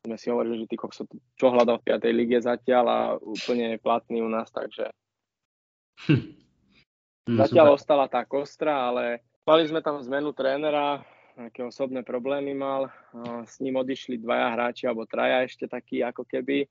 sme 0.02 0.18
si 0.18 0.34
hovorili, 0.34 0.66
že 0.66 0.70
ty 0.72 0.76
kokso, 0.80 1.06
čo 1.38 1.54
hľadal 1.54 1.84
v 1.84 2.00
5. 2.00 2.10
lige 2.16 2.38
zatiaľ 2.40 2.86
a 2.88 3.00
úplne 3.20 3.76
platný 3.78 4.24
u 4.24 4.30
nás, 4.32 4.50
takže 4.50 4.90
hm. 6.08 6.41
Zatiaľ 7.28 7.74
super. 7.74 7.78
ostala 7.78 8.06
tá 8.10 8.22
kostra, 8.26 8.90
ale 8.90 9.22
mali 9.46 9.66
sme 9.70 9.82
tam 9.82 10.02
zmenu 10.02 10.34
trénera, 10.34 11.02
nejaké 11.38 11.64
osobné 11.66 12.04
problémy 12.04 12.54
mal, 12.54 12.92
s 13.48 13.58
ním 13.64 13.80
odišli 13.80 14.20
dvaja 14.20 14.54
hráči 14.54 14.86
alebo 14.86 15.08
traja 15.08 15.46
ešte 15.48 15.66
takí 15.66 16.04
ako 16.04 16.28
keby, 16.28 16.68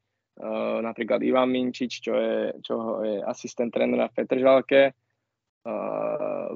napríklad 0.84 1.20
Ivan 1.26 1.50
Minčič, 1.50 1.92
čo 2.00 2.14
je, 2.14 2.54
čo 2.62 3.02
je 3.02 3.20
asistent 3.24 3.72
trénera 3.72 4.08
v 4.08 4.16
Petržalke, 4.20 4.82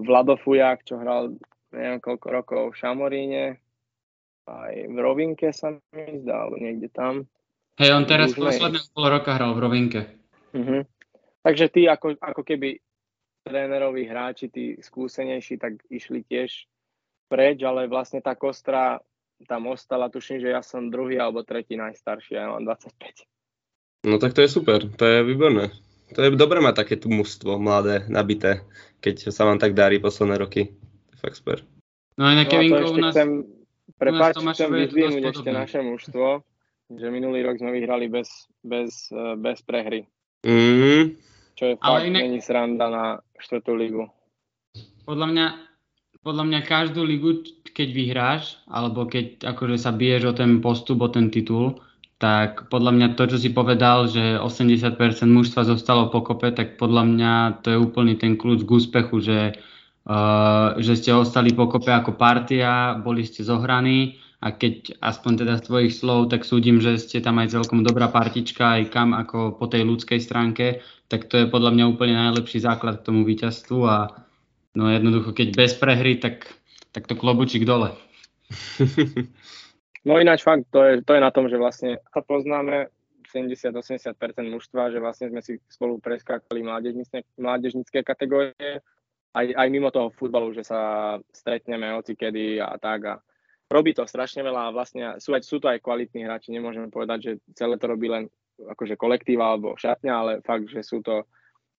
Vlado 0.00 0.36
Fujak, 0.40 0.84
čo 0.88 0.96
hral 0.96 1.36
neviem 1.74 1.98
koľko 1.98 2.26
rokov 2.30 2.62
v 2.72 2.78
Šamoríne, 2.78 3.44
aj 4.46 4.74
v 4.92 4.96
Rovinke 5.00 5.50
sa 5.50 5.74
mi 5.74 6.22
zdá, 6.22 6.46
alebo 6.46 6.60
niekde 6.60 6.86
tam. 6.92 7.26
Hej, 7.80 7.90
on 7.98 8.06
teraz 8.06 8.30
posledné 8.36 8.78
pol 8.94 9.10
roka 9.10 9.34
hral 9.34 9.58
v 9.58 9.60
Rovinke. 9.64 10.00
Uh-huh. 10.54 10.86
Takže 11.42 11.66
tí 11.74 11.90
ako, 11.90 12.14
ako 12.22 12.46
keby 12.46 12.78
tréneroví 13.44 14.08
hráči, 14.08 14.48
tí 14.48 14.64
skúsenejší, 14.80 15.60
tak 15.60 15.84
išli 15.92 16.24
tiež 16.24 16.64
preč, 17.28 17.60
ale 17.60 17.86
vlastne 17.86 18.24
tá 18.24 18.32
kostra 18.32 18.98
tam 19.44 19.68
ostala, 19.68 20.08
tuším, 20.08 20.40
že 20.40 20.48
ja 20.48 20.64
som 20.64 20.88
druhý 20.88 21.20
alebo 21.20 21.44
tretí 21.44 21.76
najstarší, 21.76 22.40
ja 22.40 22.48
mám 22.48 22.64
25. 22.64 24.08
No 24.08 24.16
tak 24.16 24.32
to 24.32 24.40
je 24.40 24.48
super, 24.48 24.80
to 24.88 25.04
je 25.04 25.20
výborné. 25.20 25.68
To 26.16 26.20
je 26.24 26.30
dobré 26.36 26.60
mať 26.60 26.84
takéto 26.84 27.12
mužstvo 27.12 27.60
mladé, 27.60 28.08
nabité, 28.08 28.64
keď 29.00 29.32
sa 29.32 29.44
vám 29.44 29.60
tak 29.60 29.76
darí 29.76 30.00
posledné 30.00 30.36
roky. 30.40 30.72
Fakt 31.20 31.40
super. 31.40 31.64
No 32.16 32.28
aj 32.28 32.34
na 32.36 32.44
no 32.46 32.92
u 32.92 32.98
nás... 33.00 33.12
Chcem, 33.12 33.44
Prepáč, 33.94 34.40
chcem 34.40 34.70
vyzvihnúť 34.72 35.24
ešte 35.32 35.50
naše 35.52 35.78
mužstvo, 35.84 36.40
že 36.92 37.06
minulý 37.12 37.44
rok 37.44 37.60
sme 37.60 37.72
vyhrali 37.72 38.08
bez, 38.08 38.48
bez, 38.64 39.12
eh, 39.12 39.36
bez 39.36 39.60
prehry. 39.64 40.08
Mm. 40.44 41.16
Čo 41.54 41.64
je 41.70 41.74
fakt, 41.78 42.06
inak... 42.06 42.20
není 42.26 42.40
sranda 42.42 42.86
na 42.90 43.04
štvrtú 43.38 43.72
ligu. 43.78 44.04
Podľa 45.06 45.26
mňa, 45.30 45.46
podľa 46.26 46.44
mňa 46.50 46.60
každú 46.66 47.06
ligu, 47.06 47.46
keď 47.70 47.88
vyhráš, 47.94 48.58
alebo 48.66 49.06
keď 49.06 49.54
akože 49.54 49.76
sa 49.78 49.94
biješ 49.94 50.30
o 50.30 50.34
ten 50.34 50.58
postup, 50.58 51.02
o 51.04 51.08
ten 51.10 51.30
titul, 51.30 51.78
tak 52.18 52.70
podľa 52.70 52.94
mňa 52.94 53.06
to, 53.18 53.26
čo 53.30 53.38
si 53.38 53.50
povedal, 53.50 54.10
že 54.10 54.38
80% 54.38 54.96
mužstva 55.28 55.66
zostalo 55.66 56.10
pokope, 56.10 56.50
tak 56.50 56.80
podľa 56.80 57.04
mňa 57.06 57.32
to 57.62 57.74
je 57.74 57.78
úplný 57.78 58.18
ten 58.18 58.34
kľúč 58.34 58.66
k 58.66 58.74
úspechu, 58.74 59.18
že 59.22 59.38
Uh, 60.04 60.76
že 60.84 61.00
ste 61.00 61.16
ostali 61.16 61.56
pokope 61.56 61.88
ako 61.88 62.20
partia, 62.20 62.92
boli 62.92 63.24
ste 63.24 63.40
zohraní 63.40 64.20
a 64.44 64.52
keď 64.52 65.00
aspoň 65.00 65.32
teda 65.40 65.54
z 65.56 65.62
tvojich 65.64 65.92
slov, 65.96 66.28
tak 66.28 66.44
súdim, 66.44 66.76
že 66.76 67.00
ste 67.00 67.24
tam 67.24 67.40
aj 67.40 67.56
celkom 67.56 67.80
dobrá 67.80 68.12
partička 68.12 68.76
aj 68.76 68.92
kam 68.92 69.16
ako 69.16 69.56
po 69.56 69.64
tej 69.64 69.88
ľudskej 69.88 70.20
stránke, 70.20 70.84
tak 71.08 71.32
to 71.32 71.40
je 71.40 71.46
podľa 71.48 71.72
mňa 71.72 71.84
úplne 71.88 72.12
najlepší 72.12 72.60
základ 72.60 73.00
k 73.00 73.06
tomu 73.08 73.24
víťazstvu 73.24 73.78
a 73.88 74.12
no 74.76 74.92
jednoducho, 74.92 75.32
keď 75.32 75.48
bez 75.56 75.72
prehry, 75.80 76.20
tak, 76.20 76.44
tak 76.92 77.08
to 77.08 77.16
klobučík 77.16 77.64
dole. 77.64 77.96
No 80.04 80.20
ináč 80.20 80.44
fakt, 80.44 80.68
to 80.68 80.84
je, 80.84 80.92
to 81.00 81.16
je 81.16 81.20
na 81.24 81.32
tom, 81.32 81.48
že 81.48 81.56
vlastne 81.56 81.96
sa 82.12 82.20
poznáme 82.20 82.92
70-80% 83.32 84.20
mužstva, 84.52 84.92
že 84.92 85.00
vlastne 85.00 85.32
sme 85.32 85.40
si 85.40 85.56
spolu 85.72 85.96
preskákali 85.96 86.60
mládežnické, 86.60 87.24
mládežnické 87.40 88.04
kategórie 88.04 88.84
aj, 89.32 89.46
aj 89.56 89.68
mimo 89.72 89.88
toho 89.88 90.12
futbalu, 90.12 90.52
že 90.52 90.62
sa 90.62 91.16
stretneme 91.32 91.88
hoci 91.96 92.20
kedy 92.20 92.60
a 92.60 92.76
tak 92.76 93.00
a 93.08 93.14
robí 93.74 93.90
to 93.90 94.06
strašne 94.06 94.46
veľa 94.46 94.70
a 94.70 94.74
vlastne 94.74 95.18
sú, 95.18 95.34
aj, 95.34 95.42
sú 95.42 95.58
to 95.58 95.66
aj 95.66 95.82
kvalitní 95.82 96.22
hráči, 96.22 96.54
nemôžeme 96.54 96.94
povedať, 96.94 97.18
že 97.18 97.32
celé 97.58 97.74
to 97.74 97.90
robí 97.90 98.06
len 98.06 98.30
akože 98.54 98.94
kolektíva 98.94 99.50
alebo 99.50 99.74
šatňa, 99.74 100.12
ale 100.14 100.32
fakt, 100.46 100.70
že 100.70 100.86
sú 100.86 101.02
to 101.02 101.26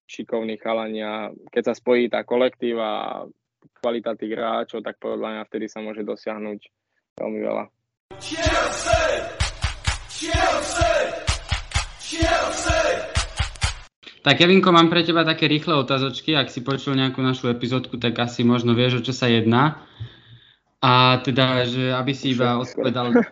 šikovní 0.04 0.60
chalania. 0.60 1.32
Keď 1.48 1.64
sa 1.72 1.74
spojí 1.74 2.12
tá 2.12 2.28
kolektíva 2.28 2.89
a 3.00 3.12
kvalita 3.80 4.20
tých 4.20 4.36
hráčov, 4.36 4.84
tak 4.84 5.00
podľa 5.00 5.39
mňa 5.39 5.43
vtedy 5.48 5.66
sa 5.72 5.80
môže 5.80 6.04
dosiahnuť 6.04 6.60
veľmi 7.16 7.39
veľa. 7.39 7.64
Chelsea! 8.20 9.08
Chelsea! 10.12 10.96
Chelsea! 12.04 13.16
Tak 14.26 14.41
Kevinko, 14.41 14.74
mám 14.74 14.89
pre 14.89 15.06
teba 15.06 15.22
také 15.22 15.46
rýchle 15.46 15.78
otázočky. 15.78 16.34
Ak 16.34 16.50
si 16.50 16.66
počul 16.66 16.98
nejakú 16.98 17.22
našu 17.22 17.46
epizódku, 17.46 18.02
tak 18.02 18.18
asi 18.18 18.41
možno 18.41 18.74
vieš, 18.74 19.00
o 19.00 19.06
čo 19.06 19.14
sa 19.14 19.30
jedná. 19.30 19.86
A 20.86 21.18
teda, 21.26 21.66
že 21.66 21.90
aby 21.90 22.14
si 22.14 22.38
iba 22.38 22.62
odpovedal, 22.62 23.26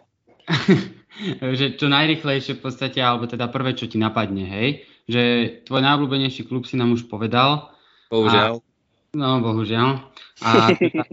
že 1.59 1.77
čo 1.77 1.85
najrychlejšie 1.85 2.57
v 2.57 2.63
podstate, 2.65 2.97
alebo 2.97 3.29
teda 3.29 3.45
prvé, 3.53 3.77
čo 3.77 3.85
ti 3.85 4.01
napadne, 4.01 4.49
hej? 4.49 4.89
Že 5.05 5.21
tvoj 5.69 5.81
najobľúbenejší 5.85 6.49
klub 6.49 6.65
si 6.65 6.81
nám 6.81 6.97
už 6.97 7.05
povedal. 7.05 7.69
Bohužiaľ. 8.09 8.57
A, 8.57 9.13
no, 9.13 9.37
bohužiaľ. 9.45 10.01
A 10.41 10.73
teda, 10.73 11.05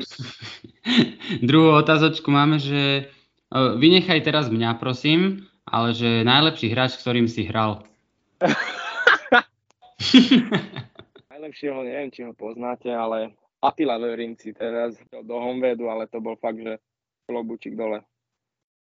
druhú 1.53 1.77
otázočku 1.77 2.33
máme, 2.33 2.57
že 2.57 3.13
vynechaj 3.53 4.25
teraz 4.25 4.49
mňa, 4.49 4.81
prosím, 4.81 5.45
ale 5.69 5.93
že 5.93 6.25
najlepší 6.25 6.73
hráč, 6.73 6.97
s 6.97 7.05
ktorým 7.05 7.29
si 7.29 7.45
hral. 7.45 7.85
Najlepšieho 11.29 11.85
neviem, 11.85 12.09
či 12.09 12.25
ho 12.25 12.33
poznáte, 12.33 12.89
ale 12.89 13.37
Attila 13.61 14.01
Verinci 14.01 14.57
teraz 14.57 14.97
do 15.13 15.37
Honvedu, 15.37 15.93
ale 15.93 16.09
to 16.09 16.21
bol 16.21 16.37
fakt, 16.41 16.61
že 16.61 16.81
klobučík 17.29 17.77
dole. 17.77 18.01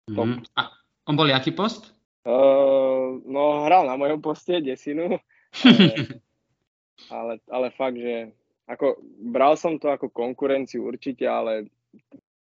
Mm. 0.08 0.42
A 0.56 0.72
on 1.06 1.16
bol 1.20 1.28
aký 1.30 1.52
post? 1.52 1.92
Uh, 2.24 3.20
no, 3.28 3.68
hral 3.68 3.84
na 3.86 4.00
mojom 4.00 4.24
poste, 4.24 4.64
desinu. 4.64 5.18
Ale, 5.60 6.24
ale, 7.12 7.34
ale 7.50 7.68
fakt, 7.76 7.98
že 8.00 8.32
ako, 8.70 9.04
bral 9.34 9.60
som 9.60 9.76
to 9.82 9.92
ako 9.92 10.08
konkurenciu 10.14 10.88
určite, 10.88 11.28
ale 11.28 11.68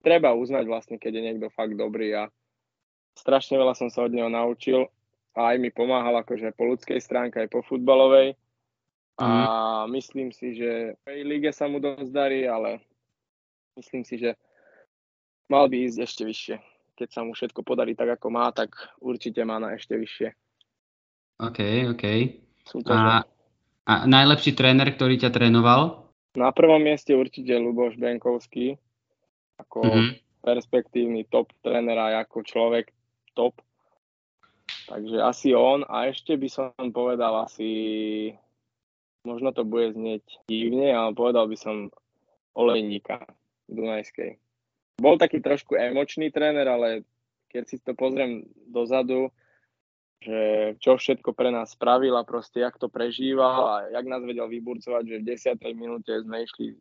treba 0.05 0.36
uznať 0.36 0.65
vlastne, 0.69 0.95
keď 1.01 1.11
je 1.17 1.25
niekto 1.25 1.47
fakt 1.49 1.73
dobrý 1.73 2.13
a 2.13 2.30
strašne 3.17 3.57
veľa 3.57 3.73
som 3.73 3.89
sa 3.89 4.05
od 4.05 4.13
neho 4.13 4.30
naučil 4.30 4.86
a 5.34 5.55
aj 5.55 5.57
mi 5.57 5.73
pomáhal 5.73 6.21
akože 6.21 6.53
po 6.53 6.69
ľudskej 6.69 6.99
stránke, 7.01 7.41
aj 7.41 7.49
po 7.49 7.65
futbalovej 7.65 8.38
a 9.20 9.28
mm. 9.84 9.91
myslím 9.99 10.32
si, 10.32 10.55
že 10.55 10.95
v 10.95 11.01
tej 11.03 11.20
lige 11.28 11.51
sa 11.51 11.67
mu 11.67 11.84
dosť 11.84 12.11
darí, 12.15 12.47
ale 12.47 12.80
myslím 13.76 14.07
si, 14.07 14.15
že 14.15 14.39
mal 15.51 15.67
by 15.67 15.76
ísť 15.91 15.99
ešte 15.99 16.24
vyššie. 16.24 16.55
Keď 16.95 17.09
sa 17.11 17.22
mu 17.28 17.36
všetko 17.36 17.59
podarí 17.67 17.99
tak, 17.99 18.15
ako 18.15 18.32
má, 18.32 18.47
tak 18.55 18.72
určite 19.03 19.43
má 19.43 19.59
na 19.59 19.76
ešte 19.76 19.99
vyššie. 19.99 20.32
OK, 21.39 21.59
OK. 21.91 22.05
A, 22.91 23.24
a 23.88 23.93
najlepší 24.07 24.55
tréner, 24.55 24.88
ktorý 24.95 25.20
ťa 25.20 25.32
trénoval? 25.36 26.11
Na 26.36 26.51
prvom 26.55 26.80
mieste 26.80 27.11
určite 27.11 27.55
Luboš 27.59 27.99
Benkovský. 27.99 28.80
Ako 29.59 29.84
mm-hmm. 29.84 30.09
perspektívny 30.43 31.28
top 31.28 31.51
tréner 31.59 31.99
a 31.99 32.24
ako 32.24 32.43
človek 32.47 32.91
top. 33.36 33.59
Takže 34.88 35.20
asi 35.20 35.51
on. 35.55 35.84
A 35.88 36.07
ešte 36.07 36.39
by 36.39 36.47
som 36.47 36.72
povedal 36.95 37.43
asi 37.43 37.72
možno 39.24 39.51
to 39.51 39.67
bude 39.67 39.95
znieť 39.95 40.24
divne, 40.47 40.91
ale 40.91 41.17
povedal 41.17 41.47
by 41.47 41.57
som 41.59 41.76
Olejníka 42.55 43.24
Dunajskej. 43.72 44.39
Bol 44.99 45.15
taký 45.15 45.39
trošku 45.39 45.80
emočný 45.80 46.32
tréner, 46.32 46.67
ale 46.67 47.07
keď 47.49 47.63
si 47.65 47.78
to 47.80 47.95
pozriem 47.95 48.43
dozadu, 48.67 49.32
že 50.20 50.76
čo 50.84 50.99
všetko 50.99 51.32
pre 51.32 51.47
nás 51.47 51.72
spravil 51.72 52.11
a 52.20 52.28
proste 52.28 52.59
jak 52.59 52.76
to 52.76 52.91
prežíval 52.91 53.59
a 53.72 53.76
jak 53.88 54.05
nás 54.05 54.20
vedel 54.28 54.51
vyburcovať, 54.51 55.03
že 55.07 55.15
v 55.24 55.28
10. 55.63 55.80
minúte 55.80 56.11
sme 56.11 56.43
išli 56.43 56.76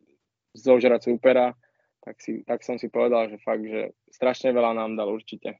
zožrať 0.59 1.07
supera, 1.07 1.55
tak, 2.03 2.19
si, 2.19 2.43
tak 2.43 2.59
som 2.67 2.75
si 2.75 2.91
povedal, 2.91 3.31
že 3.31 3.39
fakt, 3.39 3.63
že 3.63 3.95
strašne 4.11 4.51
veľa 4.51 4.75
nám 4.75 4.99
dal 4.99 5.07
určite. 5.07 5.55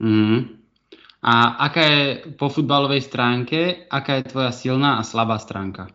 Mm. 0.00 0.67
A 1.18 1.66
aká 1.66 1.82
je 1.82 2.02
po 2.38 2.46
futbalovej 2.46 3.02
stránke, 3.02 3.90
aká 3.90 4.22
je 4.22 4.30
tvoja 4.30 4.54
silná 4.54 4.98
a 4.98 5.02
slabá 5.02 5.34
stránka? 5.42 5.90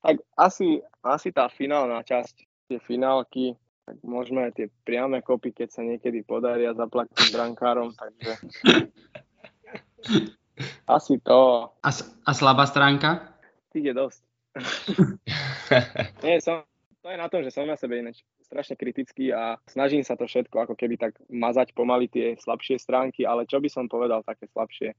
Tak 0.00 0.16
asi, 0.34 0.80
asi 1.04 1.28
tá 1.28 1.52
finálna 1.52 2.00
časť, 2.00 2.34
tie 2.72 2.78
finálky, 2.80 3.52
tak 3.84 4.00
môžeme 4.00 4.48
aj 4.48 4.52
tie 4.56 4.66
priame 4.88 5.20
kopy, 5.20 5.52
keď 5.52 5.68
sa 5.68 5.84
niekedy 5.84 6.24
podaria 6.24 6.72
zaplatiť 6.72 7.36
brankárom, 7.36 7.92
takže 7.92 8.32
asi 10.96 11.20
to. 11.20 11.68
A, 11.84 11.90
a 12.24 12.30
slabá 12.32 12.64
stránka? 12.64 13.36
Je 13.76 13.92
dosť. 13.92 14.24
Nie, 16.24 16.40
som, 16.40 16.64
to 17.04 17.12
je 17.12 17.16
na 17.20 17.28
tom, 17.28 17.44
že 17.44 17.52
som 17.52 17.68
na 17.68 17.76
sebe 17.76 18.00
ináč 18.00 18.24
strašne 18.52 18.76
kritický 18.76 19.32
a 19.32 19.56
snažím 19.64 20.04
sa 20.04 20.12
to 20.12 20.28
všetko 20.28 20.68
ako 20.68 20.74
keby 20.76 21.00
tak 21.00 21.16
mazať 21.32 21.72
pomaly 21.72 22.12
tie 22.12 22.36
slabšie 22.36 22.76
stránky, 22.76 23.24
ale 23.24 23.48
čo 23.48 23.56
by 23.56 23.72
som 23.72 23.88
povedal 23.88 24.20
také 24.20 24.44
slabšie, 24.52 24.92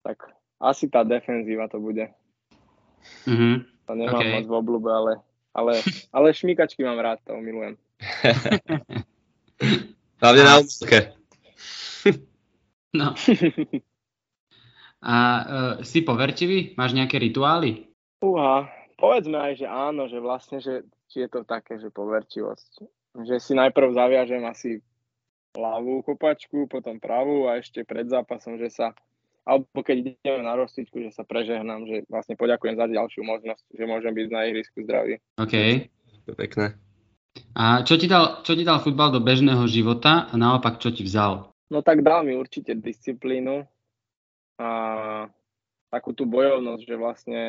tak 0.00 0.32
asi 0.56 0.88
tá 0.88 1.04
defenzíva 1.04 1.68
to 1.68 1.76
bude. 1.76 2.08
Mm-hmm. 3.28 3.54
To 3.84 3.92
nemám 3.92 4.24
okay. 4.24 4.32
moc 4.32 4.46
v 4.48 4.56
obľúbe, 4.56 4.88
ale, 4.88 5.12
ale, 5.52 5.84
ale 6.16 6.32
šmíkačky 6.32 6.80
mám 6.88 6.96
rád, 6.96 7.20
to 7.28 7.36
milujem. 7.36 7.76
Hlavne 10.24 10.42
na 10.48 10.64
úzke. 10.64 11.12
no. 13.00 13.12
A 15.04 15.16
uh, 15.20 15.74
si 15.84 16.00
poverčivý? 16.00 16.72
Máš 16.80 16.96
nejaké 16.96 17.20
rituály? 17.20 17.92
Uha, 18.24 18.72
povedzme 18.96 19.36
aj, 19.36 19.60
že 19.60 19.66
áno, 19.68 20.08
že 20.08 20.16
vlastne, 20.16 20.64
že 20.64 20.80
či 21.10 21.24
je 21.24 21.28
to 21.30 21.46
také, 21.46 21.78
že 21.78 21.90
poverčivosť. 21.90 22.72
Že 23.16 23.36
si 23.40 23.52
najprv 23.56 23.88
zaviažem 23.96 24.44
asi 24.44 24.84
ľavú 25.56 26.04
kopačku, 26.04 26.68
potom 26.68 27.00
pravú 27.00 27.48
a 27.48 27.56
ešte 27.58 27.82
pred 27.82 28.04
zápasom, 28.04 28.60
že 28.60 28.68
sa, 28.68 28.92
alebo 29.48 29.80
keď 29.80 30.20
ideme 30.20 30.44
na 30.44 30.52
rozcvičku, 30.58 31.00
že 31.00 31.16
sa 31.16 31.24
prežehnám, 31.24 31.88
že 31.88 31.96
vlastne 32.12 32.36
poďakujem 32.36 32.76
za 32.76 32.86
ďalšiu 32.86 33.22
možnosť, 33.24 33.64
že 33.72 33.84
môžem 33.88 34.12
byť 34.12 34.28
na 34.28 34.40
ihrisku 34.52 34.84
zdravý. 34.84 35.16
OK. 35.40 35.54
To 36.28 36.34
je 36.34 36.36
pekné. 36.36 36.66
A 37.56 37.84
čo 37.84 37.96
ti, 38.00 38.08
dal, 38.08 38.44
čo 38.44 38.56
ti 38.56 38.64
dal 38.64 38.80
futbal 38.80 39.12
do 39.12 39.20
bežného 39.20 39.64
života 39.68 40.28
a 40.28 40.34
naopak 40.36 40.80
čo 40.80 40.92
ti 40.92 41.04
vzal? 41.04 41.52
No 41.72 41.80
tak 41.80 42.04
dal 42.04 42.24
mi 42.24 42.36
určite 42.36 42.76
disciplínu 42.76 43.64
a 44.56 44.70
takú 45.92 46.16
tú 46.16 46.24
bojovnosť, 46.24 46.82
že 46.84 46.96
vlastne 46.96 47.42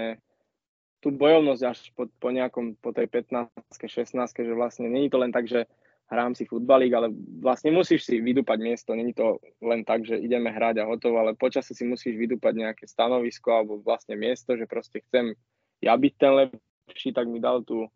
tú 1.07 1.15
bojovnosť 1.15 1.63
až 1.63 1.79
po, 1.95 2.11
po 2.19 2.29
nejakom, 2.35 2.75
po 2.83 2.91
tej 2.91 3.07
15 3.07 3.47
16 3.71 4.19
že 4.19 4.51
vlastne 4.51 4.91
není 4.91 5.07
to 5.07 5.15
len 5.15 5.31
tak, 5.31 5.47
že 5.47 5.63
hrám 6.11 6.35
si 6.35 6.43
futbalík, 6.43 6.91
ale 6.91 7.07
vlastne 7.39 7.71
musíš 7.71 8.07
si 8.07 8.19
vydúpať 8.19 8.59
miesto, 8.59 8.95
není 8.95 9.11
to 9.15 9.39
len 9.63 9.87
tak, 9.87 10.03
že 10.03 10.19
ideme 10.19 10.51
hrať 10.51 10.83
a 10.83 10.87
hotovo, 10.87 11.19
ale 11.19 11.39
počasie 11.39 11.75
si 11.75 11.83
musíš 11.83 12.15
vydúpať 12.15 12.53
nejaké 12.55 12.83
stanovisko 12.87 13.47
alebo 13.51 13.79
vlastne 13.83 14.19
miesto, 14.19 14.55
že 14.55 14.67
proste 14.67 15.03
chcem 15.07 15.35
ja 15.79 15.95
byť 15.95 16.13
ten 16.19 16.31
lepší, 16.35 17.11
tak 17.15 17.27
mi 17.27 17.39
dal 17.39 17.63
tú 17.63 17.87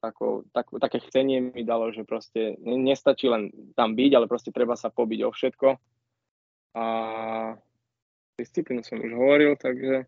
tako, 0.00 0.44
tak, 0.52 0.68
také 0.80 1.00
chcenie 1.08 1.40
mi 1.40 1.64
dalo, 1.64 1.92
že 1.92 2.04
proste 2.04 2.60
nestačí 2.60 3.26
len 3.26 3.48
tam 3.72 3.96
byť, 3.96 4.10
ale 4.16 4.30
proste 4.30 4.52
treba 4.52 4.76
sa 4.76 4.92
pobiť 4.92 5.20
o 5.24 5.30
všetko. 5.32 5.68
A 6.76 6.84
disciplínu 8.36 8.84
som 8.84 9.00
už 9.00 9.12
hovoril, 9.16 9.56
takže 9.56 10.04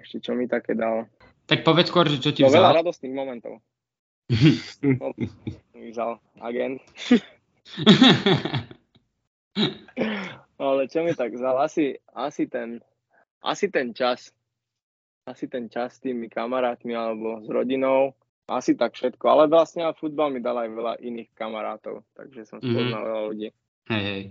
ešte 0.00 0.16
čo 0.24 0.32
mi 0.32 0.48
také 0.48 0.72
dal. 0.72 1.08
Tak 1.46 1.62
povedz 1.62 1.94
skôr, 1.94 2.10
že 2.10 2.18
čo 2.18 2.34
ti 2.34 2.42
no, 2.42 2.50
vzal. 2.50 2.62
veľa 2.62 2.78
radostných 2.82 3.14
momentov. 3.14 3.62
vzal 5.94 6.18
agent. 6.42 6.82
ale 10.58 10.82
čo 10.90 11.06
mi 11.06 11.14
tak 11.14 11.38
vzal? 11.38 11.54
Asi, 11.62 12.02
asi, 12.10 12.50
ten, 12.50 12.82
asi 13.46 13.70
ten 13.70 13.94
čas. 13.94 14.34
Asi 15.26 15.50
ten 15.50 15.66
čas 15.66 15.98
s 15.98 16.02
tými 16.02 16.30
kamarátmi 16.30 16.94
alebo 16.94 17.42
s 17.42 17.50
rodinou. 17.50 18.14
Asi 18.46 18.78
tak 18.78 18.94
všetko. 18.94 19.26
Ale 19.26 19.50
vlastne 19.50 19.82
futbal 19.98 20.30
mi 20.30 20.38
dal 20.38 20.54
aj 20.58 20.70
veľa 20.70 20.94
iných 21.02 21.34
kamarátov. 21.34 22.06
Takže 22.14 22.46
som 22.46 22.62
spoznal 22.62 23.02
mm-hmm. 23.02 23.10
veľa 23.10 23.22
ľudí. 23.26 23.48
Hej, 23.90 24.02
hej. 24.02 24.22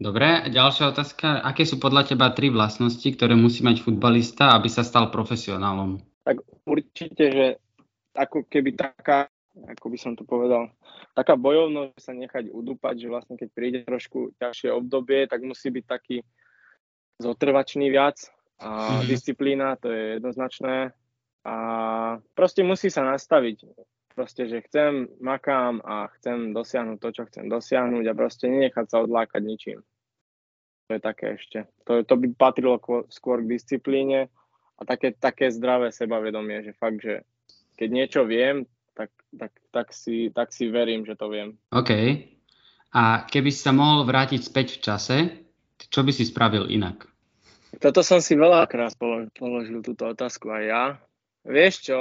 Dobre, 0.00 0.48
ďalšia 0.48 0.96
otázka. 0.96 1.44
Aké 1.44 1.68
sú 1.68 1.76
podľa 1.76 2.08
teba 2.08 2.32
tri 2.32 2.48
vlastnosti, 2.48 3.04
ktoré 3.04 3.36
musí 3.36 3.60
mať 3.60 3.84
futbalista, 3.84 4.56
aby 4.56 4.72
sa 4.72 4.80
stal 4.80 5.12
profesionálom? 5.12 6.00
Tak 6.30 6.46
určite, 6.62 7.24
že 7.26 7.46
ako 8.14 8.46
keby 8.46 8.78
taká, 8.78 9.26
ako 9.66 9.86
by 9.90 9.98
som 9.98 10.14
to 10.14 10.22
povedal, 10.22 10.70
taká 11.18 11.34
bojovnosť 11.34 11.98
sa 11.98 12.14
nechať 12.14 12.54
udúpať, 12.54 13.02
že 13.02 13.10
vlastne 13.10 13.34
keď 13.34 13.48
príde 13.50 13.78
trošku 13.82 14.38
ťažšie 14.38 14.70
obdobie, 14.70 15.26
tak 15.26 15.42
musí 15.42 15.74
byť 15.74 15.84
taký 15.90 16.22
zotrvačný 17.18 17.90
viac 17.90 18.30
a 18.62 19.02
mm. 19.02 19.10
disciplína, 19.10 19.74
to 19.82 19.90
je 19.90 20.22
jednoznačné. 20.22 20.94
A 21.42 21.54
proste 22.38 22.62
musí 22.62 22.94
sa 22.94 23.02
nastaviť, 23.02 23.66
proste, 24.14 24.46
že 24.46 24.62
chcem, 24.70 25.10
makám 25.18 25.82
a 25.82 26.14
chcem 26.14 26.54
dosiahnuť 26.54 26.98
to, 27.02 27.08
čo 27.10 27.22
chcem 27.26 27.50
dosiahnuť 27.50 28.06
a 28.06 28.14
proste 28.14 28.46
nenechať 28.46 28.86
sa 28.86 29.02
odlákať 29.02 29.42
ničím. 29.42 29.82
To 30.86 30.94
je 30.94 31.02
také 31.02 31.26
ešte. 31.34 31.58
To, 31.90 32.06
to 32.06 32.14
by 32.14 32.26
patrilo 32.38 32.78
skôr 33.10 33.42
k 33.42 33.50
disciplíne 33.58 34.30
a 34.80 34.82
také, 34.88 35.12
také 35.12 35.52
zdravé 35.52 35.92
sebavedomie, 35.92 36.64
že 36.64 36.72
fakt, 36.72 37.04
že 37.04 37.20
keď 37.76 37.88
niečo 37.92 38.20
viem, 38.24 38.64
tak, 38.96 39.12
tak, 39.36 39.52
tak, 39.70 39.88
si, 39.92 40.32
tak 40.32 40.56
si 40.56 40.72
verím, 40.72 41.04
že 41.04 41.14
to 41.16 41.28
viem. 41.28 41.60
OK. 41.72 41.92
A 42.90 43.28
keby 43.28 43.52
si 43.52 43.60
sa 43.60 43.76
mohol 43.76 44.08
vrátiť 44.08 44.40
späť 44.40 44.80
v 44.80 44.82
čase, 44.82 45.16
čo 45.78 46.00
by 46.02 46.10
si 46.10 46.26
spravil 46.26 46.66
inak? 46.72 47.06
Toto 47.78 48.02
som 48.02 48.18
si 48.18 48.34
veľakrát 48.34 48.98
položil 49.36 49.78
túto 49.80 50.10
otázku 50.10 50.50
aj 50.50 50.64
ja. 50.66 50.84
Vieš 51.46 51.74
čo? 51.86 52.00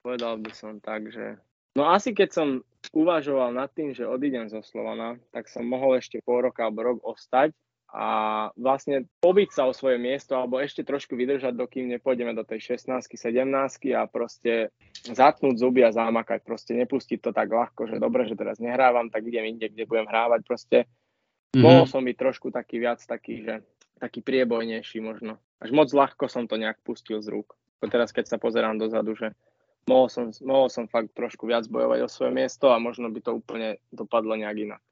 Povedal 0.00 0.40
by 0.40 0.50
som 0.56 0.80
tak, 0.80 1.12
že... 1.12 1.36
No 1.76 1.92
asi 1.92 2.16
keď 2.16 2.28
som 2.32 2.48
uvažoval 2.96 3.54
nad 3.54 3.70
tým, 3.70 3.92
že 3.92 4.08
odídem 4.08 4.48
zo 4.48 4.64
Slovana, 4.64 5.20
tak 5.30 5.46
som 5.52 5.68
mohol 5.68 6.00
ešte 6.00 6.18
pol 6.24 6.48
roka 6.48 6.64
alebo 6.64 6.96
rok 6.96 6.98
ostať 7.04 7.52
a 7.92 8.08
vlastne 8.56 9.04
pobiť 9.20 9.52
sa 9.52 9.68
o 9.68 9.76
svoje 9.76 10.00
miesto 10.00 10.32
alebo 10.32 10.56
ešte 10.56 10.80
trošku 10.80 11.12
vydržať, 11.12 11.52
dokým 11.52 11.92
nepôjdeme 11.92 12.32
do 12.32 12.40
tej 12.40 12.80
16 12.80 13.04
17 13.04 13.44
a 13.92 14.08
proste 14.08 14.72
zatnúť 15.04 15.60
zuby 15.60 15.84
a 15.84 15.92
zamakať, 15.92 16.40
proste 16.40 16.72
nepustiť 16.72 17.20
to 17.20 17.30
tak 17.36 17.52
ľahko, 17.52 17.92
že 17.92 18.00
dobre, 18.00 18.24
že 18.24 18.32
teraz 18.32 18.56
nehrávam, 18.64 19.12
tak 19.12 19.28
idem 19.28 19.52
inde, 19.52 19.68
kde 19.68 19.84
budem 19.84 20.08
hrávať, 20.08 20.40
proste 20.40 20.78
mm-hmm. 20.88 21.60
mohol 21.60 21.84
som 21.84 22.00
byť 22.00 22.16
trošku 22.16 22.48
taký 22.48 22.80
viac 22.80 23.04
taký, 23.04 23.44
že 23.44 23.54
taký 24.00 24.24
priebojnejší 24.24 25.04
možno. 25.04 25.36
Až 25.60 25.76
moc 25.76 25.92
ľahko 25.92 26.32
som 26.32 26.48
to 26.48 26.56
nejak 26.56 26.80
pustil 26.80 27.20
z 27.20 27.28
rúk. 27.28 27.52
Teraz 27.84 28.08
keď 28.08 28.24
sa 28.24 28.38
pozerám 28.40 28.80
dozadu, 28.80 29.12
že 29.12 29.36
mohol 29.84 30.08
som, 30.08 30.32
mohol 30.40 30.72
som 30.72 30.88
fakt 30.88 31.12
trošku 31.12 31.44
viac 31.44 31.68
bojovať 31.68 32.00
o 32.06 32.08
svoje 32.08 32.32
miesto 32.32 32.72
a 32.72 32.80
možno 32.80 33.12
by 33.12 33.20
to 33.20 33.36
úplne 33.36 33.76
dopadlo 33.92 34.32
nejak 34.32 34.58
inak. 34.70 34.82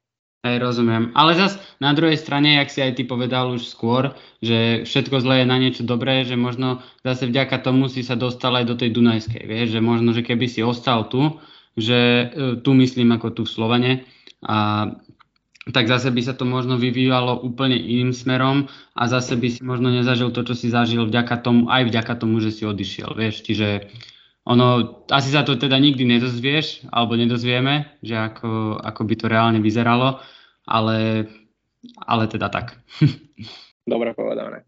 Hej, 0.40 0.56
rozumiem. 0.56 1.12
Ale 1.12 1.36
zas 1.36 1.60
na 1.84 1.92
druhej 1.92 2.16
strane, 2.16 2.56
jak 2.56 2.72
si 2.72 2.80
aj 2.80 2.96
ty 2.96 3.04
povedal 3.04 3.52
už 3.52 3.68
skôr, 3.68 4.16
že 4.40 4.88
všetko 4.88 5.20
zlé 5.20 5.44
je 5.44 5.50
na 5.52 5.60
niečo 5.60 5.84
dobré, 5.84 6.24
že 6.24 6.32
možno 6.32 6.80
zase 7.04 7.28
vďaka 7.28 7.60
tomu 7.60 7.92
si 7.92 8.00
sa 8.00 8.16
dostal 8.16 8.56
aj 8.56 8.64
do 8.64 8.72
tej 8.72 8.88
Dunajskej, 8.96 9.44
vieš, 9.44 9.76
že 9.76 9.84
možno, 9.84 10.16
že 10.16 10.24
keby 10.24 10.48
si 10.48 10.64
ostal 10.64 11.12
tu, 11.12 11.36
že 11.76 12.00
e, 12.00 12.24
tu 12.64 12.72
myslím 12.72 13.20
ako 13.20 13.36
tu 13.36 13.42
v 13.44 13.52
Slovane, 13.52 13.92
a 14.40 14.88
tak 15.76 15.84
zase 15.92 16.08
by 16.08 16.24
sa 16.24 16.32
to 16.32 16.48
možno 16.48 16.80
vyvíjalo 16.80 17.36
úplne 17.44 17.76
iným 17.76 18.16
smerom 18.16 18.64
a 18.96 19.02
zase 19.12 19.36
by 19.36 19.48
si 19.52 19.60
možno 19.60 19.92
nezažil 19.92 20.32
to, 20.32 20.40
čo 20.40 20.56
si 20.56 20.72
zažil 20.72 21.04
vďaka 21.04 21.36
tomu, 21.44 21.68
aj 21.68 21.84
vďaka 21.84 22.16
tomu, 22.16 22.40
že 22.40 22.48
si 22.48 22.64
odišiel, 22.64 23.12
vieš, 23.12 23.44
čiže 23.44 23.92
ono, 24.50 24.66
asi 25.06 25.30
sa 25.30 25.46
to 25.46 25.54
teda 25.54 25.78
nikdy 25.78 26.02
nedozvieš, 26.02 26.90
alebo 26.90 27.14
nedozvieme, 27.14 28.02
že 28.02 28.18
ako, 28.18 28.82
ako 28.82 29.00
by 29.06 29.14
to 29.14 29.26
reálne 29.30 29.62
vyzeralo, 29.62 30.18
ale, 30.66 31.30
ale 32.02 32.24
teda 32.26 32.50
tak. 32.50 32.82
Dobre 33.90 34.12
povedané. 34.14 34.66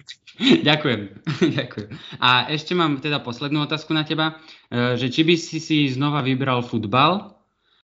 ďakujem, 0.68 1.00
ďakujem. 1.60 1.88
A 2.20 2.52
ešte 2.52 2.76
mám 2.76 3.00
teda 3.00 3.24
poslednú 3.24 3.64
otázku 3.64 3.96
na 3.96 4.04
teba, 4.04 4.36
e, 4.68 4.96
že 5.00 5.08
či 5.08 5.24
by 5.24 5.34
si 5.40 5.58
si 5.58 5.88
znova 5.88 6.20
vybral 6.20 6.60
futbal 6.60 7.36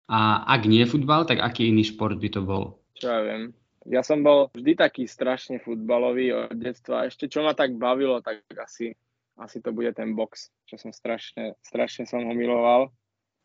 a 0.09 0.45
ak 0.49 0.64
nie 0.64 0.84
futbal, 0.88 1.28
tak 1.28 1.45
aký 1.45 1.68
iný 1.68 1.84
šport 1.88 2.16
by 2.16 2.28
to 2.32 2.40
bol? 2.40 2.80
Čo 2.97 3.07
ja 3.12 3.20
viem. 3.20 3.42
Ja 3.84 4.01
som 4.01 4.24
bol 4.24 4.49
vždy 4.57 4.80
taký 4.80 5.05
strašne 5.05 5.61
futbalový 5.61 6.49
od 6.49 6.57
detstva. 6.57 7.05
Ešte 7.05 7.28
čo 7.28 7.45
ma 7.45 7.53
tak 7.53 7.76
bavilo, 7.76 8.24
tak 8.24 8.40
asi 8.57 8.97
asi 9.39 9.61
to 9.61 9.74
bude 9.74 9.91
ten 9.95 10.14
box, 10.14 10.51
čo 10.66 10.78
som 10.78 10.95
strašne, 10.95 11.59
strašne 11.62 12.07
som 12.07 12.22
ho 12.22 12.32
miloval. 12.35 12.91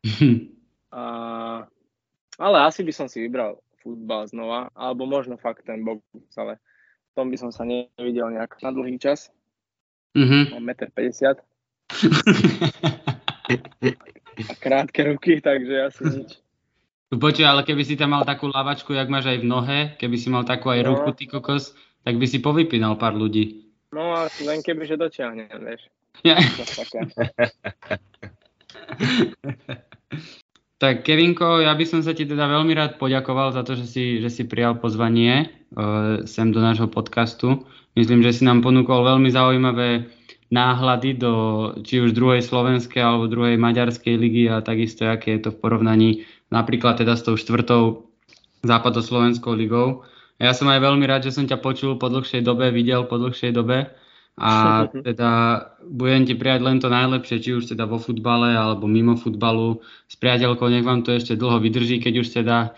A, 0.89 1.69
ale 2.41 2.57
asi 2.65 2.81
by 2.81 2.89
som 2.89 3.05
si 3.05 3.21
vybral 3.21 3.61
futbal 3.85 4.25
znova, 4.25 4.73
alebo 4.73 5.05
možno 5.05 5.37
fakt 5.37 5.69
ten 5.69 5.85
box, 5.85 6.01
ale 6.33 6.57
v 6.57 7.11
tom 7.13 7.29
by 7.29 7.37
som 7.37 7.53
sa 7.53 7.61
nevidel 7.61 8.33
nejak 8.33 8.57
na 8.65 8.73
dlhý 8.73 8.97
čas. 8.97 9.29
Mm-hmm. 10.17 10.43
Mám 10.57 10.65
1,50 10.89 11.29
m. 11.29 11.45
a 14.49 14.53
krátke 14.65 15.05
ruky, 15.05 15.37
takže 15.45 15.75
asi 15.93 16.03
nič. 16.09 16.31
Počuj, 17.09 17.45
ale 17.45 17.65
keby 17.65 17.81
si 17.85 17.97
tam 17.97 18.13
mal 18.13 18.25
takú 18.25 18.49
lavačku, 18.49 18.93
jak 18.93 19.09
máš 19.09 19.29
aj 19.29 19.41
v 19.41 19.49
nohe, 19.49 19.79
keby 19.97 20.17
si 20.17 20.29
mal 20.29 20.45
takú 20.45 20.69
aj 20.69 20.85
No. 20.85 20.93
ruku, 20.93 21.09
ty 21.17 21.25
kokos, 21.25 21.73
tak 22.05 22.17
by 22.17 22.25
si 22.29 22.37
povypínal 22.37 22.97
pár 23.01 23.17
ľudí. 23.17 23.68
No 23.89 24.13
a 24.13 24.29
len 24.45 24.61
keby, 24.61 24.85
že 24.85 24.97
dotiahnem, 24.97 25.49
vieš. 25.61 25.89
Ja. 26.23 26.37
Tak 30.79 31.03
Kevinko, 31.03 31.59
ja 31.59 31.75
by 31.75 31.83
som 31.83 31.99
sa 31.99 32.15
ti 32.15 32.23
teda 32.23 32.47
veľmi 32.47 32.71
rád 32.71 33.03
poďakoval 33.03 33.51
za 33.51 33.67
to, 33.67 33.75
že 33.75 33.83
si, 33.83 34.03
že 34.23 34.31
si 34.31 34.47
prijal 34.47 34.79
pozvanie 34.79 35.51
uh, 35.75 36.23
sem 36.23 36.55
do 36.55 36.63
nášho 36.63 36.87
podcastu. 36.87 37.67
Myslím, 37.99 38.23
že 38.23 38.31
si 38.31 38.47
nám 38.47 38.63
ponúkol 38.63 39.03
veľmi 39.03 39.27
zaujímavé 39.27 40.07
náhľady 40.55 41.19
do 41.19 41.33
či 41.83 41.99
už 41.99 42.15
druhej 42.15 42.39
slovenskej 42.39 43.03
alebo 43.03 43.27
druhej 43.27 43.59
maďarskej 43.59 44.15
ligy 44.15 44.47
a 44.47 44.63
takisto, 44.63 45.03
aké 45.03 45.35
je 45.35 45.45
to 45.45 45.49
v 45.51 45.59
porovnaní 45.59 46.09
napríklad 46.47 47.03
teda 47.03 47.19
s 47.19 47.27
tou 47.27 47.35
štvrtou 47.35 48.07
západoslovenskou 48.63 49.51
ligou. 49.59 50.07
Ja 50.39 50.55
som 50.55 50.71
aj 50.71 50.79
veľmi 50.79 51.03
rád, 51.03 51.27
že 51.27 51.35
som 51.35 51.43
ťa 51.43 51.59
počul 51.59 51.99
po 51.99 52.07
dlhšej 52.07 52.47
dobe, 52.47 52.71
videl 52.71 53.03
po 53.11 53.19
dlhšej 53.19 53.51
dobe 53.51 53.91
a 54.39 54.51
teda 55.07 55.31
budem 55.83 56.23
ti 56.23 56.33
prijať 56.39 56.63
len 56.63 56.79
to 56.79 56.87
najlepšie, 56.87 57.43
či 57.43 57.51
už 57.59 57.75
teda 57.75 57.83
vo 57.83 57.99
futbale 57.99 58.55
alebo 58.55 58.87
mimo 58.87 59.19
futbalu. 59.19 59.83
S 60.07 60.15
priateľkou 60.15 60.71
nech 60.71 60.87
vám 60.87 61.03
to 61.03 61.11
ešte 61.11 61.35
dlho 61.35 61.59
vydrží, 61.59 61.99
keď 61.99 62.13
už 62.23 62.27
teda, 62.31 62.71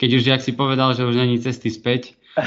keď 0.00 0.10
už, 0.16 0.22
jak 0.24 0.40
si 0.40 0.56
povedal, 0.56 0.96
že 0.96 1.04
už 1.04 1.20
není 1.20 1.36
cesty 1.36 1.68
späť. 1.68 2.16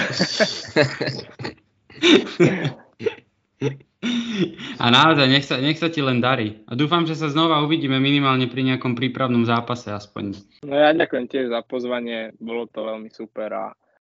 A 4.75 4.91
naozaj, 4.91 5.25
nech 5.31 5.45
sa, 5.47 5.57
nech 5.57 5.79
sa 5.79 5.89
ti 5.89 6.03
len 6.03 6.19
darí. 6.19 6.61
A 6.67 6.75
dúfam, 6.75 7.07
že 7.07 7.15
sa 7.17 7.31
znova 7.31 7.63
uvidíme 7.63 7.97
minimálne 7.97 8.45
pri 8.45 8.61
nejakom 8.67 8.93
prípravnom 8.93 9.47
zápase 9.47 9.89
aspoň. 9.89 10.35
No 10.67 10.75
ja 10.75 10.91
ďakujem 10.91 11.25
tiež 11.25 11.45
za 11.49 11.63
pozvanie, 11.65 12.35
bolo 12.37 12.67
to 12.69 12.83
veľmi 12.85 13.09
super 13.09 13.49
a 13.55 13.65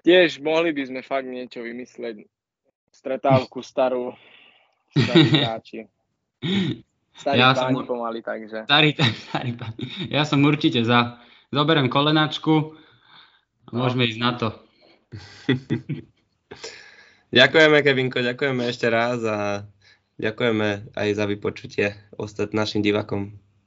tiež 0.02 0.40
mohli 0.40 0.72
by 0.72 0.84
sme 0.86 1.02
fakt 1.02 1.28
niečo 1.28 1.64
vymyslieť. 1.64 2.26
Stretávku 2.90 3.62
starú, 3.62 4.16
starí 4.92 5.30
hráči. 5.44 5.80
Starí 7.14 7.38
Ja 7.38 7.52
ja 7.52 7.58
som- 7.58 7.76
páni 7.76 7.84
pomaly, 7.86 8.20
takže. 8.24 8.66
Starý, 8.66 8.96
starý 9.30 9.52
pán. 9.56 9.74
Ja 10.10 10.24
som 10.24 10.40
určite 10.44 10.82
za. 10.84 11.20
Zoberiem 11.50 11.90
kolenačku 11.90 12.78
a 13.66 13.70
môžeme 13.74 14.06
ísť 14.06 14.20
na 14.22 14.32
to. 14.38 14.48
Ďakujeme, 17.30 17.78
Kevinko, 17.82 18.26
ďakujeme 18.26 18.70
ešte 18.70 18.90
raz 18.90 19.22
a 19.22 19.66
ďakujeme 20.18 20.94
aj 20.94 21.10
za 21.14 21.26
vypočutie 21.30 21.88
ostat 22.18 22.54
našim 22.54 22.82
divakom. 22.82 23.38